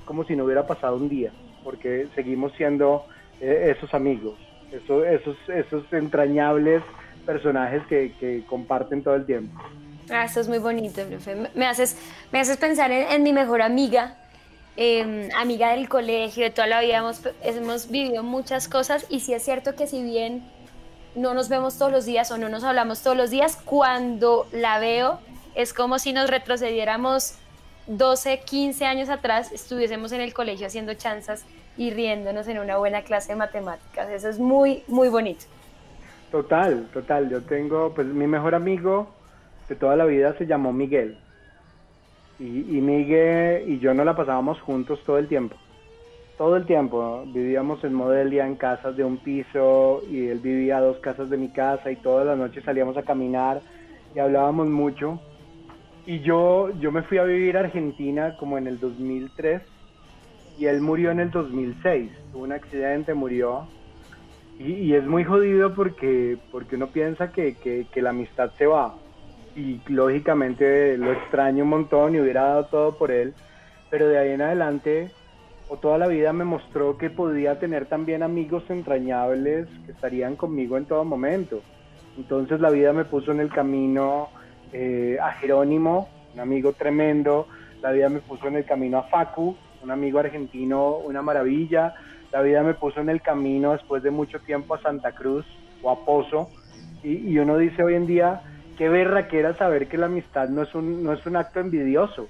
como 0.04 0.24
si 0.24 0.34
no 0.34 0.44
hubiera 0.44 0.66
pasado 0.66 0.96
un 0.96 1.08
día, 1.08 1.30
porque 1.62 2.08
seguimos 2.14 2.52
siendo 2.54 3.04
eh, 3.40 3.74
esos 3.76 3.94
amigos, 3.94 4.34
esos, 4.72 5.06
esos, 5.06 5.36
esos 5.48 5.92
entrañables 5.92 6.82
personajes 7.24 7.82
que, 7.86 8.12
que 8.18 8.42
comparten 8.48 9.02
todo 9.02 9.14
el 9.14 9.24
tiempo. 9.24 9.60
Ah, 10.10 10.24
es 10.24 10.48
muy 10.48 10.58
bonito, 10.58 11.02
profe. 11.06 11.36
Me 11.54 11.66
haces, 11.66 11.96
me 12.32 12.40
haces 12.40 12.56
pensar 12.56 12.90
en 12.90 13.22
mi 13.22 13.32
mejor 13.32 13.62
amiga, 13.62 14.16
Em, 14.82 15.28
amiga 15.36 15.72
del 15.72 15.90
colegio, 15.90 16.42
de 16.42 16.48
toda 16.48 16.66
la 16.66 16.80
vida 16.80 16.96
hemos, 16.96 17.20
hemos 17.42 17.90
vivido 17.90 18.22
muchas 18.22 18.66
cosas 18.66 19.04
y 19.10 19.20
sí 19.20 19.34
es 19.34 19.44
cierto 19.44 19.76
que 19.76 19.86
si 19.86 20.02
bien 20.02 20.42
no 21.14 21.34
nos 21.34 21.50
vemos 21.50 21.76
todos 21.76 21.92
los 21.92 22.06
días 22.06 22.30
o 22.30 22.38
no 22.38 22.48
nos 22.48 22.64
hablamos 22.64 23.02
todos 23.02 23.14
los 23.14 23.28
días, 23.28 23.60
cuando 23.62 24.46
la 24.52 24.78
veo 24.78 25.20
es 25.54 25.74
como 25.74 25.98
si 25.98 26.14
nos 26.14 26.30
retrocediéramos 26.30 27.34
12, 27.88 28.40
15 28.40 28.86
años 28.86 29.10
atrás, 29.10 29.52
estuviésemos 29.52 30.12
en 30.12 30.22
el 30.22 30.32
colegio 30.32 30.66
haciendo 30.66 30.94
chanzas 30.94 31.44
y 31.76 31.90
riéndonos 31.90 32.48
en 32.48 32.58
una 32.58 32.78
buena 32.78 33.02
clase 33.02 33.32
de 33.32 33.36
matemáticas. 33.36 34.08
Eso 34.08 34.30
es 34.30 34.38
muy, 34.38 34.82
muy 34.88 35.10
bonito. 35.10 35.44
Total, 36.30 36.88
total. 36.94 37.28
Yo 37.28 37.42
tengo, 37.42 37.92
pues 37.94 38.06
mi 38.06 38.26
mejor 38.26 38.54
amigo 38.54 39.10
de 39.68 39.74
toda 39.74 39.94
la 39.94 40.06
vida 40.06 40.34
se 40.38 40.46
llamó 40.46 40.72
Miguel. 40.72 41.18
Y, 42.40 42.80
Miguel 42.80 43.70
y 43.70 43.78
yo 43.80 43.92
no 43.92 44.02
la 44.02 44.16
pasábamos 44.16 44.58
juntos 44.62 44.98
todo 45.04 45.18
el 45.18 45.28
tiempo. 45.28 45.56
Todo 46.38 46.56
el 46.56 46.64
tiempo. 46.64 47.22
Vivíamos 47.26 47.84
en 47.84 47.92
Modelia, 47.92 48.46
en 48.46 48.56
casas 48.56 48.96
de 48.96 49.04
un 49.04 49.18
piso, 49.18 50.02
y 50.10 50.28
él 50.28 50.38
vivía 50.38 50.80
dos 50.80 50.96
casas 51.00 51.28
de 51.28 51.36
mi 51.36 51.50
casa, 51.50 51.90
y 51.90 51.96
todas 51.96 52.26
las 52.26 52.38
noches 52.38 52.64
salíamos 52.64 52.96
a 52.96 53.02
caminar 53.02 53.60
y 54.14 54.20
hablábamos 54.20 54.68
mucho. 54.68 55.20
Y 56.06 56.20
yo, 56.20 56.70
yo 56.80 56.90
me 56.90 57.02
fui 57.02 57.18
a 57.18 57.24
vivir 57.24 57.58
a 57.58 57.60
Argentina 57.60 58.34
como 58.38 58.56
en 58.56 58.66
el 58.66 58.80
2003, 58.80 59.60
y 60.58 60.64
él 60.64 60.80
murió 60.80 61.10
en 61.10 61.20
el 61.20 61.30
2006. 61.30 62.10
Tuvo 62.32 62.44
un 62.44 62.52
accidente, 62.52 63.12
murió. 63.12 63.68
Y, 64.58 64.94
es 64.94 65.04
muy 65.04 65.24
jodido 65.24 65.74
porque, 65.74 66.38
porque 66.50 66.76
uno 66.76 66.86
piensa 66.86 67.32
que, 67.32 67.54
que 67.54 68.02
la 68.02 68.10
amistad 68.10 68.50
se 68.56 68.66
va 68.66 68.94
y 69.56 69.80
lógicamente 69.88 70.96
lo 70.96 71.12
extraño 71.12 71.64
un 71.64 71.70
montón 71.70 72.14
y 72.14 72.20
hubiera 72.20 72.44
dado 72.44 72.66
todo 72.66 72.98
por 72.98 73.10
él, 73.10 73.34
pero 73.90 74.08
de 74.08 74.18
ahí 74.18 74.30
en 74.30 74.42
adelante 74.42 75.10
o 75.68 75.76
toda 75.76 75.98
la 75.98 76.08
vida 76.08 76.32
me 76.32 76.44
mostró 76.44 76.98
que 76.98 77.10
podía 77.10 77.60
tener 77.60 77.86
también 77.86 78.24
amigos 78.24 78.64
entrañables 78.68 79.68
que 79.86 79.92
estarían 79.92 80.34
conmigo 80.34 80.76
en 80.76 80.84
todo 80.84 81.04
momento. 81.04 81.62
Entonces 82.16 82.60
la 82.60 82.70
vida 82.70 82.92
me 82.92 83.04
puso 83.04 83.30
en 83.30 83.38
el 83.38 83.50
camino 83.50 84.30
eh, 84.72 85.16
a 85.22 85.30
Jerónimo, 85.34 86.08
un 86.34 86.40
amigo 86.40 86.72
tremendo, 86.72 87.46
la 87.82 87.92
vida 87.92 88.08
me 88.08 88.18
puso 88.18 88.48
en 88.48 88.56
el 88.56 88.64
camino 88.64 88.98
a 88.98 89.02
Facu, 89.04 89.56
un 89.82 89.90
amigo 89.92 90.18
argentino, 90.18 90.96
una 90.96 91.22
maravilla, 91.22 91.94
la 92.32 92.42
vida 92.42 92.64
me 92.64 92.74
puso 92.74 93.00
en 93.00 93.08
el 93.08 93.22
camino 93.22 93.72
después 93.72 94.02
de 94.02 94.10
mucho 94.10 94.40
tiempo 94.40 94.74
a 94.74 94.82
Santa 94.82 95.12
Cruz 95.12 95.46
o 95.82 95.90
a 95.90 96.04
Pozo, 96.04 96.50
y, 97.04 97.30
y 97.30 97.38
uno 97.38 97.56
dice 97.56 97.84
hoy 97.84 97.94
en 97.94 98.06
día, 98.06 98.42
qué 98.80 98.88
verra 98.88 99.28
que 99.28 99.38
era 99.38 99.54
saber 99.58 99.88
que 99.88 99.98
la 99.98 100.06
amistad 100.06 100.48
no 100.48 100.62
es 100.62 100.74
un, 100.74 101.04
no 101.04 101.12
es 101.12 101.26
un 101.26 101.36
acto 101.36 101.60
envidioso, 101.60 102.28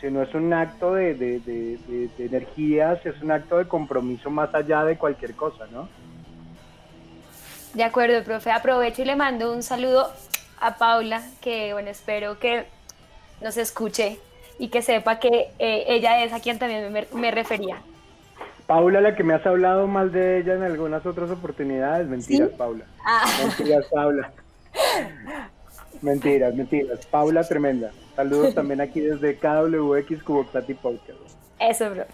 sino 0.00 0.20
es 0.20 0.34
un 0.34 0.52
acto 0.52 0.94
de, 0.94 1.14
de, 1.14 1.38
de, 1.38 2.10
energías, 2.18 3.06
es 3.06 3.22
un 3.22 3.30
acto 3.30 3.58
de 3.58 3.68
compromiso 3.68 4.28
más 4.28 4.52
allá 4.52 4.84
de 4.84 4.98
cualquier 4.98 5.36
cosa, 5.36 5.64
¿no? 5.70 5.88
De 7.74 7.84
acuerdo, 7.84 8.20
profe. 8.24 8.50
Aprovecho 8.50 9.02
y 9.02 9.04
le 9.04 9.14
mando 9.14 9.52
un 9.52 9.62
saludo 9.62 10.10
a 10.58 10.76
Paula, 10.76 11.22
que 11.40 11.72
bueno, 11.72 11.90
espero 11.90 12.36
que 12.40 12.64
nos 13.40 13.56
escuche 13.56 14.18
y 14.58 14.70
que 14.70 14.82
sepa 14.82 15.20
que 15.20 15.50
eh, 15.60 15.84
ella 15.86 16.24
es 16.24 16.32
a 16.32 16.40
quien 16.40 16.58
también 16.58 16.92
me, 16.92 17.06
me, 17.14 17.30
refería. 17.30 17.76
Paula, 18.66 19.00
la 19.00 19.14
que 19.14 19.22
me 19.22 19.34
has 19.34 19.46
hablado 19.46 19.86
mal 19.86 20.10
de 20.10 20.40
ella 20.40 20.54
en 20.54 20.64
algunas 20.64 21.06
otras 21.06 21.30
oportunidades. 21.30 22.08
Mentiras, 22.08 22.50
Paula. 22.58 22.86
Ah. 23.06 23.24
Mentiras, 23.40 23.86
Paula. 23.86 24.32
Mentiras, 26.00 26.54
mentiras. 26.54 27.04
Paula, 27.06 27.44
tremenda. 27.44 27.90
Saludos 28.16 28.54
también 28.54 28.80
aquí 28.80 29.00
desde 29.00 29.36
KWX 29.36 30.22
Cuboctati 30.22 30.74
Podcast. 30.74 31.18
Eso, 31.58 31.90
profe. 31.92 32.12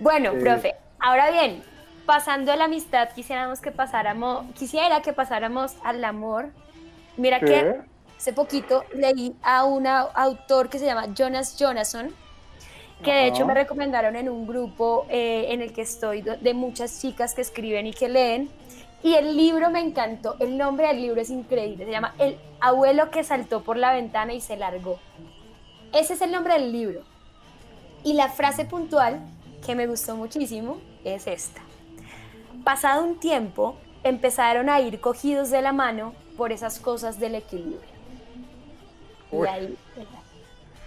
Bueno, 0.00 0.32
profe, 0.40 0.74
ahora 0.98 1.30
bien, 1.30 1.62
pasando 2.06 2.52
a 2.52 2.56
la 2.56 2.64
amistad, 2.64 3.10
quisiéramos 3.14 3.60
que 3.60 3.70
pasáramos, 3.70 4.46
quisiera 4.54 5.02
que 5.02 5.12
pasáramos 5.12 5.76
al 5.84 6.04
amor. 6.04 6.46
Mira 7.16 7.40
que 7.40 7.80
hace 8.16 8.32
poquito 8.32 8.84
leí 8.94 9.34
a 9.42 9.64
un 9.64 9.86
autor 9.86 10.68
que 10.68 10.78
se 10.78 10.86
llama 10.86 11.12
Jonas 11.14 11.58
Jonasson, 11.58 12.14
que 13.02 13.12
de 13.12 13.26
hecho 13.26 13.44
me 13.46 13.54
recomendaron 13.54 14.16
en 14.16 14.28
un 14.28 14.46
grupo 14.46 15.06
eh, 15.08 15.46
en 15.50 15.60
el 15.60 15.72
que 15.72 15.82
estoy 15.82 16.22
de 16.22 16.54
muchas 16.54 17.00
chicas 17.00 17.34
que 17.34 17.42
escriben 17.42 17.86
y 17.86 17.92
que 17.92 18.08
leen. 18.08 18.48
Y 19.02 19.14
el 19.14 19.36
libro 19.36 19.70
me 19.70 19.80
encantó, 19.80 20.36
el 20.40 20.58
nombre 20.58 20.88
del 20.88 21.00
libro 21.00 21.20
es 21.20 21.30
increíble, 21.30 21.84
se 21.84 21.90
llama 21.90 22.14
El 22.18 22.36
abuelo 22.60 23.10
que 23.10 23.22
saltó 23.22 23.62
por 23.62 23.76
la 23.76 23.92
ventana 23.92 24.32
y 24.34 24.40
se 24.40 24.56
largó. 24.56 24.98
Ese 25.92 26.14
es 26.14 26.22
el 26.22 26.32
nombre 26.32 26.54
del 26.54 26.72
libro. 26.72 27.02
Y 28.02 28.14
la 28.14 28.28
frase 28.28 28.64
puntual 28.64 29.20
que 29.64 29.74
me 29.74 29.86
gustó 29.86 30.16
muchísimo 30.16 30.78
es 31.04 31.26
esta. 31.26 31.60
Pasado 32.64 33.04
un 33.04 33.20
tiempo, 33.20 33.76
empezaron 34.02 34.68
a 34.68 34.80
ir 34.80 35.00
cogidos 35.00 35.50
de 35.50 35.62
la 35.62 35.72
mano 35.72 36.12
por 36.36 36.52
esas 36.52 36.78
cosas 36.80 37.18
del 37.20 37.36
equilibrio. 37.36 37.80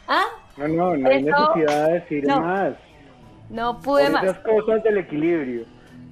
¿Ah? 0.07 0.25
No, 0.57 0.67
no, 0.67 0.97
no 0.97 1.09
hay 1.09 1.23
necesidad 1.23 1.87
de 1.87 1.93
decir 1.93 2.27
más. 2.27 2.73
No 3.49 3.79
pude 3.79 4.03
Por 4.03 4.11
más. 4.13 4.23
esas 4.23 4.39
cosas 4.39 4.83
del 4.83 4.97
equilibrio. 4.97 5.65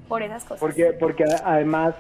Por 0.10 0.24
esas 0.24 0.44
cosas. 0.44 0.60
Porque, 0.60 0.92
porque 1.00 1.24
además, 1.46 1.94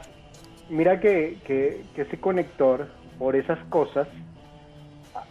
mira 0.67 0.99
que, 0.99 1.37
que, 1.45 1.83
ese 1.95 2.19
conector, 2.19 2.87
por 3.19 3.35
esas 3.35 3.59
cosas, 3.65 4.07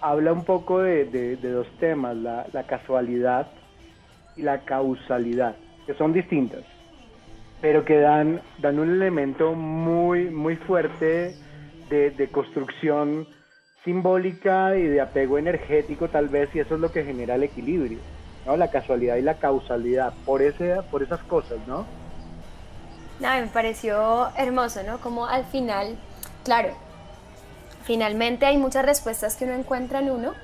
habla 0.00 0.32
un 0.32 0.44
poco 0.44 0.78
de, 0.80 1.04
de, 1.06 1.36
dos 1.36 1.66
temas, 1.80 2.16
la, 2.16 2.46
la, 2.52 2.62
casualidad 2.68 3.48
y 4.36 4.42
la 4.42 4.60
causalidad, 4.60 5.56
que 5.86 5.94
son 5.94 6.12
distintas, 6.12 6.62
pero 7.60 7.84
que 7.84 7.98
dan, 7.98 8.40
dan 8.58 8.78
un 8.78 8.90
elemento 8.90 9.54
muy, 9.54 10.30
muy 10.30 10.54
fuerte 10.54 11.34
de, 11.90 12.10
de 12.12 12.28
construcción 12.28 13.26
simbólica 13.84 14.76
y 14.76 14.84
de 14.84 15.00
apego 15.00 15.36
energético 15.36 16.08
tal 16.08 16.28
vez, 16.28 16.48
y 16.54 16.60
eso 16.60 16.76
es 16.76 16.80
lo 16.80 16.92
que 16.92 17.04
genera 17.04 17.34
el 17.34 17.42
equilibrio, 17.42 17.98
¿no? 18.46 18.56
La 18.56 18.70
casualidad 18.70 19.16
y 19.16 19.22
la 19.22 19.34
causalidad, 19.34 20.12
por, 20.24 20.42
ese, 20.42 20.76
por 20.92 21.02
esas 21.02 21.22
cosas, 21.24 21.58
¿no? 21.66 21.86
No, 23.20 23.28
me 23.30 23.46
pareció 23.48 24.28
hermoso, 24.36 24.82
¿no? 24.84 25.00
Como 25.00 25.26
al 25.26 25.44
final, 25.44 25.96
claro, 26.44 26.70
finalmente 27.84 28.46
hay 28.46 28.56
muchas 28.58 28.84
respuestas 28.84 29.36
que 29.36 29.44
uno 29.44 29.54
encuentra 29.54 30.00
en 30.00 30.10
uno, 30.10 30.34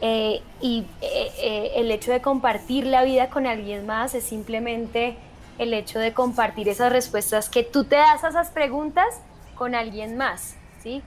eh, 0.00 0.42
y 0.60 0.86
eh, 1.00 1.32
eh, 1.38 1.72
el 1.76 1.90
hecho 1.90 2.12
de 2.12 2.20
compartir 2.20 2.86
la 2.86 3.02
vida 3.02 3.30
con 3.30 3.46
alguien 3.46 3.86
más 3.86 4.14
es 4.14 4.24
simplemente 4.24 5.16
el 5.58 5.72
hecho 5.72 5.98
de 5.98 6.12
compartir 6.12 6.68
esas 6.68 6.92
respuestas 6.92 7.48
que 7.48 7.62
tú 7.62 7.84
te 7.84 7.96
das 7.96 8.22
a 8.22 8.28
esas 8.28 8.50
preguntas 8.50 9.22
con 9.54 9.74
alguien 9.74 10.18
más, 10.18 10.56
¿sí? 10.82 11.02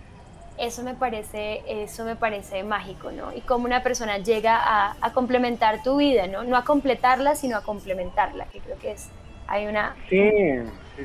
eso 0.59 0.83
me 0.83 0.93
parece, 0.93 1.63
eso 1.67 2.03
me 2.03 2.15
parece 2.15 2.63
mágico, 2.63 3.11
¿no? 3.11 3.33
Y 3.33 3.41
cómo 3.41 3.65
una 3.65 3.81
persona 3.81 4.17
llega 4.17 4.59
a, 5.01 5.13
complementar 5.13 5.81
tu 5.83 5.97
vida, 5.97 6.27
¿no? 6.27 6.43
No 6.43 6.57
a 6.57 6.65
completarla, 6.65 7.35
sino 7.35 7.57
a 7.57 7.61
complementarla, 7.61 8.45
que 8.45 8.59
creo 8.59 8.77
que 8.77 8.91
es, 8.91 9.09
hay 9.47 9.67
una, 9.67 9.95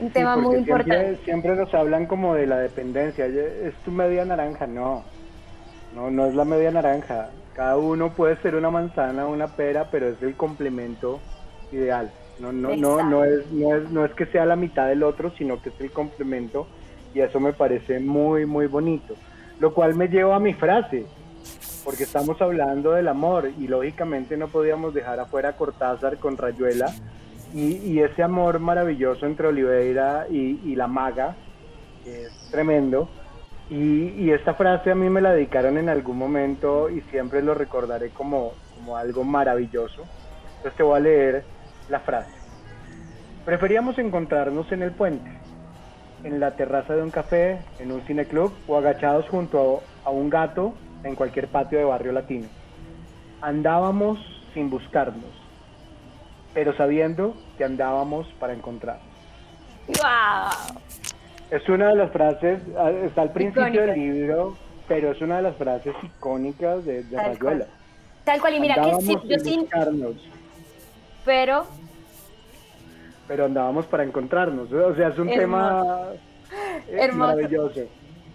un 0.00 0.10
tema 0.10 0.36
muy 0.36 0.56
importante. 0.56 1.18
Siempre 1.24 1.54
nos 1.56 1.72
hablan 1.74 2.06
como 2.06 2.34
de 2.34 2.46
la 2.46 2.58
dependencia, 2.58 3.26
es 3.26 3.74
tu 3.84 3.90
media 3.90 4.24
naranja, 4.24 4.66
no, 4.66 5.04
no, 5.94 6.10
no 6.10 6.26
es 6.26 6.34
la 6.34 6.44
media 6.44 6.70
naranja. 6.70 7.30
Cada 7.54 7.76
uno 7.76 8.10
puede 8.10 8.36
ser 8.38 8.56
una 8.56 8.70
manzana, 8.70 9.26
una 9.26 9.48
pera, 9.48 9.88
pero 9.90 10.08
es 10.08 10.20
el 10.22 10.34
complemento 10.34 11.20
ideal. 11.72 12.10
No, 12.40 12.52
no, 12.52 12.74
no, 12.76 13.02
no, 13.02 13.24
es, 13.24 13.50
no, 13.52 13.74
es, 13.76 13.90
no 13.90 14.04
es 14.04 14.12
que 14.12 14.26
sea 14.26 14.44
la 14.44 14.56
mitad 14.56 14.88
del 14.88 15.04
otro, 15.04 15.30
sino 15.38 15.62
que 15.62 15.68
es 15.68 15.80
el 15.80 15.92
complemento 15.92 16.66
y 17.14 17.20
eso 17.20 17.38
me 17.38 17.52
parece 17.52 18.00
muy, 18.00 18.44
muy 18.44 18.66
bonito. 18.66 19.14
Lo 19.60 19.72
cual 19.72 19.94
me 19.94 20.08
lleva 20.08 20.34
a 20.34 20.40
mi 20.40 20.52
frase, 20.52 21.06
porque 21.84 22.02
estamos 22.02 22.42
hablando 22.42 22.90
del 22.90 23.06
amor 23.06 23.50
y 23.58 23.68
lógicamente 23.68 24.36
no 24.36 24.48
podíamos 24.48 24.94
dejar 24.94 25.20
afuera 25.20 25.50
a 25.50 25.56
Cortázar 25.56 26.18
con 26.18 26.36
Rayuela 26.36 26.92
y, 27.54 28.00
ese 28.00 28.22
amor 28.22 28.58
maravilloso 28.58 29.26
entre 29.26 29.46
Oliveira 29.46 30.26
y, 30.28 30.74
la 30.74 30.88
maga, 30.88 31.36
es 32.04 32.50
tremendo. 32.50 33.08
Y, 33.70 34.30
esta 34.30 34.54
frase 34.54 34.90
a 34.90 34.94
mí 34.94 35.08
me 35.08 35.20
la 35.20 35.32
dedicaron 35.32 35.78
en 35.78 35.88
algún 35.88 36.18
momento 36.18 36.90
y 36.90 37.00
siempre 37.10 37.42
lo 37.42 37.54
recordaré 37.54 38.10
como, 38.10 38.52
como 38.74 38.96
algo 38.96 39.22
maravilloso. 39.22 40.02
Entonces 40.56 40.76
te 40.76 40.82
voy 40.82 40.96
a 40.96 41.00
leer 41.00 41.44
la 41.88 42.00
frase. 42.00 42.32
Preferíamos 43.44 43.98
encontrarnos 43.98 44.70
en 44.72 44.82
el 44.82 44.90
puente 44.92 45.44
en 46.24 46.40
la 46.40 46.52
terraza 46.52 46.96
de 46.96 47.02
un 47.02 47.10
café, 47.10 47.58
en 47.78 47.92
un 47.92 48.00
cineclub 48.02 48.52
o 48.66 48.76
agachados 48.76 49.28
junto 49.28 49.82
a, 50.04 50.10
un 50.10 50.30
gato 50.30 50.74
en 51.04 51.14
cualquier 51.14 51.48
patio 51.48 51.78
de 51.78 51.84
barrio 51.84 52.12
latino. 52.12 52.48
Andábamos 53.42 54.18
sin 54.54 54.70
buscarnos, 54.70 55.30
pero 56.54 56.74
sabiendo 56.76 57.36
que 57.56 57.64
andábamos 57.64 58.26
para 58.38 58.52
encontrarnos. 58.52 59.06
¡Wow! 59.86 60.80
Es 61.50 61.68
una 61.68 61.88
de 61.88 61.96
las 61.96 62.10
frases, 62.10 62.60
ah, 62.76 62.90
está 62.90 63.22
al 63.22 63.32
principio 63.32 63.82
del 63.82 63.94
libro, 63.94 64.56
pero 64.88 65.12
es 65.12 65.20
una 65.20 65.36
de 65.36 65.42
las 65.42 65.56
frases 65.56 65.94
icónicas 66.02 66.84
de, 66.84 67.04
de 67.04 67.16
Tal 67.16 67.36
Rayuela. 67.36 67.66
Tal 68.24 68.40
cual, 68.40 68.54
y 68.54 68.60
mira 68.60 68.74
que 68.76 69.00
sí, 69.02 69.18
yo 69.24 69.38
sin... 69.38 69.68
Pero 71.24 71.66
pero 73.26 73.46
andábamos 73.46 73.86
para 73.86 74.04
encontrarnos. 74.04 74.72
O 74.72 74.94
sea, 74.94 75.08
es 75.08 75.18
un 75.18 75.28
tema 75.28 76.08
eh, 76.88 77.10
maravilloso. 77.12 77.80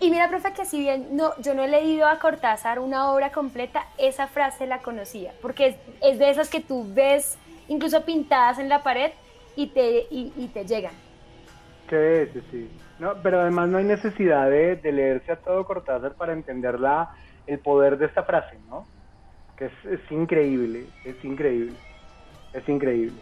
Y 0.01 0.09
mira, 0.09 0.29
profe, 0.29 0.53
que 0.53 0.65
si 0.65 0.79
bien 0.79 1.09
no, 1.11 1.33
yo 1.41 1.53
no 1.53 1.63
he 1.63 1.67
leído 1.67 2.07
a 2.07 2.19
Cortázar 2.19 2.79
una 2.79 3.11
obra 3.11 3.31
completa, 3.31 3.85
esa 3.97 4.27
frase 4.27 4.65
la 4.65 4.79
conocía, 4.79 5.33
porque 5.41 5.77
es, 6.01 6.19
de 6.19 6.29
esas 6.29 6.49
que 6.49 6.61
tú 6.61 6.85
ves 6.87 7.37
incluso 7.69 8.03
pintadas 8.03 8.59
en 8.59 8.67
la 8.67 8.83
pared 8.83 9.11
y 9.55 9.67
te, 9.67 10.07
y, 10.11 10.49
te 10.53 10.65
llegan. 10.65 10.93
Sí, 11.89 12.31
sí, 12.33 12.41
sí. 12.51 12.69
No, 12.99 13.13
pero 13.23 13.39
además 13.39 13.69
no 13.69 13.77
hay 13.77 13.85
necesidad 13.85 14.49
de, 14.49 14.79
leerse 14.83 15.31
a 15.31 15.37
todo 15.37 15.65
Cortázar 15.65 16.13
para 16.15 16.33
entender 16.33 16.79
la, 16.79 17.15
el 17.47 17.59
poder 17.59 17.97
de 17.97 18.07
esta 18.07 18.23
frase, 18.23 18.57
¿no? 18.67 18.85
Que 19.57 19.65
es, 19.65 19.85
es 19.85 20.11
increíble, 20.11 20.87
es 21.05 21.23
increíble, 21.23 21.75
es 22.53 22.67
increíble. 22.67 23.19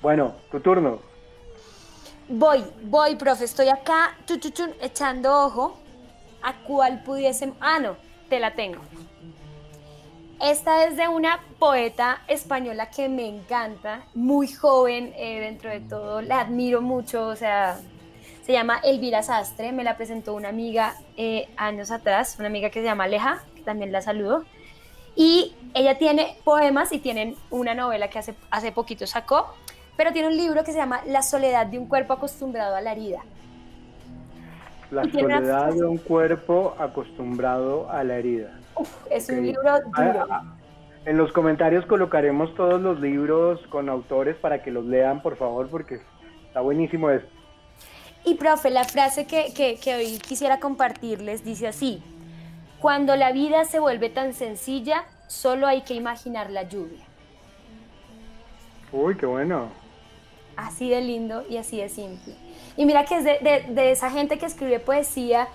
Bueno, 0.00 0.36
tu 0.50 0.60
turno. 0.60 1.00
Voy, 2.28 2.64
voy, 2.82 3.16
profe. 3.16 3.44
Estoy 3.44 3.68
acá 3.68 4.16
echando 4.80 5.46
ojo 5.46 5.78
a 6.42 6.54
cuál 6.64 7.02
pudiese. 7.02 7.52
Ah, 7.60 7.78
no, 7.78 7.96
te 8.28 8.40
la 8.40 8.54
tengo. 8.54 8.80
Esta 10.40 10.84
es 10.84 10.98
de 10.98 11.08
una 11.08 11.40
poeta 11.58 12.20
española 12.28 12.90
que 12.90 13.08
me 13.08 13.26
encanta, 13.26 14.02
muy 14.14 14.48
joven 14.48 15.14
eh, 15.16 15.40
dentro 15.40 15.70
de 15.70 15.80
todo, 15.80 16.20
la 16.20 16.40
admiro 16.40 16.82
mucho, 16.82 17.26
o 17.28 17.36
sea, 17.36 17.78
se 18.44 18.52
llama 18.52 18.78
Elvira 18.84 19.22
Sastre, 19.22 19.72
me 19.72 19.82
la 19.82 19.96
presentó 19.96 20.34
una 20.34 20.50
amiga 20.50 20.94
eh, 21.16 21.48
años 21.56 21.90
atrás, 21.90 22.36
una 22.38 22.48
amiga 22.48 22.68
que 22.68 22.80
se 22.80 22.84
llama 22.84 23.04
Aleja, 23.04 23.44
que 23.54 23.62
también 23.62 23.92
la 23.92 24.02
saludo, 24.02 24.44
y 25.14 25.54
ella 25.72 25.96
tiene 25.96 26.36
poemas 26.44 26.92
y 26.92 26.98
tienen 26.98 27.34
una 27.50 27.74
novela 27.74 28.08
que 28.10 28.18
hace, 28.18 28.34
hace 28.50 28.72
poquito 28.72 29.06
sacó, 29.06 29.54
pero 29.96 30.12
tiene 30.12 30.28
un 30.28 30.36
libro 30.36 30.64
que 30.64 30.72
se 30.72 30.78
llama 30.78 31.00
La 31.06 31.22
soledad 31.22 31.66
de 31.66 31.78
un 31.78 31.86
cuerpo 31.86 32.12
acostumbrado 32.12 32.76
a 32.76 32.82
la 32.82 32.92
herida. 32.92 33.22
La 34.90 35.04
soledad 35.04 35.72
de 35.72 35.84
un 35.84 35.96
cuerpo 35.96 36.76
acostumbrado 36.78 37.90
a 37.90 38.04
la 38.04 38.18
herida. 38.18 38.52
Es 39.10 39.28
un 39.28 39.46
libro 39.46 39.80
duro. 39.96 40.26
En 41.04 41.16
los 41.16 41.32
comentarios 41.32 41.86
colocaremos 41.86 42.54
todos 42.54 42.80
los 42.80 43.00
libros 43.00 43.60
con 43.68 43.88
autores 43.88 44.36
para 44.36 44.62
que 44.62 44.70
los 44.70 44.84
lean, 44.84 45.22
por 45.22 45.36
favor, 45.36 45.68
porque 45.68 46.00
está 46.48 46.60
buenísimo 46.60 47.10
esto. 47.10 47.28
Y 48.24 48.34
profe, 48.34 48.70
la 48.70 48.84
frase 48.84 49.26
que, 49.26 49.52
que 49.54 49.94
hoy 49.94 50.18
quisiera 50.18 50.58
compartirles 50.58 51.44
dice 51.44 51.68
así, 51.68 52.02
cuando 52.80 53.14
la 53.14 53.30
vida 53.30 53.64
se 53.64 53.78
vuelve 53.78 54.10
tan 54.10 54.32
sencilla, 54.32 55.04
solo 55.28 55.68
hay 55.68 55.82
que 55.82 55.94
imaginar 55.94 56.50
la 56.50 56.64
lluvia. 56.64 57.04
Uy, 58.92 59.16
qué 59.16 59.26
bueno 59.26 59.70
así 60.56 60.88
de 60.88 61.00
lindo 61.00 61.44
y 61.48 61.58
así 61.58 61.78
de 61.78 61.88
simple. 61.88 62.34
Y 62.76 62.86
mira 62.86 63.04
que 63.04 63.18
es 63.18 63.24
de, 63.24 63.90
esa 63.90 64.10
gente 64.10 64.38
que 64.38 64.46
escribe 64.46 64.80
poesía, 64.80 65.48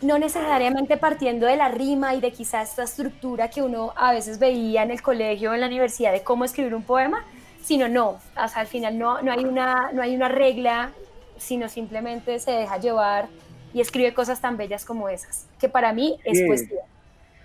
no 0.00 0.18
necesariamente 0.18 0.96
partiendo 0.96 1.46
de 1.46 1.56
la 1.56 1.68
rima 1.68 2.14
y 2.14 2.20
de 2.20 2.30
quizás 2.30 2.70
esta 2.70 2.84
estructura 2.84 3.50
que 3.50 3.62
uno 3.62 3.92
a 3.96 4.12
veces 4.12 4.38
veía 4.38 4.82
en 4.82 4.90
el 4.90 5.02
colegio 5.02 5.50
o 5.50 5.54
en 5.54 5.60
la 5.60 5.66
universidad 5.66 6.12
de 6.12 6.22
cómo 6.22 6.44
escribir 6.44 6.74
un 6.74 6.84
poema, 6.84 7.24
sino 7.62 7.88
no, 7.88 8.10
o 8.10 8.20
al 8.54 8.66
final 8.66 8.98
no, 8.98 9.20
no, 9.22 9.32
hay 9.32 9.44
una, 9.44 9.90
no 9.92 10.02
hay 10.02 10.14
una 10.14 10.28
regla, 10.28 10.92
sino 11.36 11.68
simplemente 11.68 12.38
se 12.38 12.52
deja 12.52 12.78
llevar 12.78 13.28
y 13.74 13.80
escribe 13.80 14.14
cosas 14.14 14.40
tan 14.40 14.56
bellas 14.56 14.84
como 14.84 15.08
esas, 15.08 15.46
que 15.58 15.68
para 15.68 15.92
mí 15.92 16.18
es 16.24 16.42
poesía. 16.46 16.82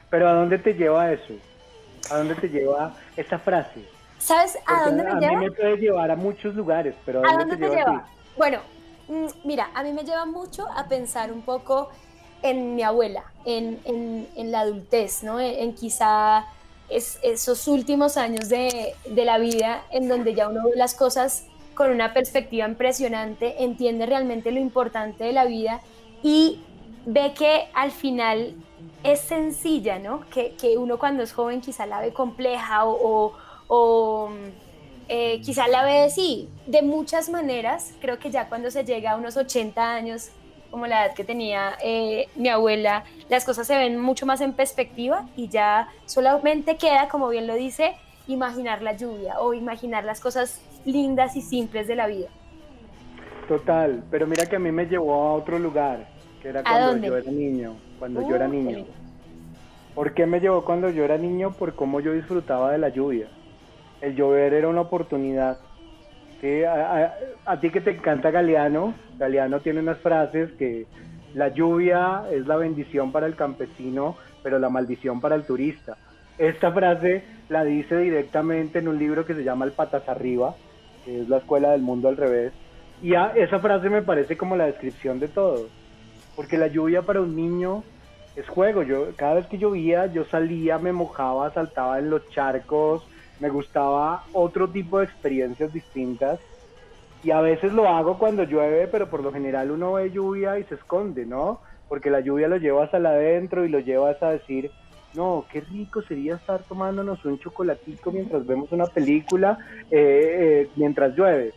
Pero 0.09 0.29
¿a 0.29 0.33
dónde 0.33 0.59
te 0.59 0.73
lleva 0.73 1.11
eso? 1.11 1.33
¿A 2.11 2.17
dónde 2.17 2.35
te 2.35 2.47
lleva 2.47 2.93
esa 3.17 3.39
frase? 3.39 3.83
¿Sabes 4.19 4.57
a 4.65 4.85
dónde 4.85 5.03
me 5.03 5.19
lleva? 5.19 5.27
A 5.27 5.39
mí 5.39 5.45
me 5.45 5.51
puede 5.51 5.77
llevar 5.77 6.11
a 6.11 6.15
muchos 6.15 6.53
lugares, 6.55 6.95
pero 7.05 7.21
¿a, 7.25 7.37
dónde, 7.37 7.57
te, 7.57 7.67
lleva? 7.67 8.07
Bueno, 8.37 8.59
mm, 9.07 9.25
mira, 9.43 9.69
a 9.73 9.83
mí 9.83 9.91
me 9.91 10.03
lleva 10.03 10.25
mucho 10.25 10.67
a 10.75 10.87
pensar 10.87 11.31
un 11.31 11.41
poco 11.41 11.89
en 12.43 12.75
mi 12.75 12.83
abuela, 12.83 13.23
en, 13.45 13.79
en, 13.85 14.51
la 14.51 14.59
adultez, 14.59 15.23
¿no? 15.23 15.39
En, 15.39 15.73
quizá 15.73 16.45
es, 16.89 17.17
esos 17.23 17.67
últimos 17.67 18.17
años 18.17 18.49
de, 18.49 18.93
de, 19.05 19.25
la 19.25 19.39
vida 19.39 19.83
en 19.91 20.07
donde 20.07 20.35
ya 20.35 20.49
uno 20.49 20.65
ve 20.65 20.75
las 20.75 20.93
cosas 20.93 21.45
con 21.73 21.89
una 21.89 22.13
perspectiva 22.13 22.67
impresionante, 22.67 23.63
entiende 23.63 24.05
realmente 24.05 24.51
lo 24.51 24.59
importante 24.59 25.23
de 25.23 25.31
la 25.31 25.45
vida 25.45 25.81
y 26.21 26.61
ve 27.05 27.33
que 27.33 27.69
al 27.73 27.91
final 27.91 28.55
es 29.03 29.21
sencilla, 29.21 29.97
¿no? 29.97 30.21
Que, 30.29 30.53
que 30.55 30.77
uno 30.77 30.99
cuando 30.99 31.23
es 31.23 31.33
joven 31.33 31.61
quizá 31.61 31.85
la 31.85 32.01
ve 32.01 32.13
compleja 32.13 32.85
o, 32.85 33.33
o 33.67 34.29
eh, 35.07 35.41
quizá 35.41 35.67
la 35.67 35.83
ve 35.83 36.09
sí, 36.09 36.49
de 36.67 36.81
muchas 36.81 37.29
maneras, 37.29 37.93
creo 38.01 38.19
que 38.19 38.31
ya 38.31 38.49
cuando 38.49 38.69
se 38.69 38.83
llega 38.83 39.11
a 39.11 39.15
unos 39.15 39.37
80 39.37 39.93
años 39.93 40.29
como 40.73 40.87
la 40.87 41.05
edad 41.05 41.13
que 41.13 41.23
tenía 41.23 41.77
eh, 41.83 42.29
mi 42.35 42.49
abuela, 42.49 43.03
las 43.29 43.45
cosas 43.45 43.67
se 43.67 43.77
ven 43.77 43.99
mucho 43.99 44.25
más 44.25 44.41
en 44.41 44.53
perspectiva 44.53 45.27
y 45.35 45.47
ya 45.47 45.87
solamente 46.07 46.77
queda, 46.77 47.09
como 47.09 47.29
bien 47.29 47.45
lo 47.45 47.53
dice, 47.53 47.93
imaginar 48.27 48.81
la 48.81 48.97
lluvia 48.97 49.39
o 49.39 49.53
imaginar 49.53 50.03
las 50.03 50.19
cosas 50.19 50.63
lindas 50.83 51.35
y 51.35 51.43
simples 51.43 51.85
de 51.85 51.95
la 51.95 52.07
vida. 52.07 52.27
Total, 53.47 54.03
pero 54.09 54.25
mira 54.25 54.47
que 54.47 54.55
a 54.55 54.59
mí 54.59 54.71
me 54.71 54.87
llevó 54.87 55.13
a 55.13 55.33
otro 55.33 55.59
lugar, 55.59 56.07
que 56.41 56.49
era 56.49 56.63
cuando 56.63 57.05
yo 57.05 57.17
era 57.17 57.31
niño, 57.31 57.75
cuando 57.99 58.27
yo 58.27 58.35
era 58.35 58.47
niño. 58.47 58.85
¿Por 59.93 60.15
qué 60.15 60.25
me 60.25 60.39
llevó 60.39 60.65
cuando 60.65 60.89
yo 60.89 61.03
era 61.03 61.19
niño? 61.19 61.51
Por 61.51 61.75
cómo 61.75 61.99
yo 61.99 62.13
disfrutaba 62.13 62.71
de 62.71 62.79
la 62.79 62.89
lluvia. 62.89 63.27
El 64.01 64.15
llover 64.15 64.55
era 64.55 64.69
una 64.69 64.81
oportunidad. 64.81 65.59
A, 66.67 67.13
a, 67.45 67.59
ti 67.61 67.69
que 67.69 67.79
te 67.79 67.91
encanta 67.91 68.29
Galeano, 68.29 68.93
Galeano 69.17 69.61
tiene 69.61 69.79
unas 69.79 69.97
frases 69.99 70.51
que 70.53 70.85
la 71.33 71.47
lluvia 71.47 72.23
es 72.31 72.45
la 72.47 72.57
bendición 72.57 73.13
para 73.13 73.27
el 73.27 73.35
campesino, 73.37 74.17
pero 74.43 74.59
la 74.59 74.67
maldición 74.67 75.21
para 75.21 75.35
el 75.35 75.45
turista. 75.45 75.97
Esta 76.37 76.71
frase 76.71 77.23
la 77.47 77.63
dice 77.63 77.97
directamente 77.97 78.79
en 78.79 78.89
un 78.89 78.99
libro 78.99 79.25
que 79.25 79.35
se 79.35 79.43
llama 79.43 79.63
El 79.63 79.71
Patas 79.71 80.09
Arriba, 80.09 80.53
que 81.05 81.21
es 81.21 81.29
la 81.29 81.37
escuela 81.37 81.71
del 81.71 81.81
mundo 81.81 82.09
al 82.09 82.17
revés. 82.17 82.51
Y 83.01 83.13
esa 83.13 83.59
frase 83.59 83.89
me 83.89 84.01
parece 84.01 84.35
como 84.35 84.55
la 84.55 84.65
descripción 84.65 85.19
de 85.19 85.29
todo. 85.29 85.67
Porque 86.35 86.57
la 86.57 86.67
lluvia 86.67 87.03
para 87.03 87.21
un 87.21 87.35
niño 87.35 87.83
es 88.35 88.47
juego. 88.49 88.83
Yo, 88.83 89.15
cada 89.15 89.35
vez 89.35 89.47
que 89.47 89.57
llovía, 89.57 90.07
yo 90.07 90.25
salía, 90.25 90.77
me 90.77 90.91
mojaba, 90.91 91.53
saltaba 91.53 91.99
en 91.99 92.09
los 92.09 92.27
charcos, 92.29 93.05
me 93.43 93.49
gustaba 93.49 94.23
otro 94.31 94.69
tipo 94.69 94.99
de 94.99 95.05
experiencias 95.05 95.73
distintas. 95.73 96.39
Y 97.23 97.31
a 97.31 97.41
veces 97.41 97.73
lo 97.73 97.89
hago 97.89 98.17
cuando 98.17 98.43
llueve, 98.43 98.87
pero 98.87 99.09
por 99.09 99.21
lo 99.21 99.33
general 99.33 99.69
uno 99.69 99.93
ve 99.93 100.11
lluvia 100.11 100.57
y 100.59 100.63
se 100.63 100.75
esconde, 100.75 101.25
¿no? 101.25 101.59
Porque 101.89 102.09
la 102.09 102.21
lluvia 102.21 102.47
lo 102.47 102.55
llevas 102.55 102.93
al 102.93 103.05
adentro 103.05 103.65
y 103.65 103.69
lo 103.69 103.79
llevas 103.79 104.23
a 104.23 104.29
decir, 104.29 104.71
no, 105.13 105.45
qué 105.51 105.59
rico 105.59 106.01
sería 106.03 106.35
estar 106.35 106.63
tomándonos 106.63 107.25
un 107.25 107.37
chocolatico 107.37 108.13
mientras 108.13 108.47
vemos 108.47 108.71
una 108.71 108.85
película, 108.85 109.57
eh, 109.91 110.37
eh, 110.39 110.69
mientras 110.77 111.13
llueve. 111.17 111.51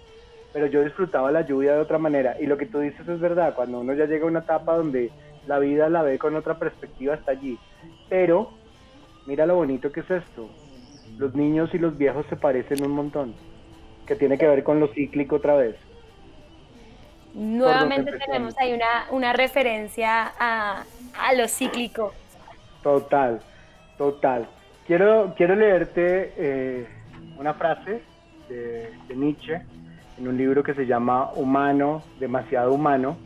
Pero 0.53 0.66
yo 0.66 0.82
disfrutaba 0.82 1.30
la 1.30 1.43
lluvia 1.43 1.74
de 1.74 1.80
otra 1.80 1.99
manera. 1.99 2.34
Y 2.41 2.47
lo 2.47 2.57
que 2.57 2.66
tú 2.66 2.80
dices 2.80 3.07
es 3.07 3.20
verdad, 3.20 3.55
cuando 3.55 3.78
uno 3.78 3.95
ya 3.95 4.07
llega 4.07 4.24
a 4.24 4.28
una 4.28 4.41
etapa 4.41 4.76
donde 4.76 5.12
la 5.47 5.61
vida 5.61 5.89
la 5.89 6.03
ve 6.03 6.18
con 6.18 6.34
otra 6.34 6.59
perspectiva, 6.59 7.14
está 7.14 7.30
allí. 7.30 7.57
Pero, 8.09 8.51
mira 9.28 9.47
lo 9.47 9.55
bonito 9.55 9.93
que 9.93 10.01
es 10.01 10.11
esto. 10.11 10.49
Los 11.19 11.35
niños 11.35 11.71
y 11.73 11.79
los 11.79 11.97
viejos 11.97 12.27
se 12.29 12.37
parecen 12.37 12.85
un 12.85 12.93
montón, 12.93 13.35
que 14.07 14.17
tiene 14.17 14.39
que 14.39 14.47
ver 14.47 14.63
con 14.63 14.81
lo 14.81 14.89
cíclico 14.89 15.37
otra 15.37 15.57
vez. 15.57 15.77
Nuevamente 17.35 18.13
tenemos 18.19 18.57
ahí 18.59 18.73
una, 18.73 19.07
una 19.11 19.33
referencia 19.33 20.33
a, 20.39 20.85
a 21.19 21.35
lo 21.35 21.49
cíclico. 21.49 22.13
Total, 22.83 23.41
total. 23.99 24.49
Quiero, 24.87 25.35
quiero 25.37 25.57
leerte 25.57 26.33
eh, 26.37 26.87
una 27.39 27.55
frase 27.55 28.03
de, 28.49 28.93
Nietzsche 29.15 29.61
en 30.19 30.29
un 30.29 30.37
libro 30.37 30.63
que 30.63 30.75
se 30.75 30.87
llama 30.87 31.33
Humano, 31.33 32.03
demasiado 32.21 32.73
humano, 32.73 33.17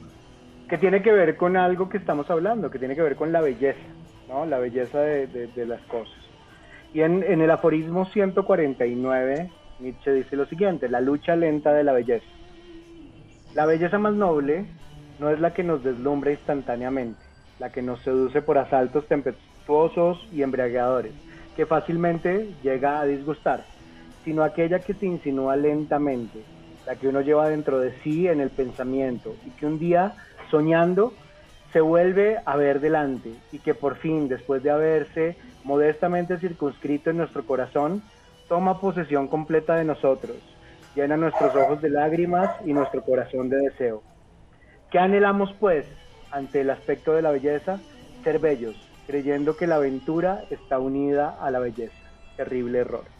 que 0.68 0.78
tiene 0.78 1.02
que 1.02 1.12
ver 1.12 1.36
con 1.36 1.58
algo 1.58 1.88
que 1.88 1.98
estamos 1.98 2.30
hablando, 2.30 2.70
que 2.70 2.78
tiene 2.78 2.94
que 2.94 3.02
ver 3.02 3.16
con 3.16 3.30
la 3.30 3.42
belleza, 3.42 3.78
¿no? 4.28 4.46
la 4.46 4.58
belleza 4.58 5.00
de, 5.00 5.50
las 5.66 5.82
cosas. 5.82 6.19
Y 6.92 7.02
en, 7.02 7.22
el 7.22 7.50
aforismo 7.50 8.06
149, 8.06 9.50
Nietzsche 9.78 10.12
dice 10.12 10.36
lo 10.36 10.46
siguiente, 10.46 10.88
la 10.88 11.00
lucha 11.00 11.36
lenta 11.36 11.72
de 11.72 11.84
la 11.84 11.92
belleza. 11.92 12.26
La 13.54 13.66
belleza 13.66 13.98
más 13.98 14.14
noble 14.14 14.66
no 15.18 15.30
es 15.30 15.40
la 15.40 15.52
que 15.52 15.62
nos 15.62 15.84
deslumbra 15.84 16.32
instantáneamente, 16.32 17.20
la 17.58 17.70
que 17.70 17.82
nos 17.82 18.00
seduce 18.00 18.42
por 18.42 18.58
asaltos 18.58 19.04
y 20.32 20.42
embriagadores, 20.42 21.12
que 21.54 21.64
fácilmente 21.64 22.48
llega 22.62 23.00
a 23.00 23.06
disgustar, 23.06 23.64
sino 24.24 24.42
aquella 24.42 24.80
que 24.80 24.94
se 24.94 25.06
insinúa 25.06 25.54
lentamente, 25.54 26.40
la 26.86 26.96
que 26.96 27.06
uno 27.06 27.20
lleva 27.20 27.48
dentro 27.48 27.78
de 27.78 27.92
sí 28.02 28.26
en 28.26 28.40
el 28.40 28.50
pensamiento 28.50 29.36
y 29.46 29.50
que 29.50 29.66
un 29.66 29.78
día, 29.78 30.14
soñando, 30.50 31.12
se 31.72 31.80
vuelve 31.80 32.38
a 32.44 32.56
ver 32.56 32.80
delante 32.80 33.32
y 33.52 33.58
que 33.58 33.74
por 33.74 33.96
fin, 33.96 34.28
después 34.28 34.62
de 34.62 34.70
haberse 34.70 35.36
modestamente 35.64 36.38
circunscrito 36.38 37.10
en 37.10 37.18
nuestro 37.18 37.44
corazón, 37.44 38.02
toma 38.48 38.80
posesión 38.80 39.28
completa 39.28 39.76
de 39.76 39.84
nosotros, 39.84 40.36
llena 40.94 41.16
nuestros 41.16 41.54
ojos 41.54 41.80
de 41.80 41.90
lágrimas 41.90 42.50
y 42.64 42.72
nuestro 42.72 43.02
corazón 43.02 43.48
de 43.48 43.58
deseo. 43.58 44.02
¿Qué 44.90 44.98
anhelamos 44.98 45.54
pues 45.60 45.86
ante 46.32 46.62
el 46.62 46.70
aspecto 46.70 47.12
de 47.12 47.22
la 47.22 47.30
belleza? 47.30 47.78
Ser 48.24 48.40
bellos, 48.40 48.74
creyendo 49.06 49.56
que 49.56 49.68
la 49.68 49.76
aventura 49.76 50.42
está 50.50 50.80
unida 50.80 51.36
a 51.40 51.50
la 51.52 51.60
belleza. 51.60 51.94
Terrible 52.36 52.80
error. 52.80 53.19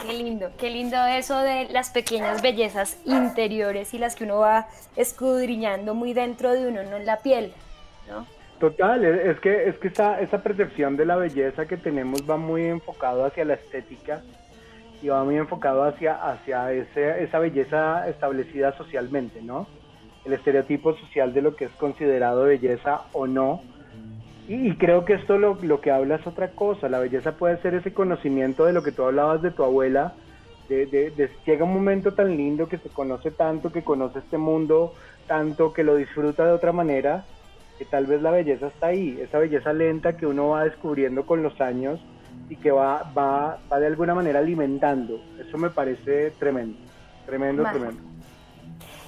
Qué 0.00 0.12
lindo, 0.12 0.50
qué 0.58 0.70
lindo 0.70 0.96
eso 1.06 1.38
de 1.38 1.68
las 1.70 1.90
pequeñas 1.90 2.42
bellezas 2.42 2.98
interiores 3.04 3.92
y 3.94 3.98
las 3.98 4.16
que 4.16 4.24
uno 4.24 4.38
va 4.38 4.68
escudriñando 4.96 5.94
muy 5.94 6.12
dentro 6.14 6.52
de 6.52 6.68
uno, 6.68 6.82
no 6.82 6.96
en 6.96 7.06
la 7.06 7.18
piel, 7.18 7.52
¿no? 8.08 8.26
Total, 8.58 9.04
es 9.04 9.40
que, 9.40 9.68
es 9.68 9.76
que 9.78 9.88
esa, 9.88 10.20
esa 10.20 10.42
percepción 10.42 10.96
de 10.96 11.04
la 11.04 11.16
belleza 11.16 11.66
que 11.66 11.76
tenemos 11.76 12.28
va 12.28 12.36
muy 12.36 12.64
enfocado 12.66 13.24
hacia 13.24 13.44
la 13.44 13.54
estética 13.54 14.22
y 15.02 15.08
va 15.08 15.24
muy 15.24 15.36
enfocado 15.36 15.82
hacia, 15.82 16.14
hacia 16.14 16.72
ese, 16.72 17.24
esa 17.24 17.40
belleza 17.40 18.08
establecida 18.08 18.76
socialmente, 18.76 19.42
¿no? 19.42 19.66
el 20.24 20.32
estereotipo 20.32 20.96
social 20.96 21.32
de 21.32 21.42
lo 21.42 21.56
que 21.56 21.66
es 21.66 21.72
considerado 21.72 22.44
belleza 22.44 23.02
o 23.12 23.26
no. 23.26 23.62
Y, 24.48 24.74
creo 24.74 25.04
que 25.04 25.14
esto 25.14 25.38
lo, 25.38 25.56
lo, 25.62 25.80
que 25.80 25.90
habla 25.90 26.16
es 26.16 26.26
otra 26.26 26.50
cosa. 26.50 26.88
La 26.88 26.98
belleza 26.98 27.32
puede 27.32 27.58
ser 27.58 27.74
ese 27.74 27.92
conocimiento 27.92 28.64
de 28.64 28.72
lo 28.72 28.82
que 28.82 28.92
tú 28.92 29.04
hablabas 29.04 29.40
de 29.40 29.50
tu 29.50 29.62
abuela. 29.62 30.14
De, 30.68 30.86
de, 30.86 31.30
llega 31.44 31.64
un 31.64 31.74
momento 31.74 32.12
tan 32.12 32.36
lindo 32.36 32.68
que 32.68 32.78
se 32.78 32.88
conoce 32.88 33.30
tanto, 33.30 33.70
que 33.70 33.82
conoce 33.82 34.20
este 34.20 34.38
mundo 34.38 34.94
tanto, 35.26 35.72
que 35.72 35.84
lo 35.84 35.96
disfruta 35.96 36.46
de 36.46 36.52
otra 36.52 36.72
manera, 36.72 37.24
que 37.78 37.84
tal 37.84 38.06
vez 38.06 38.22
la 38.22 38.30
belleza 38.30 38.68
está 38.68 38.88
ahí, 38.88 39.18
esa 39.20 39.38
belleza 39.38 39.72
lenta 39.72 40.16
que 40.16 40.26
uno 40.26 40.48
va 40.48 40.64
descubriendo 40.64 41.26
con 41.26 41.42
los 41.42 41.60
años 41.60 42.00
y 42.48 42.56
que 42.56 42.70
va, 42.70 43.12
va, 43.16 43.58
va 43.70 43.80
de 43.80 43.86
alguna 43.86 44.14
manera 44.14 44.38
alimentando. 44.38 45.20
Eso 45.38 45.58
me 45.58 45.70
parece 45.70 46.30
tremendo, 46.38 46.78
tremendo, 47.26 47.64
tremendo 47.64 48.11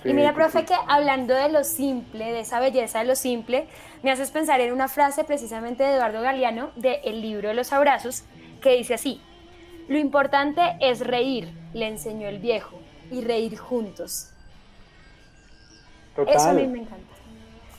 y 0.04 0.12
mira, 0.12 0.34
profe, 0.34 0.64
que 0.64 0.74
hablando 0.86 1.34
de 1.34 1.48
lo 1.48 1.64
simple, 1.64 2.32
de 2.32 2.40
esa 2.40 2.60
belleza 2.60 2.98
de 2.98 3.06
lo 3.06 3.16
simple, 3.16 3.66
me 4.02 4.10
haces 4.10 4.30
pensar 4.30 4.60
en 4.60 4.72
una 4.72 4.88
frase 4.88 5.24
precisamente 5.24 5.82
de 5.82 5.94
Eduardo 5.94 6.20
Galeano 6.20 6.70
de 6.76 7.00
El 7.04 7.22
libro 7.22 7.48
de 7.48 7.54
los 7.54 7.72
abrazos, 7.72 8.24
que 8.60 8.76
dice 8.76 8.94
así, 8.94 9.20
lo 9.88 9.98
importante 9.98 10.76
es 10.80 11.00
reír, 11.00 11.52
le 11.72 11.88
enseñó 11.88 12.28
el 12.28 12.38
viejo, 12.38 12.78
y 13.10 13.22
reír 13.22 13.56
juntos. 13.56 14.30
Eso 16.26 16.48
a 16.48 16.52
mí 16.52 16.66
me 16.66 16.80
encanta. 16.80 17.14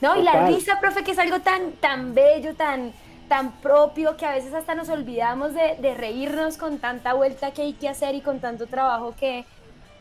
No, 0.00 0.16
y 0.16 0.22
la 0.22 0.46
risa, 0.46 0.78
profe, 0.80 1.04
que 1.04 1.12
es 1.12 1.18
algo 1.18 1.40
tan, 1.40 1.72
tan 1.72 2.14
bello, 2.14 2.54
tan, 2.54 2.92
tan 3.28 3.52
propio, 3.60 4.16
que 4.16 4.26
a 4.26 4.32
veces 4.32 4.52
hasta 4.52 4.74
nos 4.74 4.88
olvidamos 4.88 5.54
de, 5.54 5.76
de 5.80 5.94
reírnos 5.94 6.58
con 6.58 6.78
tanta 6.78 7.14
vuelta 7.14 7.52
que 7.52 7.62
hay 7.62 7.72
que 7.72 7.88
hacer 7.88 8.14
y 8.14 8.20
con 8.20 8.40
tanto 8.40 8.66
trabajo 8.66 9.14
que, 9.18 9.46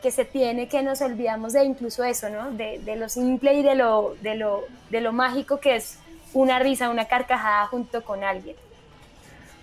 que 0.06 0.12
se 0.12 0.24
tiene, 0.24 0.68
que 0.68 0.84
nos 0.84 1.02
olvidamos 1.02 1.54
de 1.54 1.64
incluso 1.64 2.04
eso, 2.04 2.30
¿no? 2.30 2.52
De, 2.52 2.78
de, 2.78 2.96
lo 2.96 3.10
simple 3.10 3.56
y 3.56 3.64
de 3.64 3.74
lo, 3.74 4.14
de, 4.22 4.36
lo, 4.36 4.66
de 4.92 5.02
lo 5.02 5.12
mágico 5.12 5.60
que 5.60 5.78
es 5.78 6.00
una 6.36 6.60
risa, 6.60 6.92
una 6.92 7.06
carcajada 7.06 7.66
junto 7.66 8.04
con 8.04 8.24
alguien. 8.24 8.56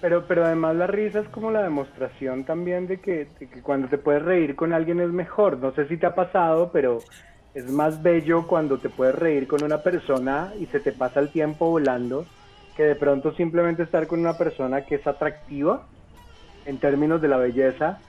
Pero, 0.01 0.27
pero 0.27 0.45
además 0.45 0.75
la 0.75 0.89
risa 0.89 1.21
es 1.21 1.29
como 1.29 1.53
la 1.53 1.63
demostración 1.63 2.43
también 2.43 2.89
de 2.89 2.99
que, 2.99 3.29
de 3.39 3.49
que 3.49 3.63
cuando 3.63 3.87
te 3.87 3.99
puedes 3.99 4.21
reír 4.25 4.57
con 4.57 4.73
alguien 4.73 4.99
es 4.99 5.11
mejor. 5.11 5.59
No 5.59 5.73
sé 5.77 5.87
si 5.87 5.97
te 5.97 6.07
ha 6.07 6.15
pasado, 6.17 6.71
pero 6.73 6.99
es 7.55 7.71
más 7.71 8.03
bello 8.03 8.49
cuando 8.49 8.79
te 8.79 8.89
puedes 8.89 9.15
reír 9.15 9.47
con 9.47 9.63
una 9.63 9.81
persona 9.81 10.53
y 10.59 10.67
se 10.67 10.81
te 10.81 10.91
pasa 10.91 11.21
el 11.21 11.29
tiempo 11.29 11.71
volando 11.71 12.27
que 12.77 12.83
de 12.83 12.97
pronto 12.97 13.33
simplemente 13.37 13.85
estar 13.85 14.09
con 14.09 14.19
una 14.19 14.37
persona 14.37 14.85
que 14.87 14.97
es 14.97 15.07
atractiva 15.07 15.87
en 16.67 16.79
términos 16.79 17.23
de 17.23 17.29
la 17.29 17.37
belleza, 17.37 18.01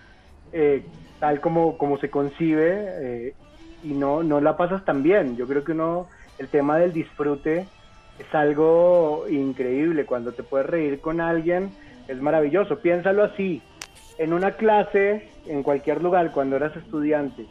eh, 0.52 0.84
tal 1.24 1.40
como, 1.40 1.78
como 1.78 1.98
se 2.00 2.10
concibe 2.10 2.86
eh, 3.00 3.34
y 3.82 3.94
no, 3.94 4.24
no 4.24 4.42
la 4.42 4.58
pasas 4.58 4.84
tan 4.84 5.04
bien. 5.04 5.38
Yo 5.38 5.48
creo 5.48 5.64
que 5.64 5.72
uno, 5.72 6.10
el 6.38 6.50
tema 6.50 6.78
del 6.78 6.92
disfrute 6.92 7.66
es 8.20 8.36
algo 8.36 9.24
increíble. 9.30 10.06
Cuando 10.06 10.34
te 10.34 10.44
puedes 10.44 10.68
reír 10.68 11.00
con 11.00 11.22
alguien, 11.22 11.72
es 12.10 12.22
maravilloso. 12.22 12.80
Piénsalo 12.80 13.24
así, 13.24 13.62
en 14.18 14.34
una 14.34 14.58
clase, 14.58 15.30
en 15.48 15.64
cualquier 15.64 16.04
lugar, 16.04 16.34
cuando 16.34 16.58
eras 16.58 16.76
estudiante, 16.76 17.46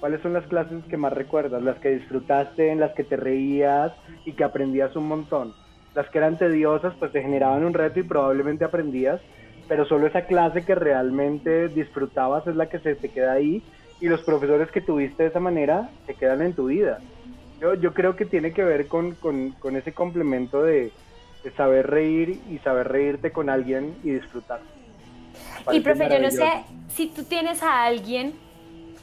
¿cuáles 0.00 0.22
son 0.22 0.32
las 0.32 0.46
clases 0.46 0.82
que 0.88 0.96
más 0.96 1.12
recuerdas? 1.12 1.62
Las 1.62 1.78
que 1.80 1.90
disfrutaste, 1.90 2.70
en 2.70 2.80
las 2.80 2.94
que 2.94 3.04
te 3.04 3.16
reías 3.18 3.92
y 4.24 4.32
que 4.32 4.44
aprendías 4.44 4.96
un 4.96 5.06
montón. 5.06 5.52
Las 5.94 6.08
que 6.08 6.16
eran 6.16 6.38
tediosas, 6.38 6.94
pues 6.98 7.12
te 7.12 7.20
generaban 7.20 7.62
un 7.62 7.74
reto 7.74 8.00
y 8.00 8.04
probablemente 8.04 8.64
aprendías, 8.64 9.20
pero 9.68 9.84
solo 9.86 10.06
esa 10.06 10.22
clase 10.22 10.64
que 10.64 10.74
realmente 10.74 11.68
disfrutabas 11.68 12.46
es 12.46 12.56
la 12.56 12.68
que 12.68 12.78
se 12.78 12.94
te 12.94 13.10
queda 13.10 13.32
ahí 13.32 13.62
y 14.00 14.08
los 14.08 14.22
profesores 14.22 14.70
que 14.70 14.80
tuviste 14.80 15.24
de 15.24 15.28
esa 15.28 15.40
manera 15.40 15.90
se 16.06 16.14
quedan 16.14 16.42
en 16.42 16.54
tu 16.54 16.66
vida. 16.66 16.98
Yo, 17.60 17.74
yo 17.74 17.92
creo 17.92 18.16
que 18.16 18.24
tiene 18.24 18.52
que 18.52 18.64
ver 18.64 18.86
con, 18.86 19.16
ese 19.74 19.92
complemento 19.92 20.62
de, 20.62 20.92
saber 21.56 21.88
reír 21.88 22.40
y 22.50 22.58
saber 22.58 22.88
reírte 22.88 23.32
con 23.32 23.48
alguien 23.48 23.96
y 24.04 24.10
disfrutar. 24.10 24.60
Y 25.72 25.80
profe, 25.80 26.08
yo 26.10 26.18
no 26.18 26.30
sé 26.30 26.64
si 26.88 27.08
tú 27.08 27.24
tienes 27.24 27.62
a 27.62 27.84
alguien 27.84 28.34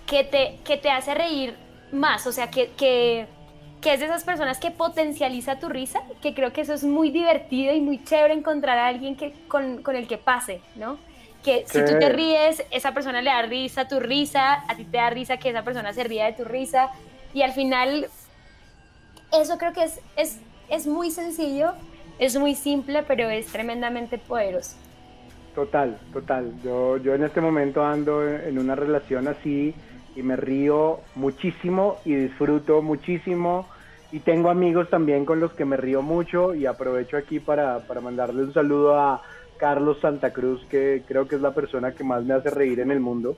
que 0.06 0.24
te, 0.24 0.60
que 0.64 0.78
te 0.78 0.92
hace 0.92 1.14
reír 1.16 1.56
más, 1.92 2.28
o 2.28 2.32
sea, 2.32 2.52
que, 2.52 2.70
que, 2.78 3.26
es 3.94 4.00
de 4.00 4.06
esas 4.06 4.24
personas 4.24 4.60
que 4.60 4.72
potencializa 4.72 5.60
tu 5.60 5.70
risa, 5.70 6.02
que 6.22 6.34
creo 6.34 6.54
que 6.54 6.62
eso 6.62 6.74
es 6.74 6.84
muy 6.84 7.12
divertido 7.12 7.74
y 7.74 7.82
muy 7.82 8.04
chévere 8.04 8.34
encontrar 8.34 8.78
a 8.78 8.88
alguien 8.88 9.16
que, 9.16 9.34
con, 9.48 9.84
el 9.96 10.08
que 10.08 10.18
pase, 10.18 10.62
¿no? 10.76 10.98
Que 11.44 11.64
si 11.68 11.80
tú 11.86 12.00
te 12.00 12.10
ríes, 12.10 12.64
esa 12.72 12.94
persona 12.94 13.22
le 13.22 13.30
da 13.30 13.44
risa 13.44 13.82
a 13.82 13.88
tu 13.88 14.00
risa, 14.00 14.64
a 14.68 14.76
ti 14.76 14.86
te 14.86 14.98
da 14.98 15.10
risa 15.12 15.38
que 15.38 15.50
esa 15.50 15.64
persona 15.64 15.94
se 15.94 16.04
ría 16.04 16.26
de 16.26 16.34
tu 16.34 16.44
risa, 16.44 16.90
y 17.34 17.44
al 17.44 17.52
final 17.52 18.08
eso 19.32 19.58
creo 19.58 19.74
que 19.74 19.84
es, 19.84 20.00
es, 20.16 20.40
es 20.70 20.88
muy 20.88 21.12
sencillo, 21.12 21.74
es 22.18 22.36
muy 22.38 22.56
simple, 22.56 23.04
pero 23.04 23.30
es 23.30 23.48
tremendamente 23.48 24.18
poderoso. 24.18 24.78
Total, 25.54 25.98
total. 26.12 26.52
Yo, 26.64 26.98
yo 26.98 27.14
en 27.14 27.24
este 27.24 27.42
momento 27.42 27.86
ando 27.86 28.28
en 28.28 28.58
una 28.58 28.76
relación 28.76 29.28
así 29.28 29.74
y 30.16 30.22
me 30.22 30.36
río 30.36 31.02
muchísimo 31.16 31.98
y 32.06 32.16
disfruto 32.16 32.82
muchísimo 32.82 33.68
y 34.16 34.22
tengo 34.22 34.50
amigos 34.50 34.90
también 34.90 35.26
con 35.26 35.42
los 35.42 35.52
que 35.52 35.66
me 35.66 35.76
río 35.76 36.02
mucho 36.02 36.56
y 36.56 36.66
aprovecho 36.66 37.18
aquí 37.18 37.42
para, 37.42 37.80
para 37.80 38.00
mandarle 38.00 38.44
un 38.44 38.54
saludo 38.54 38.98
a 38.98 39.22
Carlos 39.58 40.00
Santa 40.00 40.32
Cruz, 40.32 40.66
que 40.70 41.04
creo 41.06 41.28
que 41.28 41.36
es 41.36 41.42
la 41.42 41.54
persona 41.54 41.92
que 41.92 42.06
más 42.06 42.24
me 42.24 42.34
hace 42.34 42.50
reír 42.50 42.80
en 42.80 42.92
el 42.92 43.02
mundo. 43.02 43.36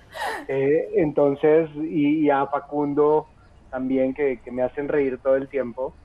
Eh, 0.48 0.90
entonces, 0.98 1.68
y, 1.78 2.30
a 2.30 2.46
Facundo 2.46 3.26
también, 3.72 4.14
que, 4.14 4.40
que, 4.46 4.52
me 4.52 4.62
hacen 4.62 4.88
reír 4.88 5.18
todo 5.18 5.36
el 5.36 5.48
tiempo. 5.48 5.96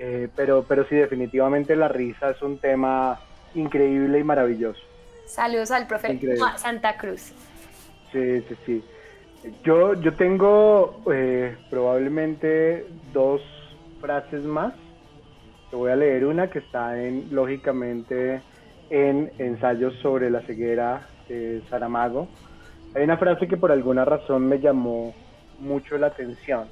Eh, 0.00 0.28
pero, 0.34 0.64
pero 0.68 0.84
sí, 0.88 0.96
definitivamente 0.96 1.76
la 1.76 1.86
risa 1.86 2.30
es 2.30 2.42
un 2.42 2.58
tema 2.58 3.20
increíble 3.54 4.18
y 4.18 4.24
maravilloso. 4.24 4.82
Saludos 5.26 5.70
al 5.70 5.86
profe 5.86 6.18
Santa 6.56 6.96
Cruz. 6.96 7.32
Sí, 8.10 8.40
sí, 8.40 8.56
sí. 8.66 8.84
Yo, 9.62 9.94
yo 9.94 10.12
tengo 10.14 11.00
eh, 11.12 11.56
probablemente 11.70 12.84
dos 13.12 13.40
frases 14.06 14.44
más. 14.44 14.72
Te 15.68 15.74
voy 15.74 15.90
a 15.90 15.96
leer 15.96 16.26
una 16.26 16.48
que 16.48 16.60
está 16.60 17.02
en, 17.02 17.26
lógicamente, 17.32 18.40
en 18.88 19.32
ensayos 19.38 19.94
sobre 19.96 20.30
la 20.30 20.42
ceguera 20.42 21.00
de 21.28 21.60
Saramago. 21.68 22.28
Hay 22.94 23.02
una 23.02 23.16
frase 23.16 23.48
que 23.48 23.56
por 23.56 23.72
alguna 23.72 24.04
razón 24.04 24.46
me 24.46 24.60
llamó 24.60 25.12
mucho 25.58 25.98
la 25.98 26.06
atención 26.06 26.68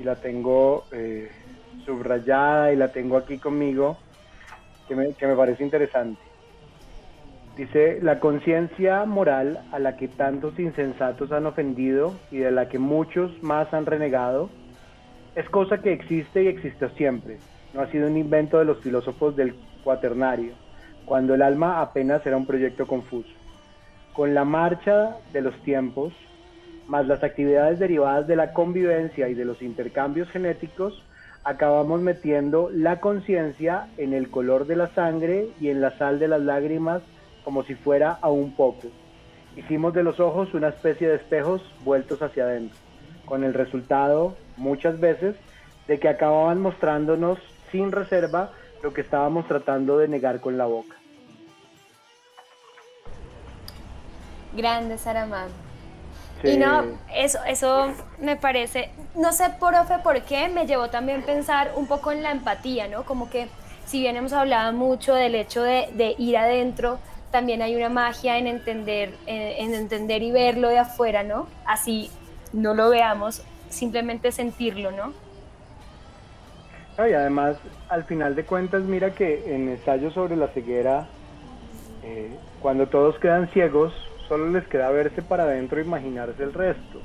y 0.00 0.02
la 0.02 0.16
tengo 0.16 0.86
eh, 0.90 1.30
subrayada 1.86 2.72
y 2.72 2.76
la 2.76 2.88
tengo 2.88 3.16
aquí 3.16 3.38
conmigo 3.38 3.96
que 4.88 4.96
me, 4.96 5.12
que 5.12 5.28
me 5.28 5.36
parece 5.36 5.62
interesante. 5.62 6.20
Dice, 7.56 8.00
la 8.02 8.18
conciencia 8.18 9.04
moral 9.04 9.60
a 9.70 9.78
la 9.78 9.96
que 9.96 10.08
tantos 10.08 10.58
insensatos 10.58 11.30
han 11.30 11.46
ofendido 11.46 12.16
y 12.32 12.38
de 12.38 12.50
la 12.50 12.68
que 12.68 12.80
muchos 12.80 13.40
más 13.40 13.72
han 13.72 13.86
renegado, 13.86 14.50
es 15.40 15.48
cosa 15.48 15.78
que 15.78 15.92
existe 15.92 16.42
y 16.42 16.48
existió 16.48 16.90
siempre. 16.90 17.38
No 17.72 17.80
ha 17.80 17.90
sido 17.90 18.08
un 18.08 18.16
invento 18.16 18.58
de 18.58 18.66
los 18.66 18.78
filósofos 18.80 19.34
del 19.36 19.54
cuaternario, 19.82 20.52
cuando 21.06 21.34
el 21.34 21.42
alma 21.42 21.80
apenas 21.80 22.24
era 22.26 22.36
un 22.36 22.46
proyecto 22.46 22.86
confuso. 22.86 23.30
Con 24.12 24.34
la 24.34 24.44
marcha 24.44 25.16
de 25.32 25.40
los 25.40 25.54
tiempos, 25.62 26.12
más 26.88 27.06
las 27.06 27.24
actividades 27.24 27.78
derivadas 27.78 28.26
de 28.26 28.36
la 28.36 28.52
convivencia 28.52 29.28
y 29.28 29.34
de 29.34 29.44
los 29.44 29.62
intercambios 29.62 30.28
genéticos, 30.30 31.02
acabamos 31.42 32.02
metiendo 32.02 32.68
la 32.70 33.00
conciencia 33.00 33.88
en 33.96 34.12
el 34.12 34.30
color 34.30 34.66
de 34.66 34.76
la 34.76 34.88
sangre 34.88 35.48
y 35.58 35.68
en 35.68 35.80
la 35.80 35.96
sal 35.96 36.18
de 36.18 36.28
las 36.28 36.42
lágrimas 36.42 37.02
como 37.44 37.62
si 37.62 37.74
fuera 37.74 38.18
a 38.20 38.28
un 38.28 38.54
poco. 38.54 38.88
Hicimos 39.56 39.94
de 39.94 40.02
los 40.02 40.20
ojos 40.20 40.52
una 40.52 40.68
especie 40.68 41.08
de 41.08 41.16
espejos 41.16 41.62
vueltos 41.82 42.20
hacia 42.20 42.44
adentro, 42.44 42.76
con 43.24 43.42
el 43.42 43.54
resultado, 43.54 44.36
muchas 44.60 45.00
veces, 45.00 45.34
de 45.88 45.98
que 45.98 46.08
acababan 46.08 46.60
mostrándonos 46.60 47.38
sin 47.72 47.90
reserva 47.90 48.52
lo 48.82 48.92
que 48.92 49.00
estábamos 49.00 49.48
tratando 49.48 49.98
de 49.98 50.08
negar 50.08 50.40
con 50.40 50.56
la 50.56 50.66
boca. 50.66 50.96
Grande 54.54 54.98
Saramán. 54.98 55.48
Y 56.42 56.56
no, 56.56 56.84
eso, 57.14 57.38
eso 57.46 57.92
me 58.18 58.36
parece, 58.36 58.90
no 59.14 59.32
sé, 59.32 59.50
profe, 59.60 59.98
por 60.02 60.22
qué, 60.22 60.48
me 60.48 60.66
llevó 60.66 60.88
también 60.88 61.22
pensar 61.22 61.72
un 61.76 61.86
poco 61.86 62.12
en 62.12 62.22
la 62.22 62.30
empatía, 62.30 62.88
¿no? 62.88 63.04
Como 63.04 63.28
que 63.28 63.48
si 63.84 64.00
bien 64.00 64.16
hemos 64.16 64.32
hablado 64.32 64.72
mucho 64.72 65.14
del 65.14 65.34
hecho 65.34 65.62
de, 65.62 65.90
de 65.92 66.14
ir 66.16 66.38
adentro, 66.38 66.98
también 67.30 67.62
hay 67.62 67.76
una 67.76 67.88
magia 67.88 68.38
en 68.38 68.46
entender, 68.46 69.14
en, 69.26 69.74
entender 69.74 70.22
y 70.22 70.32
verlo 70.32 70.68
de 70.68 70.78
afuera, 70.78 71.22
¿no? 71.22 71.46
Así 71.64 72.10
no 72.52 72.74
lo 72.74 72.90
veamos, 72.90 73.42
simplemente 73.70 74.30
sentirlo, 74.32 74.90
¿no? 74.90 75.12
y 76.98 77.14
además, 77.14 77.56
al 77.88 78.04
final 78.04 78.36
de 78.36 78.44
cuentas, 78.44 78.82
mira 78.82 79.14
que 79.14 79.54
en 79.54 79.70
ensayos 79.70 80.12
sobre 80.12 80.36
la 80.36 80.48
ceguera, 80.48 81.06
eh, 82.04 82.30
cuando 82.60 82.88
todos 82.88 83.18
quedan 83.18 83.48
ciegos, 83.48 83.94
solo 84.28 84.50
les 84.50 84.66
queda 84.68 84.90
verse 84.90 85.22
para 85.22 85.44
adentro 85.44 85.80
e 85.80 85.84
imaginarse 85.84 86.42
el 86.42 86.52
resto, 86.52 87.00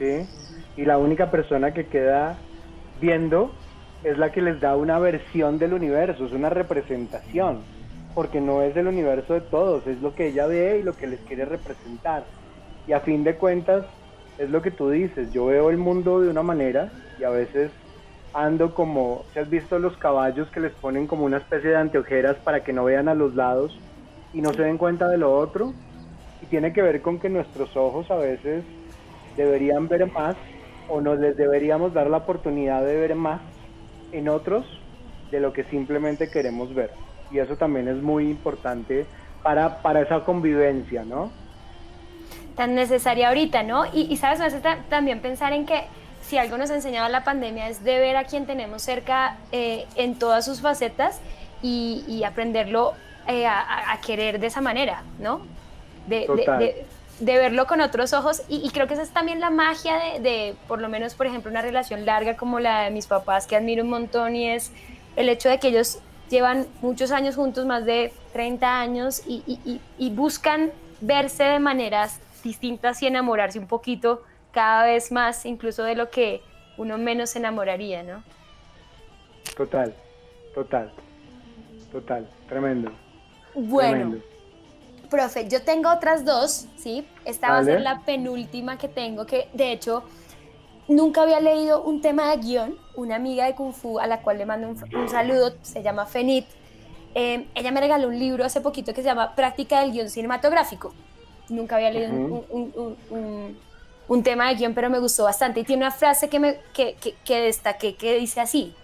¿sí? 0.00 0.28
Y 0.76 0.84
la 0.84 0.98
única 0.98 1.30
persona 1.30 1.72
que 1.72 1.86
queda 1.86 2.36
viendo 3.00 3.52
es 4.02 4.18
la 4.18 4.32
que 4.32 4.42
les 4.42 4.60
da 4.60 4.74
una 4.74 4.98
versión 4.98 5.60
del 5.60 5.74
universo, 5.74 6.26
es 6.26 6.32
una 6.32 6.50
representación 6.50 7.60
porque 8.16 8.40
no 8.40 8.62
es 8.62 8.74
el 8.78 8.86
universo 8.86 9.34
de 9.34 9.42
todos, 9.42 9.86
es 9.86 10.00
lo 10.00 10.14
que 10.14 10.28
ella 10.28 10.46
ve 10.46 10.78
y 10.80 10.82
lo 10.82 10.96
que 10.96 11.06
les 11.06 11.20
quiere 11.20 11.44
representar. 11.44 12.24
Y 12.88 12.94
a 12.94 13.00
fin 13.00 13.24
de 13.24 13.34
cuentas, 13.34 13.84
es 14.38 14.50
lo 14.50 14.62
que 14.62 14.70
tú 14.70 14.90
dices, 14.90 15.32
yo 15.32 15.46
veo 15.46 15.70
el 15.70 15.78
mundo 15.78 16.20
de 16.20 16.28
una 16.28 16.42
manera 16.42 16.92
y 17.18 17.24
a 17.24 17.30
veces 17.30 17.70
ando 18.34 18.74
como, 18.74 19.24
si 19.32 19.38
has 19.38 19.48
visto 19.48 19.78
los 19.78 19.96
caballos 19.96 20.48
que 20.50 20.60
les 20.60 20.72
ponen 20.72 21.06
como 21.06 21.24
una 21.24 21.38
especie 21.38 21.70
de 21.70 21.76
anteojeras 21.76 22.36
para 22.44 22.62
que 22.62 22.72
no 22.72 22.84
vean 22.84 23.08
a 23.08 23.14
los 23.14 23.34
lados 23.34 23.78
y 24.34 24.42
no 24.42 24.52
se 24.52 24.62
den 24.62 24.76
cuenta 24.76 25.08
de 25.08 25.16
lo 25.16 25.34
otro, 25.34 25.72
y 26.42 26.46
tiene 26.46 26.72
que 26.72 26.82
ver 26.82 27.00
con 27.00 27.18
que 27.18 27.30
nuestros 27.30 27.74
ojos 27.76 28.10
a 28.10 28.16
veces 28.16 28.62
deberían 29.36 29.88
ver 29.88 30.12
más 30.12 30.36
o 30.88 31.00
nos 31.00 31.18
les 31.18 31.36
deberíamos 31.36 31.94
dar 31.94 32.10
la 32.10 32.18
oportunidad 32.18 32.84
de 32.84 32.96
ver 32.96 33.14
más 33.14 33.40
en 34.12 34.28
otros 34.28 34.66
de 35.30 35.40
lo 35.40 35.52
que 35.52 35.64
simplemente 35.64 36.30
queremos 36.30 36.74
ver 36.74 36.90
y 37.30 37.38
eso 37.38 37.56
también 37.56 37.88
es 37.88 37.96
muy 37.96 38.30
importante 38.30 39.06
para, 39.42 39.82
para 39.82 40.02
esa 40.02 40.24
convivencia, 40.24 41.04
¿no? 41.04 41.30
Tan 42.56 42.74
necesaria 42.74 43.28
ahorita, 43.28 43.62
¿no? 43.62 43.84
Y, 43.92 44.16
sabes, 44.16 44.38
me 44.38 44.46
hace 44.46 44.60
también 44.88 45.20
pensar 45.20 45.52
en 45.52 45.66
que 45.66 45.84
si 46.22 46.38
algo 46.38 46.56
nos 46.58 46.70
ha 46.70 46.74
enseñado 46.74 47.08
la 47.08 47.22
pandemia 47.22 47.68
es 47.68 47.84
de 47.84 47.98
ver 47.98 48.16
a 48.16 48.24
quien 48.24 48.46
tenemos 48.46 48.82
cerca 48.82 49.36
eh, 49.52 49.86
en 49.94 50.18
todas 50.18 50.44
sus 50.44 50.60
facetas 50.60 51.20
y, 51.62 52.22
aprenderlo 52.24 52.94
eh, 53.28 53.46
a, 53.46 53.98
querer 54.04 54.40
de 54.40 54.46
esa 54.46 54.60
manera, 54.60 55.02
¿no? 55.18 55.42
De, 56.06 56.26
de, 57.18 57.38
verlo 57.38 57.66
con 57.66 57.80
otros 57.80 58.12
ojos 58.12 58.42
y, 58.48 58.64
y, 58.64 58.70
creo 58.70 58.86
que 58.86 58.94
esa 58.94 59.02
es 59.02 59.10
también 59.10 59.40
la 59.40 59.50
magia 59.50 59.96
de, 60.20 60.54
por 60.68 60.80
lo 60.80 60.88
menos, 60.88 61.14
por 61.14 61.26
ejemplo, 61.26 61.50
una 61.50 61.62
relación 61.62 62.06
larga 62.06 62.36
como 62.36 62.60
la 62.60 62.82
de 62.82 62.90
mis 62.90 63.06
papás 63.06 63.46
que 63.46 63.56
admiro 63.56 63.82
un 63.82 63.90
montón 63.90 64.36
y 64.36 64.50
es 64.50 64.72
el 65.16 65.28
hecho 65.28 65.48
de 65.48 65.58
que 65.58 65.68
ellos 65.68 65.98
llevan 66.30 66.66
muchos 66.82 67.10
años 67.12 67.36
juntos, 67.36 67.66
más 67.66 67.84
de 67.84 68.12
30 68.32 68.80
años, 68.80 69.22
y, 69.26 70.10
buscan 70.10 70.70
verse 71.00 71.44
de 71.44 71.58
maneras 71.58 72.20
distintas 72.46 73.02
y 73.02 73.06
enamorarse 73.06 73.58
un 73.58 73.66
poquito 73.66 74.22
cada 74.52 74.84
vez 74.84 75.12
más, 75.12 75.44
incluso 75.44 75.82
de 75.82 75.94
lo 75.94 76.08
que 76.10 76.40
uno 76.78 76.96
menos 76.96 77.30
se 77.30 77.38
enamoraría, 77.38 78.02
¿no? 78.02 78.22
Total, 79.56 79.94
total, 80.54 80.92
total, 81.92 82.28
tremendo. 82.48 82.92
Bueno, 83.54 84.16
profe, 85.10 85.48
yo 85.48 85.62
tengo 85.62 85.90
otras 85.90 86.24
dos, 86.24 86.66
¿sí? 86.76 87.06
Esta 87.24 87.50
va 87.50 87.58
a 87.58 87.64
ser 87.64 87.80
la 87.80 88.00
penúltima 88.00 88.78
que 88.78 88.88
tengo, 88.88 89.26
que 89.26 89.48
de 89.52 89.72
hecho 89.72 90.04
nunca 90.88 91.22
había 91.22 91.40
leído 91.40 91.82
un 91.82 92.00
tema 92.00 92.30
de 92.30 92.36
guion. 92.38 92.78
Una 92.94 93.16
amiga 93.16 93.44
de 93.44 93.54
Kung 93.54 93.74
Fu 93.74 93.98
a 93.98 94.06
la 94.06 94.22
cual 94.22 94.38
le 94.38 94.46
mando 94.46 94.68
un, 94.68 95.08
saludo, 95.08 95.54
se 95.62 95.82
llama 95.82 96.06
Fenit. 96.06 96.46
Eh, 97.14 97.46
ella 97.54 97.70
me 97.72 97.80
regaló 97.80 98.08
un 98.08 98.18
libro 98.18 98.44
hace 98.44 98.60
poquito 98.60 98.92
que 98.94 99.02
se 99.02 99.08
llama 99.08 99.34
Práctica 99.34 99.80
del 99.80 99.92
guion 99.92 100.08
cinematográfico. 100.08 100.94
Nunca 101.48 101.76
había 101.76 101.90
leído 101.90 102.10
un, 104.08 104.22
tema 104.22 104.48
de 104.48 104.54
guion, 104.56 104.74
pero 104.74 104.90
me 104.90 104.98
gustó 104.98 105.24
bastante. 105.24 105.60
Y 105.60 105.64
tiene 105.64 105.84
una 105.84 105.92
frase 105.92 106.28
que, 106.28 106.38
me, 106.38 106.58
que, 106.72 106.96
que 107.24 107.40
destaqué 107.40 107.94
que 107.94 108.18
dice 108.18 108.40
así, 108.40 108.74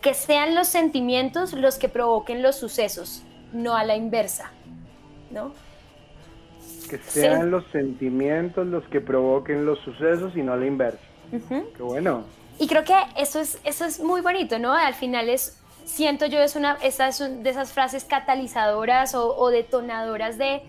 que 0.00 0.14
sean 0.14 0.54
los 0.54 0.68
sentimientos 0.68 1.52
los 1.52 1.78
que 1.78 1.88
provoquen 1.88 2.42
los 2.42 2.56
sucesos, 2.56 3.22
no 3.52 3.76
a 3.76 3.84
la 3.84 3.96
inversa. 3.96 4.52
¿no? 5.30 5.52
Que 6.88 6.98
sean 6.98 7.50
los 7.50 7.64
sentimientos 7.68 8.66
los 8.66 8.84
que 8.88 9.00
provoquen 9.00 9.64
los 9.64 9.78
sucesos 9.80 10.36
y 10.36 10.42
no 10.42 10.56
la 10.56 10.66
inversa. 10.66 10.98
Qué 11.76 11.82
bueno. 11.82 12.24
Y 12.58 12.66
creo 12.66 12.84
que 12.84 12.94
eso 13.16 13.40
es, 13.40 13.60
eso 13.64 13.84
es 13.84 14.00
muy 14.00 14.20
bonito, 14.20 14.58
¿no? 14.58 14.74
Al 14.74 14.94
final 14.94 15.28
es, 15.28 15.58
siento 15.84 16.26
yo, 16.26 16.40
es 16.40 16.56
una 16.56 16.76
esa 16.82 17.08
es 17.08 17.18
de 17.18 17.48
esas 17.48 17.72
frases 17.72 18.04
catalizadoras 18.04 19.14
o, 19.14 19.48
detonadoras 19.50 20.36
de 20.36 20.62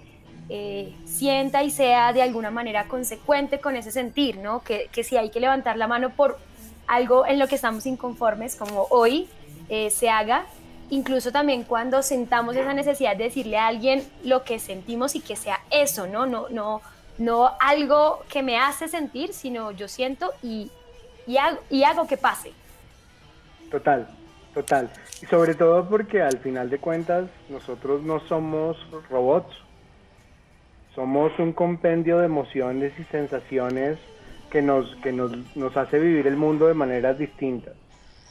eh, 0.54 0.94
sienta 1.06 1.64
y 1.64 1.72
sea 1.72 2.12
de 2.12 2.22
alguna 2.22 2.52
manera 2.52 2.90
consecuente 2.90 3.62
con 3.62 3.78
ese 3.78 3.90
sentir, 3.90 4.38
¿no? 4.38 4.62
Que, 4.64 4.90
que, 4.92 5.02
si 5.06 5.16
hay 5.16 5.30
que 5.30 5.40
levantar 5.40 5.78
la 5.78 5.88
mano 5.88 6.10
por 6.10 6.40
algo 6.88 7.26
en 7.26 7.40
lo 7.40 7.48
que 7.48 7.56
estamos 7.56 7.86
inconformes, 7.86 8.58
como 8.58 8.86
hoy 8.90 9.30
eh, 9.70 9.90
se 9.92 10.10
haga, 10.10 10.44
incluso 10.90 11.32
también 11.32 11.64
cuando 11.64 12.04
sentamos 12.04 12.58
esa 12.58 12.74
necesidad 12.74 13.16
de 13.16 13.24
decirle 13.24 13.58
a 13.58 13.68
alguien 13.68 14.04
lo 14.26 14.44
que 14.44 14.60
sentimos 14.60 15.16
y 15.16 15.22
que 15.22 15.38
sea 15.38 15.62
eso, 15.70 16.06
¿no? 16.06 16.26
No, 16.26 16.50
no, 16.50 16.82
no 17.18 17.52
algo 17.62 18.20
que 18.28 18.44
me 18.44 18.58
hace 18.60 18.90
sentir, 18.90 19.32
sino 19.32 19.72
yo 19.72 19.88
siento 19.88 20.34
y, 20.44 20.70
y, 21.28 21.38
hago, 21.38 21.60
y 21.70 21.84
hago 21.84 22.08
que 22.08 22.18
pase. 22.18 22.52
Total, 23.72 24.06
total. 24.54 24.92
Y 25.22 25.28
sobre 25.28 25.56
todo 25.56 25.88
porque 25.88 26.22
al 26.22 26.40
final 26.40 26.70
de 26.70 26.78
cuentas 26.78 27.30
nosotros 27.48 28.04
no 28.04 28.20
somos 28.28 28.76
robots, 29.10 29.56
somos 30.96 31.38
un 31.40 31.54
compendio 31.54 32.20
de 32.20 32.26
emociones 32.26 32.94
y 33.00 33.04
sensaciones 33.06 33.98
que 34.50 34.62
nos, 34.62 34.96
que 34.98 35.12
nos, 35.12 35.32
nos 35.56 35.76
hace 35.78 36.00
vivir 36.00 36.28
el 36.28 36.36
mundo 36.36 36.68
de 36.68 36.74
maneras 36.74 37.18
distintas. 37.18 37.74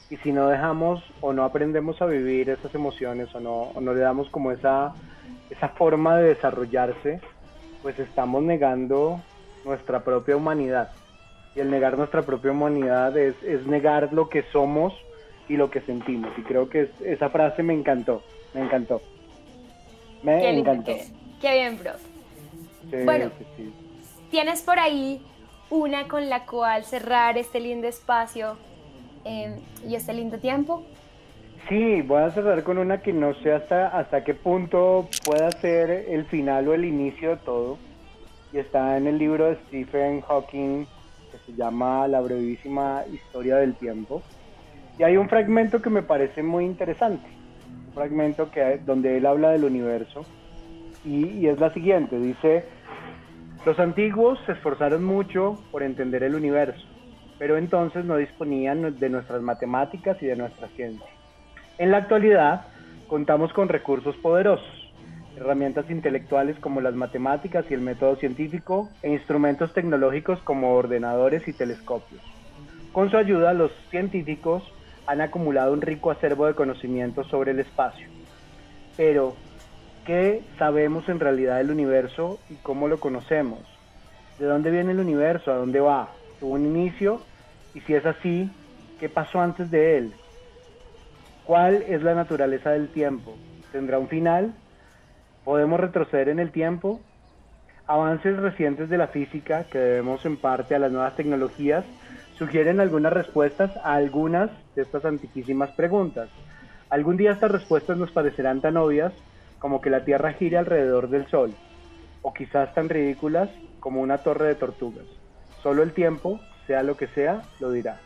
Y 0.09 0.17
si 0.17 0.31
no 0.31 0.47
dejamos 0.47 1.03
o 1.21 1.33
no 1.33 1.43
aprendemos 1.43 2.01
a 2.01 2.05
vivir 2.05 2.49
esas 2.49 2.75
emociones 2.75 3.33
o 3.33 3.39
no, 3.39 3.71
no 3.79 3.93
le 3.93 4.01
damos 4.01 4.29
como 4.29 4.51
esa, 4.51 4.93
esa 5.49 5.69
forma 5.69 6.17
de 6.17 6.29
desarrollarse, 6.29 7.21
pues 7.81 7.97
estamos 7.97 8.43
negando 8.43 9.21
nuestra 9.65 10.03
propia 10.03 10.35
humanidad. 10.35 10.91
Y 11.55 11.61
el 11.61 11.71
negar 11.71 11.97
nuestra 11.97 12.21
propia 12.21 12.51
humanidad 12.51 13.17
es, 13.17 13.41
es 13.43 13.65
negar 13.65 14.13
lo 14.13 14.29
que 14.29 14.43
somos 14.51 14.93
y 15.47 15.57
lo 15.57 15.71
que 15.71 15.81
sentimos. 15.81 16.31
Y 16.37 16.43
creo 16.43 16.69
que 16.69 16.91
esa 17.03 17.29
frase 17.29 17.63
me 17.63 17.73
encantó, 17.73 18.21
me 18.53 18.61
encantó. 18.61 19.01
Me 20.23 20.59
encantó. 20.59 20.93
Qué, 21.41 21.53
bien, 21.53 21.79
bro. 21.79 21.93
Bueno, 23.05 23.31
tienes 24.29 24.61
por 24.61 24.79
ahí 24.79 25.21
una 25.69 26.07
con 26.07 26.29
la 26.29 26.45
cual 26.45 26.83
cerrar 26.83 27.37
este 27.37 27.59
lindo 27.59 27.87
espacio 27.87 28.57
Em, 29.23 29.59
y 29.87 29.95
este 29.95 30.13
lindo 30.13 30.37
tiempo. 30.37 30.83
Sí, 31.69 32.01
voy 32.01 32.23
a 32.23 32.31
cerrar 32.31 32.63
con 32.63 32.77
una 32.79 33.01
que 33.01 33.13
no 33.13 33.35
sé 33.35 33.51
hasta, 33.51 33.87
hasta 33.87 34.23
qué 34.23 34.33
punto 34.33 35.07
pueda 35.23 35.51
ser 35.51 35.91
el 36.09 36.25
final 36.25 36.67
o 36.67 36.73
el 36.73 36.85
inicio 36.85 37.31
de 37.31 37.37
todo. 37.37 37.77
Y 38.51 38.57
está 38.57 38.97
en 38.97 39.07
el 39.07 39.19
libro 39.19 39.45
de 39.45 39.55
Stephen 39.67 40.21
Hawking 40.21 40.85
que 41.31 41.37
se 41.45 41.53
llama 41.55 42.07
La 42.07 42.19
brevísima 42.19 43.03
historia 43.13 43.57
del 43.57 43.75
tiempo. 43.75 44.23
Y 44.97 45.03
hay 45.03 45.17
un 45.17 45.29
fragmento 45.29 45.81
que 45.81 45.89
me 45.89 46.01
parece 46.01 46.41
muy 46.41 46.65
interesante. 46.65 47.27
Un 47.87 47.93
fragmento 47.93 48.49
que, 48.49 48.79
donde 48.83 49.17
él 49.17 49.25
habla 49.25 49.51
del 49.51 49.65
universo. 49.65 50.25
Y, 51.05 51.27
y 51.27 51.47
es 51.47 51.59
la 51.59 51.71
siguiente. 51.71 52.19
Dice, 52.19 52.65
los 53.65 53.79
antiguos 53.79 54.39
se 54.45 54.53
esforzaron 54.53 55.03
mucho 55.03 55.63
por 55.71 55.83
entender 55.83 56.23
el 56.23 56.35
universo 56.35 56.87
pero 57.41 57.57
entonces 57.57 58.05
no 58.05 58.17
disponían 58.17 58.99
de 58.99 59.09
nuestras 59.09 59.41
matemáticas 59.41 60.15
y 60.21 60.27
de 60.27 60.35
nuestra 60.35 60.67
ciencia. 60.75 61.09
En 61.79 61.89
la 61.89 61.97
actualidad 61.97 62.67
contamos 63.07 63.51
con 63.51 63.67
recursos 63.67 64.15
poderosos, 64.17 64.93
herramientas 65.35 65.89
intelectuales 65.89 66.59
como 66.59 66.81
las 66.81 66.93
matemáticas 66.93 67.65
y 67.67 67.73
el 67.73 67.81
método 67.81 68.15
científico 68.17 68.91
e 69.01 69.09
instrumentos 69.09 69.73
tecnológicos 69.73 70.39
como 70.41 70.75
ordenadores 70.75 71.47
y 71.47 71.53
telescopios. 71.53 72.21
Con 72.91 73.09
su 73.09 73.17
ayuda 73.17 73.53
los 73.53 73.71
científicos 73.89 74.61
han 75.07 75.21
acumulado 75.21 75.73
un 75.73 75.81
rico 75.81 76.11
acervo 76.11 76.45
de 76.45 76.53
conocimientos 76.53 77.25
sobre 77.25 77.53
el 77.53 77.59
espacio. 77.59 78.07
Pero, 78.95 79.35
¿qué 80.05 80.41
sabemos 80.57 81.07
en 81.09 81.19
realidad 81.19 81.57
del 81.57 81.71
universo 81.71 82.39
y 82.49 82.55
cómo 82.55 82.87
lo 82.87 82.99
conocemos? 82.99 83.59
¿De 84.39 84.45
dónde 84.45 84.71
viene 84.71 84.91
el 84.91 84.99
universo? 84.99 85.51
¿A 85.51 85.55
dónde 85.55 85.79
va? 85.79 86.09
¿Tuvo 86.39 86.53
un 86.53 86.65
inicio 86.65 87.21
y 87.73 87.81
si 87.81 87.93
es 87.93 88.05
así, 88.05 88.49
¿qué 88.99 89.09
pasó 89.09 89.39
antes 89.39 89.69
de 89.69 89.97
él? 89.97 90.13
¿Cuál 91.45 91.83
es 91.87 92.01
la 92.01 92.15
naturaleza 92.15 92.71
del 92.71 92.89
tiempo? 92.89 93.35
¿Tendrá 93.71 93.99
un 93.99 94.07
final? 94.07 94.53
¿Podemos 95.43 95.79
retroceder 95.79 96.29
en 96.29 96.39
el 96.39 96.51
tiempo? 96.51 96.99
Avances 97.87 98.37
recientes 98.37 98.89
de 98.89 98.97
la 98.97 99.07
física, 99.07 99.65
que 99.65 99.77
debemos 99.77 100.25
en 100.25 100.37
parte 100.37 100.75
a 100.75 100.79
las 100.79 100.91
nuevas 100.91 101.15
tecnologías, 101.15 101.83
sugieren 102.37 102.79
algunas 102.79 103.11
respuestas 103.11 103.75
a 103.83 103.95
algunas 103.95 104.49
de 104.75 104.83
estas 104.83 105.03
antiquísimas 105.05 105.71
preguntas. 105.71 106.29
Algún 106.89 107.17
día 107.17 107.31
estas 107.31 107.51
respuestas 107.51 107.97
nos 107.97 108.11
parecerán 108.11 108.61
tan 108.61 108.77
obvias 108.77 109.13
como 109.61 109.79
que 109.79 109.91
la 109.91 110.03
Tierra 110.03 110.33
gire 110.33 110.57
alrededor 110.57 111.07
del 111.09 111.29
Sol, 111.29 111.53
o 112.23 112.33
quizás 112.33 112.73
tan 112.73 112.89
ridículas 112.89 113.47
como 113.79 114.01
una 114.01 114.17
torre 114.17 114.47
de 114.47 114.55
tortugas. 114.55 115.05
Solo 115.61 115.83
el 115.83 115.93
tiempo 115.93 116.39
sea 116.65 116.81
lo 116.81 116.97
que 116.97 117.07
sea, 117.07 117.43
lo 117.59 117.71
dirá. 117.71 117.99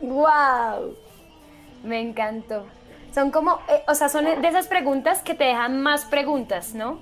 ¡Wow! 0.00 0.96
Me 1.84 2.00
encantó. 2.00 2.66
Son 3.14 3.30
como, 3.30 3.60
eh, 3.68 3.82
o 3.86 3.94
sea, 3.94 4.08
son 4.08 4.24
de 4.24 4.48
esas 4.48 4.66
preguntas 4.66 5.22
que 5.22 5.34
te 5.34 5.44
dejan 5.44 5.80
más 5.80 6.04
preguntas, 6.04 6.74
¿no? 6.74 6.98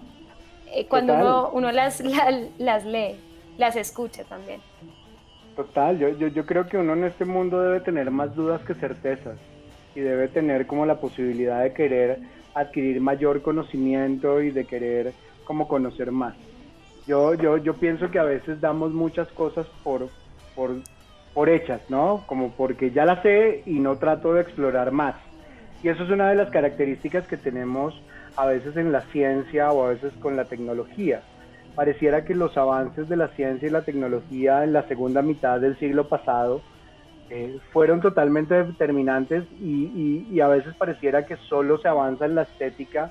Eh, 0.75 0.87
cuando 0.87 1.51
uno, 1.53 1.73
las, 1.73 2.03
las 2.59 2.85
lee, 2.85 3.19
las 3.57 3.77
escucha 3.77 4.25
también. 4.25 4.61
Total, 5.57 5.99
yo, 5.99 6.11
yo, 6.11 6.29
yo 6.29 6.45
creo 6.45 6.67
que 6.67 6.77
uno 6.77 6.93
en 6.93 7.05
este 7.05 7.25
mundo 7.25 7.63
debe 7.63 7.81
tener 7.81 8.11
más 8.11 8.35
dudas 8.35 8.61
que 8.63 8.75
certezas 8.75 9.39
y 9.95 10.01
debe 10.01 10.29
tener 10.29 10.67
como 10.67 10.85
la 10.85 11.01
posibilidad 11.01 11.63
de 11.63 11.73
querer 11.73 12.19
adquirir 12.57 13.01
mayor 13.03 13.43
conocimiento 13.43 14.41
y 14.41 14.51
de 14.51 14.65
querer 14.65 15.13
como 15.45 15.69
conocer 15.69 16.11
más. 16.11 16.35
Yo, 17.07 17.35
yo, 17.35 17.59
yo 17.59 17.75
pienso 17.75 18.11
que 18.11 18.19
a 18.19 18.25
veces 18.25 18.61
damos 18.61 18.93
muchas 18.93 19.29
cosas 19.29 19.67
por, 19.85 20.09
por, 20.55 20.71
por 21.35 21.49
hechas, 21.51 21.83
¿no? 21.91 22.25
Como 22.27 22.51
porque 22.53 22.91
ya 22.91 23.05
las 23.05 23.23
sé 23.23 23.63
y 23.67 23.79
no 23.79 23.97
trato 23.97 24.33
de 24.33 24.41
explorar 24.41 24.91
más. 24.91 25.15
Y 25.83 25.89
eso 25.89 26.03
es 26.03 26.11
una 26.11 26.31
de 26.31 26.35
las 26.35 26.51
características 26.51 27.27
que 27.27 27.37
tenemos 27.37 27.95
a 28.37 28.47
veces 28.47 28.77
en 28.77 28.91
la 28.91 29.03
ciencia 29.13 29.71
o 29.71 29.85
a 29.85 29.91
veces 29.91 30.13
con 30.21 30.35
la 30.35 30.47
tecnología. 30.47 31.21
Pareciera 31.75 32.25
que 32.25 32.35
los 32.35 32.57
avances 32.57 33.07
de 33.09 33.17
la 33.17 33.29
ciencia 33.29 33.69
y 33.69 33.71
la 33.71 33.83
tecnología 33.83 34.65
en 34.65 34.73
la 34.73 34.89
segunda 34.89 35.21
mitad 35.21 35.61
del 35.61 35.79
siglo 35.79 36.09
pasado 36.09 36.63
eh, 37.31 37.59
fueron 37.73 38.01
totalmente 38.01 38.55
determinantes 38.55 39.45
y, 39.61 40.27
y, 40.31 40.41
a 40.41 40.49
veces 40.49 40.75
pareciera 40.77 41.27
que 41.27 41.37
solo 41.49 41.79
se 41.79 41.89
avanza 41.89 42.25
en 42.25 42.37
la 42.37 42.43
estética, 42.43 43.11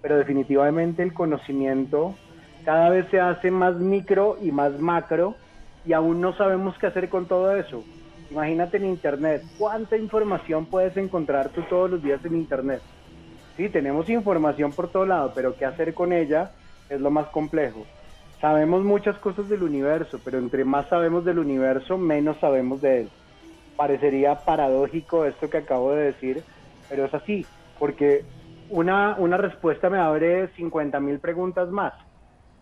pero 0.00 0.16
definitivamente 0.16 1.02
el 1.02 1.14
conocimiento 1.14 2.16
cada 2.64 2.90
vez 2.90 3.06
se 3.10 3.20
hace 3.20 3.50
más 3.50 3.76
micro 3.76 4.36
y 4.40 4.50
más 4.50 4.78
macro 4.80 5.36
y 5.84 5.92
aún 5.92 6.20
no 6.20 6.32
sabemos 6.36 6.76
qué 6.78 6.86
hacer 6.86 7.08
con 7.08 7.26
todo 7.26 7.54
eso. 7.54 7.84
Imagínate 8.30 8.78
en 8.78 8.86
Internet, 8.86 9.42
¿cuánta 9.58 9.96
información 9.96 10.66
puedes 10.66 10.96
encontrar 10.96 11.50
tú 11.50 11.62
todos 11.68 11.90
los 11.90 12.02
días 12.02 12.24
en 12.24 12.34
Internet? 12.34 12.80
Sí, 13.56 13.68
tenemos 13.68 14.08
información 14.08 14.72
por 14.72 14.88
todo 14.88 15.04
lado, 15.04 15.32
pero 15.34 15.54
qué 15.54 15.66
hacer 15.66 15.92
con 15.92 16.12
ella 16.12 16.50
es 16.88 17.00
lo 17.00 17.10
más 17.10 17.26
complejo. 17.26 17.84
Sabemos 18.40 18.82
muchas 18.82 19.16
cosas 19.18 19.48
del 19.48 19.62
universo, 19.62 20.18
pero 20.24 20.38
entre 20.38 20.64
más 20.64 20.88
sabemos 20.88 21.24
del 21.24 21.38
universo, 21.38 21.98
menos 21.98 22.38
sabemos 22.38 22.80
de 22.80 23.02
él. 23.02 23.10
Parecería 23.82 24.36
paradójico 24.36 25.24
esto 25.24 25.50
que 25.50 25.56
acabo 25.56 25.90
de 25.90 26.04
decir, 26.04 26.44
pero 26.88 27.06
es 27.06 27.12
así, 27.14 27.44
porque 27.80 28.24
una, 28.70 29.16
una 29.18 29.36
respuesta 29.36 29.90
me 29.90 29.98
abre 29.98 30.46
50 30.54 31.00
mil 31.00 31.18
preguntas 31.18 31.68
más. 31.68 31.92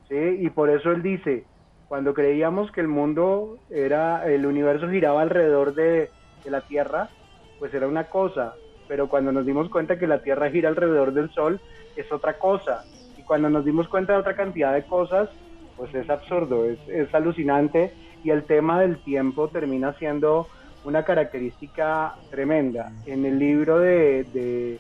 Y 0.09 0.49
por 0.49 0.71
eso 0.71 0.91
él 0.93 1.03
dice, 1.03 1.45
cuando 1.89 2.14
creíamos 2.14 2.73
que 2.73 2.81
el 2.81 2.89
mundo 2.89 3.59
era, 3.68 4.27
el 4.33 4.47
universo 4.47 4.89
giraba 4.89 5.21
alrededor 5.21 5.75
de, 5.75 6.09
la 6.47 6.62
Tierra, 6.62 7.11
pues 7.59 7.75
era 7.75 7.87
una 7.87 8.05
cosa, 8.05 8.55
pero 8.89 9.11
cuando 9.11 9.31
nos 9.31 9.45
dimos 9.45 9.68
cuenta 9.68 9.99
que 9.99 10.07
la 10.07 10.23
Tierra 10.23 10.51
gira 10.51 10.71
alrededor 10.71 11.12
del 11.12 11.29
Sol, 11.33 11.61
es 11.97 12.11
otra 12.11 12.39
cosa. 12.39 12.83
Y 13.18 13.25
cuando 13.25 13.51
nos 13.51 13.66
dimos 13.66 13.89
cuenta 13.89 14.14
de 14.14 14.21
otra 14.21 14.37
cantidad 14.37 14.73
de 14.73 14.85
cosas, 14.85 15.29
pues 15.77 15.95
es 15.95 16.09
absurdo, 16.09 16.64
es, 16.64 17.14
alucinante 17.14 17.93
y 18.25 18.31
el 18.31 18.45
tema 18.45 18.81
del 18.81 18.97
tiempo 19.03 19.49
termina 19.49 19.93
siendo 19.99 20.49
una 20.85 21.05
característica 21.05 22.14
tremenda. 22.31 22.93
En 23.07 23.24
el 23.24 23.39
libro 23.39 23.78
de, 23.78 24.78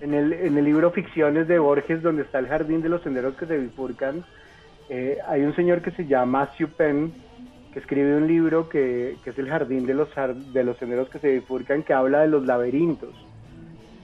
en, 0.00 0.14
el, 0.14 0.32
en 0.32 0.56
el 0.56 0.64
libro 0.64 0.90
Ficciones 0.90 1.48
de 1.48 1.58
Borges, 1.58 2.02
donde 2.02 2.22
está 2.22 2.38
el 2.38 2.48
jardín 2.48 2.82
de 2.82 2.88
los 2.88 3.02
senderos 3.02 3.36
que 3.36 3.46
se 3.46 3.58
bifurcan, 3.58 4.24
eh, 4.88 5.18
hay 5.28 5.42
un 5.42 5.54
señor 5.54 5.82
que 5.82 5.92
se 5.92 6.06
llama 6.06 6.50
Penn, 6.76 7.12
que 7.72 7.78
escribe 7.78 8.16
un 8.16 8.26
libro 8.26 8.68
que, 8.68 9.16
es 9.24 9.38
El 9.38 9.48
Jardín 9.48 9.86
de 9.86 9.94
los, 9.94 10.08
de 10.52 10.64
los 10.64 10.76
Senderos 10.78 11.08
que 11.08 11.20
se 11.20 11.30
bifurcan, 11.30 11.84
que 11.84 11.92
habla 11.92 12.22
de 12.22 12.28
los 12.28 12.44
laberintos. 12.44 13.14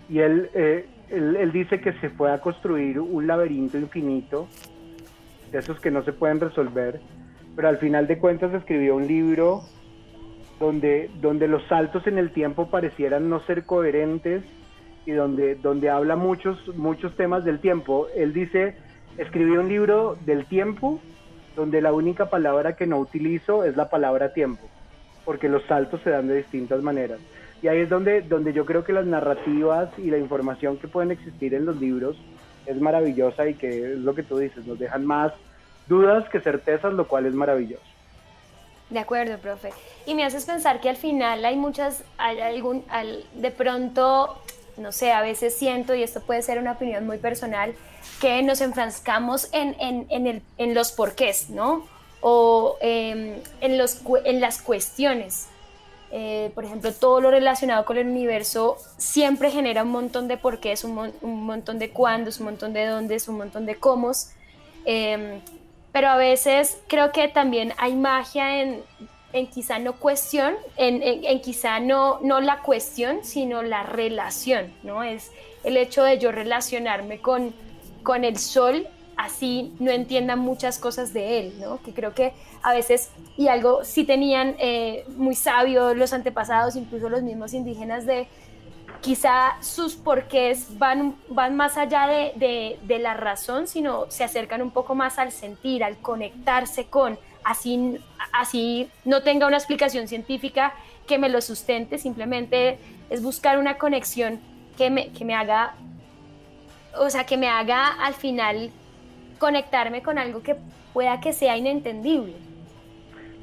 Y 0.09 0.21
él, 0.21 0.49
eh, 0.55 0.87
él, 1.11 1.51
dice 1.51 1.81
que 1.81 1.93
se 1.95 2.11
a 2.29 2.41
construir 2.41 3.01
un 3.01 3.27
laberinto 3.27 3.77
infinito 3.79 4.47
de 5.51 5.59
esos 5.59 5.81
que 5.81 5.91
no 5.91 6.05
se 6.05 6.13
pueden 6.13 6.39
resolver, 6.39 7.01
pero 7.57 7.69
al 7.69 7.79
final 7.79 8.07
de 8.07 8.19
cuentas 8.19 8.55
escribió 8.55 8.95
un 8.95 9.09
libro 9.09 9.63
donde, 10.59 11.11
donde 11.21 11.49
los 11.49 11.63
saltos 11.65 12.07
en 12.07 12.19
el 12.19 12.31
tiempo 12.31 12.69
parecieran 12.69 13.29
no 13.29 13.41
ser 13.41 13.65
coherentes 13.65 14.43
y 15.05 15.13
donde, 15.13 15.55
donde 15.55 15.91
habla 15.91 16.17
muchos, 16.17 16.59
muchos 16.77 17.15
temas 17.17 17.45
del 17.45 17.61
tiempo. 17.61 18.09
Él 18.15 18.33
dice, 18.33 18.77
escribí 19.19 19.57
un 19.57 19.69
libro 19.69 20.17
del 20.25 20.47
tiempo 20.47 21.01
donde 21.55 21.81
la 21.81 21.93
única 21.93 22.29
palabra 22.29 22.77
que 22.77 22.87
no 22.87 22.99
utilizo 22.99 23.65
es 23.65 23.77
la 23.77 23.89
palabra 23.89 24.33
tiempo, 24.33 24.69
porque 25.25 25.49
los 25.49 25.63
saltos 25.65 26.01
se 26.03 26.11
dan 26.11 26.29
de 26.29 26.37
distintas 26.37 26.83
maneras. 26.83 27.19
Y 27.63 27.69
ahí 27.69 27.81
es 27.81 27.89
donde, 27.89 28.21
donde 28.21 28.53
yo 28.53 28.67
creo 28.67 28.85
que 28.85 28.93
las 28.93 29.07
narrativas 29.07 29.89
y 29.99 30.11
la 30.11 30.19
información 30.19 30.77
que 30.77 30.89
pueden 30.89 31.11
existir 31.11 31.55
en 31.55 31.65
los 31.65 31.81
libros 31.81 32.17
es 32.67 32.79
maravillosa 32.81 33.49
y 33.49 33.55
que 33.55 33.93
es 33.93 33.99
lo 33.99 34.15
que 34.15 34.23
tú 34.23 34.39
dices, 34.39 34.67
nos 34.67 34.79
dejan 34.79 35.07
más 35.07 35.33
dudas 35.89 36.29
que 36.29 36.41
certezas, 36.41 36.93
lo 36.93 37.07
cual 37.07 37.27
es 37.27 37.35
maravilloso. 37.35 37.96
De 38.91 39.01
acuerdo, 39.01 39.39
profe. 39.39 39.71
Y 40.07 40.15
me 40.15 40.25
haces 40.25 40.45
pensar 40.45 40.81
que 40.81 40.89
al 40.89 40.97
final 40.97 41.45
hay 41.45 41.57
muchas, 41.57 42.05
hay 42.19 42.41
algún, 42.41 42.85
de 43.35 43.51
pronto, 43.51 44.41
no 44.77 44.93
sé, 44.93 45.11
a 45.11 45.23
veces 45.23 45.57
siento, 45.57 45.95
y 45.95 46.05
esto 46.05 46.21
puede 46.21 46.43
ser 46.43 46.59
una 46.59 46.73
opinión 46.73 47.05
muy 47.05 47.19
personal, 47.19 47.75
que 48.21 48.43
nos 48.43 48.61
enfrascamos 48.61 49.49
en, 49.53 49.75
en, 49.81 50.07
en, 50.09 50.27
el, 50.29 50.43
en 50.59 50.75
los 50.75 50.93
porqués, 50.93 51.51
¿no? 51.51 51.85
O 52.21 52.79
em, 52.81 53.41
en, 53.61 53.77
los, 53.77 54.03
en 54.25 54.41
las 54.41 54.63
cuestiones. 54.63 55.49
Eh, 56.13 56.53
por 56.55 56.65
ejemplo, 56.65 56.93
todo 56.93 57.21
lo 57.21 57.33
relacionado 57.33 57.85
con 57.85 57.97
el 57.97 58.07
universo 58.07 58.77
siempre 58.97 59.51
genera 59.51 59.83
un 59.83 59.91
montón 59.91 60.29
de 60.29 60.37
porqués, 60.37 60.85
un, 60.85 61.13
un 61.21 61.45
montón 61.45 61.81
de 61.81 61.91
cuándos, 61.91 62.39
un 62.39 62.47
montón 62.47 62.73
de 62.73 62.87
dóndes, 62.87 63.27
un 63.27 63.39
montón 63.39 63.67
de 63.67 63.75
cómo. 63.75 64.13
Eh, 64.85 65.41
pero 65.97 66.09
a 66.09 66.17
veces 66.19 66.77
creo 66.89 67.11
que 67.11 67.27
también 67.27 67.73
hay 67.79 67.97
magia 67.97 68.61
en, 68.61 68.83
en 69.33 69.47
quizá 69.47 69.79
no 69.79 69.95
cuestión, 69.95 70.53
en, 70.77 71.03
en, 71.03 71.41
quizá 71.41 71.81
no, 71.81 72.21
no 72.21 72.43
la 72.43 72.59
cuestión, 72.61 73.21
sino 73.25 73.63
la 73.63 73.83
relación, 73.83 74.75
¿no? 74.83 75.03
Es 75.03 75.33
el 75.65 75.79
hecho 75.79 76.05
de 76.05 76.19
yo 76.19 76.33
relacionarme 76.33 77.23
con, 77.23 77.55
con 78.03 78.25
el 78.25 78.37
sol, 78.37 78.87
así 79.17 79.73
no 79.79 79.91
entienda 79.91 80.37
muchas 80.37 80.79
cosas 80.79 81.15
de 81.15 81.39
él, 81.41 81.55
¿no? 81.63 81.81
Que 81.83 81.95
creo 81.95 82.13
que 82.13 82.35
a 82.63 82.75
veces, 82.75 83.09
y 83.39 83.49
algo 83.49 83.83
sí 83.83 84.05
tenían 84.05 84.55
eh, 84.59 85.07
muy 85.17 85.35
sabios 85.35 85.97
los 85.97 86.13
antepasados, 86.13 86.77
incluso 86.77 87.09
los 87.09 87.23
mismos 87.23 87.55
indígenas 87.55 88.05
de 88.05 88.29
quizá 89.01 89.57
sus 89.61 89.95
porqués 89.95 90.79
van, 90.79 91.17
van 91.29 91.57
más 91.57 91.77
allá 91.77 92.07
de, 92.07 92.79
de, 92.83 92.99
la 92.99 93.15
razón, 93.15 93.67
sino 93.67 94.11
se 94.11 94.25
acercan 94.25 94.63
un 94.63 94.71
poco 94.71 94.95
más 94.95 95.19
al 95.19 95.33
sentir, 95.33 95.85
al 95.85 95.97
conectarse 95.99 96.87
con, 96.87 97.19
así, 97.45 97.99
así 98.33 98.91
no 99.05 99.23
tenga 99.23 99.47
una 99.47 99.57
explicación 99.57 100.09
científica 100.09 100.75
que 101.07 101.19
me 101.19 101.29
lo 101.29 101.41
sustente, 101.41 101.99
simplemente 101.99 102.79
es 103.11 103.23
buscar 103.23 103.59
una 103.59 103.79
conexión 103.79 104.41
que 104.77 104.91
me, 104.91 105.09
que 105.11 105.25
me 105.25 105.35
haga, 105.35 105.75
o 106.99 107.09
sea, 107.11 107.25
que 107.25 107.37
me 107.37 107.49
haga 107.49 107.87
al 107.87 108.15
final 108.15 108.71
conectarme 109.39 110.03
con 110.03 110.19
algo 110.19 110.43
que 110.43 110.57
pueda 110.93 111.21
que 111.21 111.33
sea 111.33 111.57
inentendible. 111.57 112.35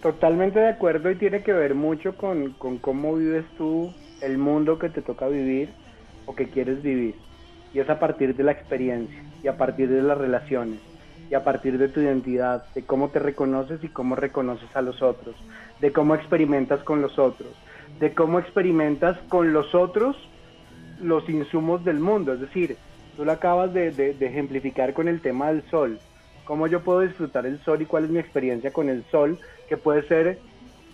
Totalmente 0.01 0.59
de 0.59 0.69
acuerdo 0.69 1.09
y 1.11 1.15
tiene 1.15 1.43
que 1.43 1.53
ver 1.53 1.75
mucho 1.75 2.17
con, 2.17 2.51
con 2.53 2.77
cómo 2.77 3.15
vives 3.15 3.45
tú 3.57 3.93
el 4.23 4.37
mundo 4.37 4.79
que 4.79 4.89
te 4.89 5.01
toca 5.01 5.27
vivir 5.27 5.69
o 6.25 6.35
que 6.35 6.49
quieres 6.49 6.81
vivir. 6.81 7.15
Y 7.73 7.79
es 7.79 7.89
a 7.89 7.99
partir 7.99 8.35
de 8.35 8.43
la 8.43 8.51
experiencia 8.51 9.23
y 9.43 9.47
a 9.47 9.57
partir 9.57 9.89
de 9.89 10.01
las 10.01 10.17
relaciones 10.17 10.79
y 11.29 11.35
a 11.35 11.43
partir 11.43 11.77
de 11.77 11.89
tu 11.89 11.99
identidad, 11.99 12.65
de 12.73 12.83
cómo 12.83 13.09
te 13.09 13.19
reconoces 13.19 13.83
y 13.83 13.87
cómo 13.87 14.15
reconoces 14.15 14.75
a 14.75 14.81
los 14.81 15.01
otros, 15.01 15.35
de 15.81 15.91
cómo 15.91 16.15
experimentas 16.15 16.83
con 16.83 17.01
los 17.01 17.17
otros, 17.17 17.49
de 17.99 18.13
cómo 18.13 18.39
experimentas 18.39 19.17
con 19.29 19.53
los 19.53 19.73
otros 19.73 20.15
los 21.01 21.27
insumos 21.29 21.83
del 21.83 21.99
mundo. 21.99 22.33
Es 22.33 22.39
decir, 22.39 22.77
tú 23.15 23.25
lo 23.25 23.31
acabas 23.31 23.73
de, 23.73 24.15
ejemplificar 24.19 24.93
con 24.93 25.07
el 25.07 25.21
tema 25.21 25.47
del 25.47 25.63
sol. 25.69 25.99
Cómo 26.45 26.67
yo 26.67 26.81
puedo 26.81 27.01
disfrutar 27.01 27.45
el 27.45 27.59
sol 27.63 27.81
y 27.81 27.85
cuál 27.85 28.05
es 28.05 28.09
mi 28.09 28.19
experiencia 28.19 28.71
con 28.71 28.89
el 28.89 29.03
sol, 29.09 29.39
que 29.69 29.77
puede 29.77 30.07
ser 30.07 30.39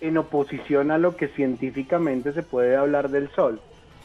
en 0.00 0.18
oposición 0.18 0.90
a 0.90 0.98
lo 0.98 1.16
que 1.16 1.28
científicamente 1.28 2.32
se 2.32 2.42
puede 2.42 2.76
hablar 2.76 3.10
del 3.10 3.28
sol. 3.30 3.60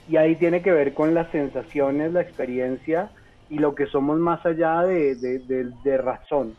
Y 0.07 0.17
ahí 0.17 0.35
tiene 0.35 0.61
que 0.61 0.71
ver 0.71 0.93
con 0.93 1.13
las 1.13 1.31
sensaciones, 1.31 2.13
la 2.13 2.21
experiencia 2.21 3.09
y 3.49 3.59
lo 3.59 3.75
que 3.75 3.87
somos 3.87 4.19
más 4.19 4.45
allá 4.45 4.81
de, 4.81 5.15
de, 5.15 5.97
razón, 5.97 6.55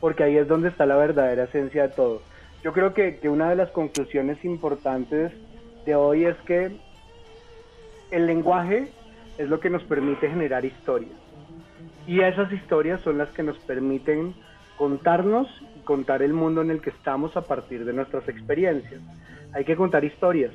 porque 0.00 0.24
ahí 0.24 0.36
es 0.36 0.48
donde 0.48 0.68
está 0.68 0.86
la 0.86 0.96
verdadera 0.96 1.44
esencia 1.44 1.88
de 1.88 1.94
todo. 1.94 2.22
Yo 2.62 2.72
creo 2.72 2.94
que, 2.94 3.18
que 3.18 3.28
una 3.28 3.50
de 3.50 3.56
las 3.56 3.70
conclusiones 3.70 4.44
importantes 4.44 5.32
de 5.84 5.94
hoy 5.94 6.24
es 6.24 6.36
que 6.46 6.76
el 8.10 8.26
lenguaje 8.26 8.88
es 9.38 9.48
lo 9.48 9.60
que 9.60 9.70
nos 9.70 9.82
permite 9.84 10.28
generar 10.28 10.64
historias. 10.64 11.12
Y 12.06 12.20
esas 12.20 12.52
historias 12.52 13.00
son 13.00 13.18
las 13.18 13.30
que 13.30 13.42
nos 13.42 13.58
permiten 13.58 14.34
contarnos 14.76 15.48
contar 15.84 16.22
el 16.22 16.32
mundo 16.32 16.62
en 16.62 16.70
el 16.70 16.80
que 16.80 16.90
estamos 16.90 17.36
a 17.36 17.42
partir 17.42 17.84
de 17.84 17.92
nuestras 17.92 18.28
experiencias. 18.28 19.00
Hay 19.52 19.64
que 19.64 19.76
contar 19.76 20.04
historias 20.04 20.52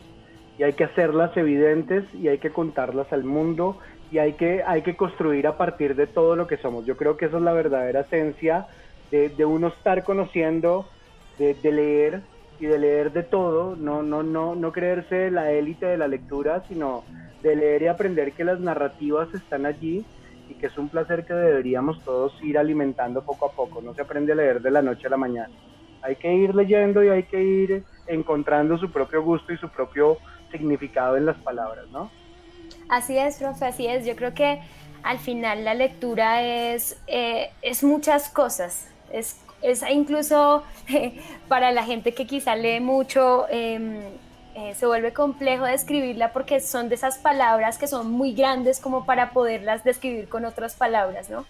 y 0.58 0.64
hay 0.64 0.74
que 0.74 0.86
hacerlas 0.86 1.36
evidentes 1.38 2.06
y 2.16 2.28
hay 2.28 2.40
que 2.40 2.50
contarlas 2.50 3.12
al 3.14 3.24
mundo 3.24 3.78
y 4.12 4.20
hay 4.20 4.34
que, 4.34 4.64
hay 4.66 4.82
que 4.82 4.96
construir 4.96 5.48
a 5.48 5.58
partir 5.58 5.96
de 5.96 6.08
todo 6.08 6.36
lo 6.36 6.48
que 6.48 6.58
somos. 6.58 6.86
Yo 6.86 6.98
creo 6.98 7.18
que 7.18 7.26
esa 7.26 7.38
es 7.38 7.44
la 7.44 7.54
verdadera 7.54 8.02
esencia 8.02 8.68
de, 9.12 9.30
de 9.30 9.46
uno 9.46 9.68
estar 9.68 10.04
conociendo, 10.04 10.88
de, 11.38 11.54
de, 11.56 11.72
leer 11.72 12.22
y 12.60 12.66
de 12.66 12.80
leer 12.80 13.12
de 13.12 13.24
todo, 13.24 13.76
no, 13.76 14.02
no, 14.02 14.24
no, 14.24 14.56
no 14.56 14.72
creerse 14.72 15.30
la 15.30 15.52
élite 15.52 15.86
de 15.86 15.98
la 15.98 16.08
lectura, 16.08 16.64
sino 16.68 17.04
de 17.44 17.56
leer 17.56 17.84
y 17.84 17.88
aprender 17.88 18.32
que 18.32 18.44
las 18.44 18.60
narrativas 18.60 19.32
están 19.34 19.66
allí 19.66 20.06
y 20.50 20.56
que 20.56 20.68
es 20.68 20.78
un 20.78 20.90
placer 20.90 21.26
que 21.26 21.34
deberíamos 21.34 22.04
todos 22.04 22.34
ir 22.44 22.58
alimentando 22.58 23.24
poco 23.24 23.48
a 23.48 23.52
poco. 23.52 23.82
No 23.82 23.94
se 23.94 24.02
aprende 24.02 24.34
a 24.34 24.36
leer 24.36 24.62
de 24.62 24.72
la 24.72 24.82
noche 24.82 25.08
a 25.08 25.10
la 25.10 25.18
mañana. 25.18 25.54
Hay 26.02 26.16
que 26.16 26.34
ir 26.34 26.56
leyendo 26.56 27.04
y 27.04 27.10
hay 27.10 27.24
que 27.24 27.42
ir 27.42 27.84
encontrando 28.08 28.78
su 28.78 28.92
propio 28.92 29.24
gusto 29.24 29.52
y 29.52 29.58
su 29.58 29.70
propio 29.70 30.18
significado 30.52 31.18
en 31.18 31.26
las 31.26 31.38
palabras, 31.38 31.86
¿no? 31.92 32.10
Así 32.90 33.18
es, 33.18 33.38
profe, 33.38 33.66
así 33.66 33.88
es. 33.88 34.06
Yo 34.06 34.16
creo 34.16 34.34
que 34.34 34.62
al 35.04 35.20
final 35.20 35.66
la 35.66 35.74
lectura 35.74 36.42
es, 36.42 37.02
eh, 37.08 37.52
es 37.62 37.84
muchas 37.84 38.30
cosas. 38.30 38.90
Es, 39.12 39.42
es 39.62 39.84
incluso 39.90 40.64
para 41.48 41.72
la 41.72 41.84
gente 41.84 42.14
que 42.14 42.26
quizá 42.26 42.56
lee 42.56 42.80
mucho, 42.80 43.48
em, 43.50 44.00
eh, 44.58 44.74
se 44.74 44.88
vuelve 44.88 45.14
complejo 45.14 45.66
describirla 45.66 46.34
porque 46.34 46.60
son 46.62 46.90
de 46.90 46.96
esas 46.96 47.20
palabras 47.20 47.78
que 47.78 47.86
son 47.86 48.10
muy 48.10 48.34
grandes 48.34 48.80
como 48.80 49.06
para 49.06 49.30
poderlas 49.30 49.84
describir 49.84 50.28
con 50.30 50.46
otras 50.46 50.74
palabras, 50.74 51.30
¿no? 51.30 51.46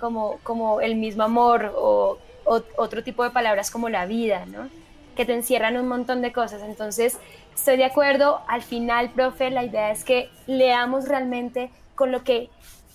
Como, 0.00 0.38
como 0.42 0.80
el 0.80 0.94
mismo 0.94 1.22
amor 1.22 1.74
o, 1.76 2.16
otro 2.46 3.04
tipo 3.04 3.24
de 3.24 3.30
palabras 3.30 3.70
como 3.70 3.90
la 3.90 4.06
vida, 4.06 4.46
¿no? 4.46 4.70
Que 5.16 5.26
te 5.26 5.34
encierran 5.34 5.76
un 5.76 5.86
montón 5.86 6.22
de 6.22 6.32
cosas. 6.32 6.62
Entonces, 6.62 7.18
estoy 7.54 7.76
de 7.76 7.84
acuerdo, 7.84 8.40
al 8.48 8.62
final, 8.62 9.10
profe, 9.10 9.50
la 9.50 9.64
idea 9.64 9.90
es 9.90 10.02
que 10.02 10.30
leamos 10.46 11.08
realmente 11.08 11.70
con 11.94 12.10
lo 12.10 12.24
que 12.24 12.48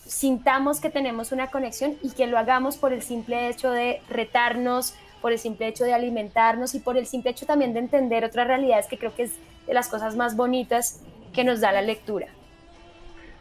sintamos 0.07 0.79
que 0.79 0.89
tenemos 0.89 1.31
una 1.31 1.51
conexión 1.51 1.97
y 2.01 2.09
que 2.11 2.25
lo 2.25 2.39
hagamos 2.39 2.77
por 2.77 2.93
el 2.93 3.03
simple 3.03 3.49
hecho 3.49 3.69
de 3.69 4.01
retarnos, 4.09 4.95
por 5.21 5.31
el 5.31 5.39
simple 5.39 5.67
hecho 5.67 5.83
de 5.83 5.93
alimentarnos 5.93 6.75
y 6.75 6.79
por 6.79 6.97
el 6.97 7.05
simple 7.05 7.31
hecho 7.31 7.45
también 7.45 7.73
de 7.73 7.79
entender 7.79 8.25
otras 8.25 8.47
realidades 8.47 8.87
que 8.87 8.97
creo 8.97 9.15
que 9.15 9.23
es 9.23 9.37
de 9.67 9.73
las 9.73 9.87
cosas 9.87 10.15
más 10.15 10.35
bonitas 10.35 11.01
que 11.33 11.43
nos 11.43 11.61
da 11.61 11.71
la 11.71 11.81
lectura. 11.81 12.27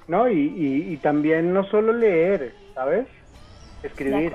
No, 0.06 0.28
y, 0.28 0.98
también 1.02 1.52
no 1.52 1.64
solo 1.64 1.92
leer, 1.92 2.54
¿sabes? 2.74 3.06
Escribir. 3.82 4.32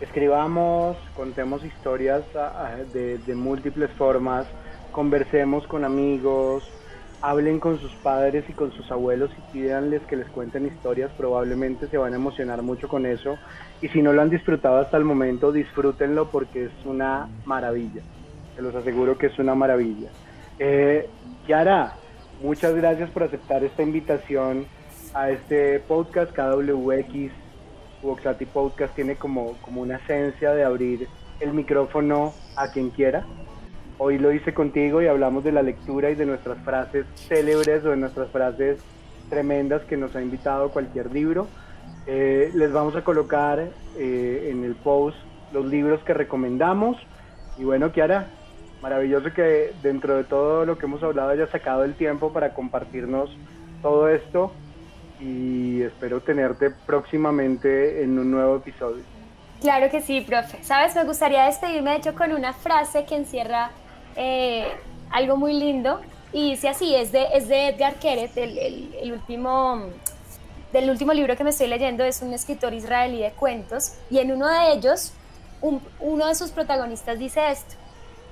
Escribamos, 0.00 0.96
contemos 1.14 1.64
historias 1.64 2.22
de, 2.92 3.18
de 3.18 3.34
múltiples 3.34 3.90
formas, 3.92 4.46
conversemos 4.92 5.66
con 5.66 5.84
amigos, 5.84 6.68
hablen 7.22 7.60
con 7.60 7.78
sus 7.78 7.92
padres 7.96 8.44
y 8.48 8.52
con 8.52 8.72
sus 8.72 8.90
abuelos 8.90 9.30
y 9.36 9.52
pídanles 9.52 10.02
que 10.02 10.16
les 10.16 10.28
cuenten 10.28 10.66
historias, 10.66 11.10
probablemente 11.16 11.86
se 11.88 11.98
van 11.98 12.12
a 12.12 12.16
emocionar 12.16 12.62
mucho 12.62 12.88
con 12.88 13.06
eso. 13.06 13.38
Y 13.82 13.88
si 13.88 14.02
no 14.02 14.12
lo 14.12 14.22
han 14.22 14.30
disfrutado 14.30 14.78
hasta 14.78 14.96
el 14.96 15.04
momento, 15.04 15.52
disfrútenlo 15.52 16.30
porque 16.30 16.66
es 16.66 16.72
una 16.84 17.28
maravilla. 17.44 18.02
Se 18.56 18.62
los 18.62 18.74
aseguro 18.74 19.18
que 19.18 19.26
es 19.26 19.38
una 19.38 19.54
maravilla. 19.54 20.08
Eh, 20.58 21.08
Yara, 21.46 21.94
muchas 22.42 22.74
gracias 22.74 23.10
por 23.10 23.24
aceptar 23.24 23.64
esta 23.64 23.82
invitación 23.82 24.66
a 25.14 25.30
este 25.30 25.80
podcast. 25.80 26.32
KWX, 26.34 27.32
Voxati 28.02 28.46
Podcast, 28.46 28.94
tiene 28.94 29.16
como, 29.16 29.56
como 29.62 29.82
una 29.82 29.96
esencia 29.96 30.52
de 30.52 30.64
abrir 30.64 31.08
el 31.40 31.52
micrófono 31.52 32.32
a 32.56 32.70
quien 32.70 32.90
quiera 32.90 33.24
Hoy 34.02 34.16
lo 34.16 34.32
hice 34.32 34.54
contigo 34.54 35.02
y 35.02 35.08
hablamos 35.08 35.44
de 35.44 35.52
la 35.52 35.60
lectura 35.60 36.08
y 36.08 36.14
de 36.14 36.24
nuestras 36.24 36.56
frases 36.64 37.04
célebres 37.28 37.84
o 37.84 37.90
de 37.90 37.98
nuestras 37.98 38.30
frases 38.30 38.78
tremendas 39.28 39.82
que 39.82 39.98
nos 39.98 40.16
ha 40.16 40.22
invitado 40.22 40.70
cualquier 40.70 41.12
libro. 41.12 41.48
Eh, 42.06 42.50
les 42.54 42.72
vamos 42.72 42.96
a 42.96 43.04
colocar 43.04 43.60
eh, 43.98 44.48
en 44.50 44.64
el 44.64 44.74
post 44.74 45.18
los 45.52 45.66
libros 45.66 46.00
que 46.02 46.14
recomendamos. 46.14 46.96
Y 47.58 47.64
bueno, 47.64 47.92
Kiara, 47.92 48.28
maravilloso 48.80 49.34
que 49.34 49.74
dentro 49.82 50.16
de 50.16 50.24
todo 50.24 50.64
lo 50.64 50.78
que 50.78 50.86
hemos 50.86 51.02
hablado 51.02 51.28
haya 51.28 51.46
sacado 51.48 51.84
el 51.84 51.92
tiempo 51.92 52.32
para 52.32 52.54
compartirnos 52.54 53.28
todo 53.82 54.08
esto 54.08 54.50
y 55.20 55.82
espero 55.82 56.22
tenerte 56.22 56.70
próximamente 56.70 58.02
en 58.02 58.18
un 58.18 58.30
nuevo 58.30 58.56
episodio. 58.56 59.02
Claro 59.60 59.90
que 59.90 60.00
sí, 60.00 60.22
profe. 60.22 60.64
Sabes, 60.64 60.94
me 60.94 61.04
gustaría 61.04 61.44
despedirme 61.44 61.90
de 61.90 61.96
hecho 61.98 62.14
con 62.14 62.32
una 62.32 62.54
frase 62.54 63.04
que 63.04 63.14
encierra 63.14 63.72
eh, 64.22 64.66
algo 65.10 65.38
muy 65.38 65.54
lindo 65.54 66.02
y 66.30 66.50
dice 66.50 66.68
así, 66.68 66.94
es 66.94 67.10
de, 67.10 67.26
es 67.32 67.48
de 67.48 67.68
Edgar 67.68 67.94
Keret, 67.94 68.36
el, 68.36 69.12
último, 69.12 69.86
del 70.74 70.90
último 70.90 71.14
libro 71.14 71.34
que 71.36 71.42
me 71.42 71.50
estoy 71.50 71.68
leyendo, 71.68 72.04
es 72.04 72.20
un 72.20 72.34
escritor 72.34 72.74
israelí 72.74 73.22
de 73.22 73.30
cuentos 73.30 73.94
y 74.10 74.18
en 74.18 74.30
uno 74.30 74.46
de 74.46 74.72
ellos, 74.72 75.14
uno 75.62 76.26
de 76.26 76.34
sus 76.34 76.50
protagonistas 76.50 77.18
dice 77.18 77.50
esto, 77.50 77.76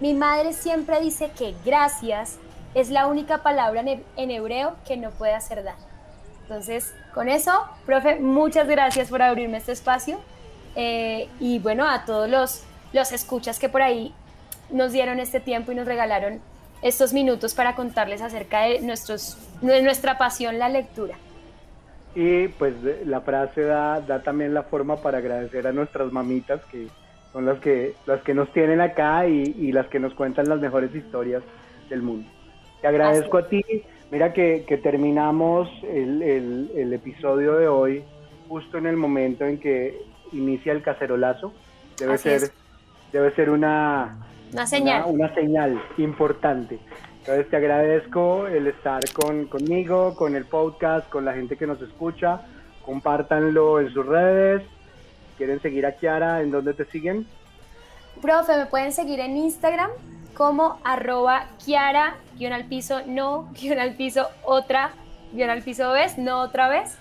mi 0.01 0.13
madre 0.13 0.53
siempre 0.53 1.01
dice 1.01 1.31
que 1.37 1.55
gracias 1.65 2.39
es 2.75 2.91
la 2.91 3.07
única 3.07 3.43
palabra 3.43 3.83
en 3.83 4.31
hebreo 4.31 4.77
que 4.87 4.99
no 4.99 5.11
puede 5.13 5.33
hacer 5.33 5.65
daño. 5.65 5.89
Entonces, 6.43 6.95
con 7.15 7.31
eso, 7.31 7.53
profe, 7.87 8.21
muchas 8.21 8.69
gracias 8.69 9.09
por 9.09 9.23
abrirme 9.23 9.57
este 9.57 9.73
espacio. 9.73 10.19
Eh, 10.77 11.29
y 11.41 11.59
bueno, 11.59 11.89
a 11.89 12.05
todos 12.05 12.29
los, 12.29 12.63
los 12.93 13.11
escuchas 13.13 13.59
que 13.59 13.69
por 13.69 13.83
ahí 13.83 14.15
nos 14.71 14.93
dieron 14.93 15.21
este 15.21 15.41
tiempo 15.41 15.73
y 15.73 15.75
nos 15.75 15.87
regalaron 15.87 16.41
estos 16.83 17.13
minutos 17.13 17.55
para 17.55 17.75
contarles 17.75 18.23
acerca 18.23 18.63
de, 18.63 18.81
nuestros, 18.81 19.37
de 19.61 19.83
nuestra 19.83 20.19
pasión, 20.19 20.59
la 20.59 20.69
lectura. 20.69 21.17
Y 22.15 22.49
pues 22.49 22.75
la 23.05 23.21
frase 23.21 23.63
da, 23.63 24.01
da 24.01 24.23
también 24.23 24.55
la 24.55 24.63
forma 24.63 24.97
para 24.97 25.19
agradecer 25.19 25.67
a 25.67 25.73
nuestras 25.73 26.13
mamitas 26.13 26.61
que 26.71 26.89
son 27.33 27.45
las 27.47 27.59
que, 27.61 27.95
las 28.07 28.23
que 28.23 28.35
nos 28.35 28.53
tienen 28.53 28.81
acá 28.81 29.27
y, 29.27 29.55
y 29.59 29.73
las 29.73 29.87
que 29.89 29.99
nos 29.99 30.15
cuentan 30.15 30.49
las 30.49 30.61
mejores 30.61 30.95
historias 30.95 31.43
del 31.91 32.03
mundo. 32.03 32.29
Te 32.81 32.87
agradezco 32.87 33.39
a 33.39 33.49
ti 33.49 33.65
Mira 34.11 34.33
que, 34.33 34.81
terminamos 34.83 35.69
el, 35.83 36.93
episodio 36.93 37.55
de 37.55 37.69
hoy 37.69 38.05
justo 38.49 38.79
en 38.79 38.87
el 38.87 38.97
momento 38.97 39.45
en 39.45 39.59
que 39.59 40.01
inicia 40.33 40.73
el 40.73 40.83
cacerolazo. 40.83 41.53
Debe 41.99 42.17
ser, 42.17 42.51
debe 43.13 43.35
ser 43.35 43.51
una, 43.51 44.17
una 44.53 44.67
señal. 44.67 45.05
Una, 45.07 45.35
señal 45.35 45.83
importante. 45.99 46.79
Entonces 47.21 47.49
te 47.51 47.57
agradezco 47.57 48.47
el 48.47 48.67
estar 48.67 49.03
con, 49.13 49.47
conmigo, 49.47 50.15
con 50.15 50.35
el 50.35 50.45
podcast, 50.45 51.09
con 51.09 51.25
la 51.25 51.35
gente 51.35 51.57
que 51.57 51.67
nos 51.67 51.81
escucha. 51.83 52.43
Compártanlo 52.85 53.81
en 53.81 53.93
sus 53.93 54.07
redes. 54.07 54.63
¿Quieren 55.37 55.61
seguir 55.61 55.87
a 55.87 55.93
Kiara? 55.93 56.41
¿En 56.41 56.51
dónde 56.51 56.75
te 56.75 56.85
siguen? 56.87 57.27
Profe, 58.23 58.57
me 58.57 58.67
pueden 58.67 58.93
seguir 58.93 59.21
en 59.21 59.37
Instagram 59.37 59.91
como 60.35 60.79
arroba 60.85 61.49
Kiara, 61.65 62.17
guion 62.37 62.53
al 62.53 62.65
piso, 62.65 63.01
no, 63.07 63.51
guion 63.61 63.79
al 63.79 63.95
piso, 63.95 64.29
otra, 64.45 64.93
guion 65.33 65.51
al 65.51 65.63
piso 65.63 65.91
vez, 65.93 66.17
no 66.17 66.41
otra 66.41 66.69
vez, 66.69 66.97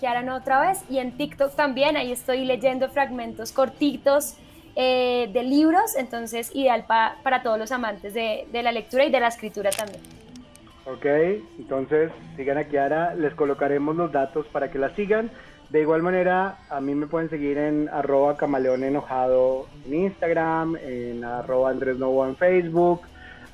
Kiara 0.00 0.22
no 0.22 0.34
otra 0.36 0.60
vez. 0.60 0.82
Y 0.90 0.98
en 0.98 1.16
TikTok 1.16 1.54
también, 1.54 1.96
ahí 1.96 2.10
estoy 2.10 2.44
leyendo 2.44 2.88
fragmentos 2.88 3.52
cortitos 3.52 4.36
eh, 4.80 5.28
de 5.32 5.42
libros, 5.42 5.96
entonces 5.96 6.54
ideal 6.54 6.84
para 6.86 7.42
todos 7.42 7.58
los 7.58 7.72
amantes 7.72 8.14
de, 8.14 8.46
de 8.52 8.62
la 8.62 8.70
lectura 8.70 9.04
y 9.04 9.10
de 9.10 9.18
la 9.18 9.26
escritura 9.26 9.70
también. 9.70 10.00
Ok, 10.84 11.04
entonces 11.58 12.12
sigan 12.36 12.58
a 12.58 12.64
Kiara, 12.64 13.14
les 13.16 13.34
colocaremos 13.34 13.96
los 13.96 14.12
datos 14.12 14.46
para 14.46 14.70
que 14.70 14.78
la 14.78 14.94
sigan. 14.94 15.32
De 15.70 15.80
igual 15.80 16.04
manera, 16.04 16.58
a 16.70 16.80
mí 16.80 16.94
me 16.94 17.08
pueden 17.08 17.28
seguir 17.28 17.58
en 17.58 17.88
arroba 17.88 18.36
camaleón 18.36 18.84
enojado 18.84 19.66
en 19.84 19.94
Instagram, 19.94 20.76
en 20.76 21.24
arroba 21.24 21.70
Andrés 21.70 21.98
Novo 21.98 22.24
en 22.24 22.36
Facebook, 22.36 23.02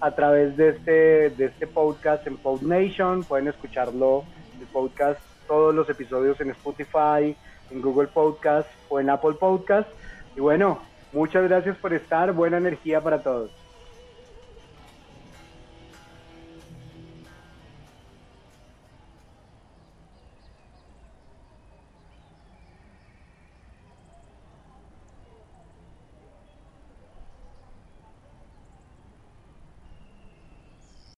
a 0.00 0.10
través 0.10 0.58
de 0.58 0.68
este, 0.68 1.30
de 1.30 1.46
este 1.46 1.66
podcast 1.66 2.26
en 2.26 2.36
PodNation, 2.36 3.24
pueden 3.24 3.48
escucharlo, 3.48 4.24
el 4.60 4.66
podcast, 4.66 5.18
todos 5.48 5.74
los 5.74 5.88
episodios 5.88 6.38
en 6.42 6.50
Spotify, 6.50 7.34
en 7.70 7.80
Google 7.80 8.08
Podcast 8.08 8.68
o 8.90 9.00
en 9.00 9.08
Apple 9.08 9.36
Podcast. 9.40 9.88
Y 10.36 10.40
bueno, 10.40 10.80
muchas 11.14 11.44
gracias 11.44 11.76
por 11.78 11.94
estar, 11.94 12.32
buena 12.32 12.58
energía 12.58 13.00
para 13.00 13.22
todos. 13.22 13.50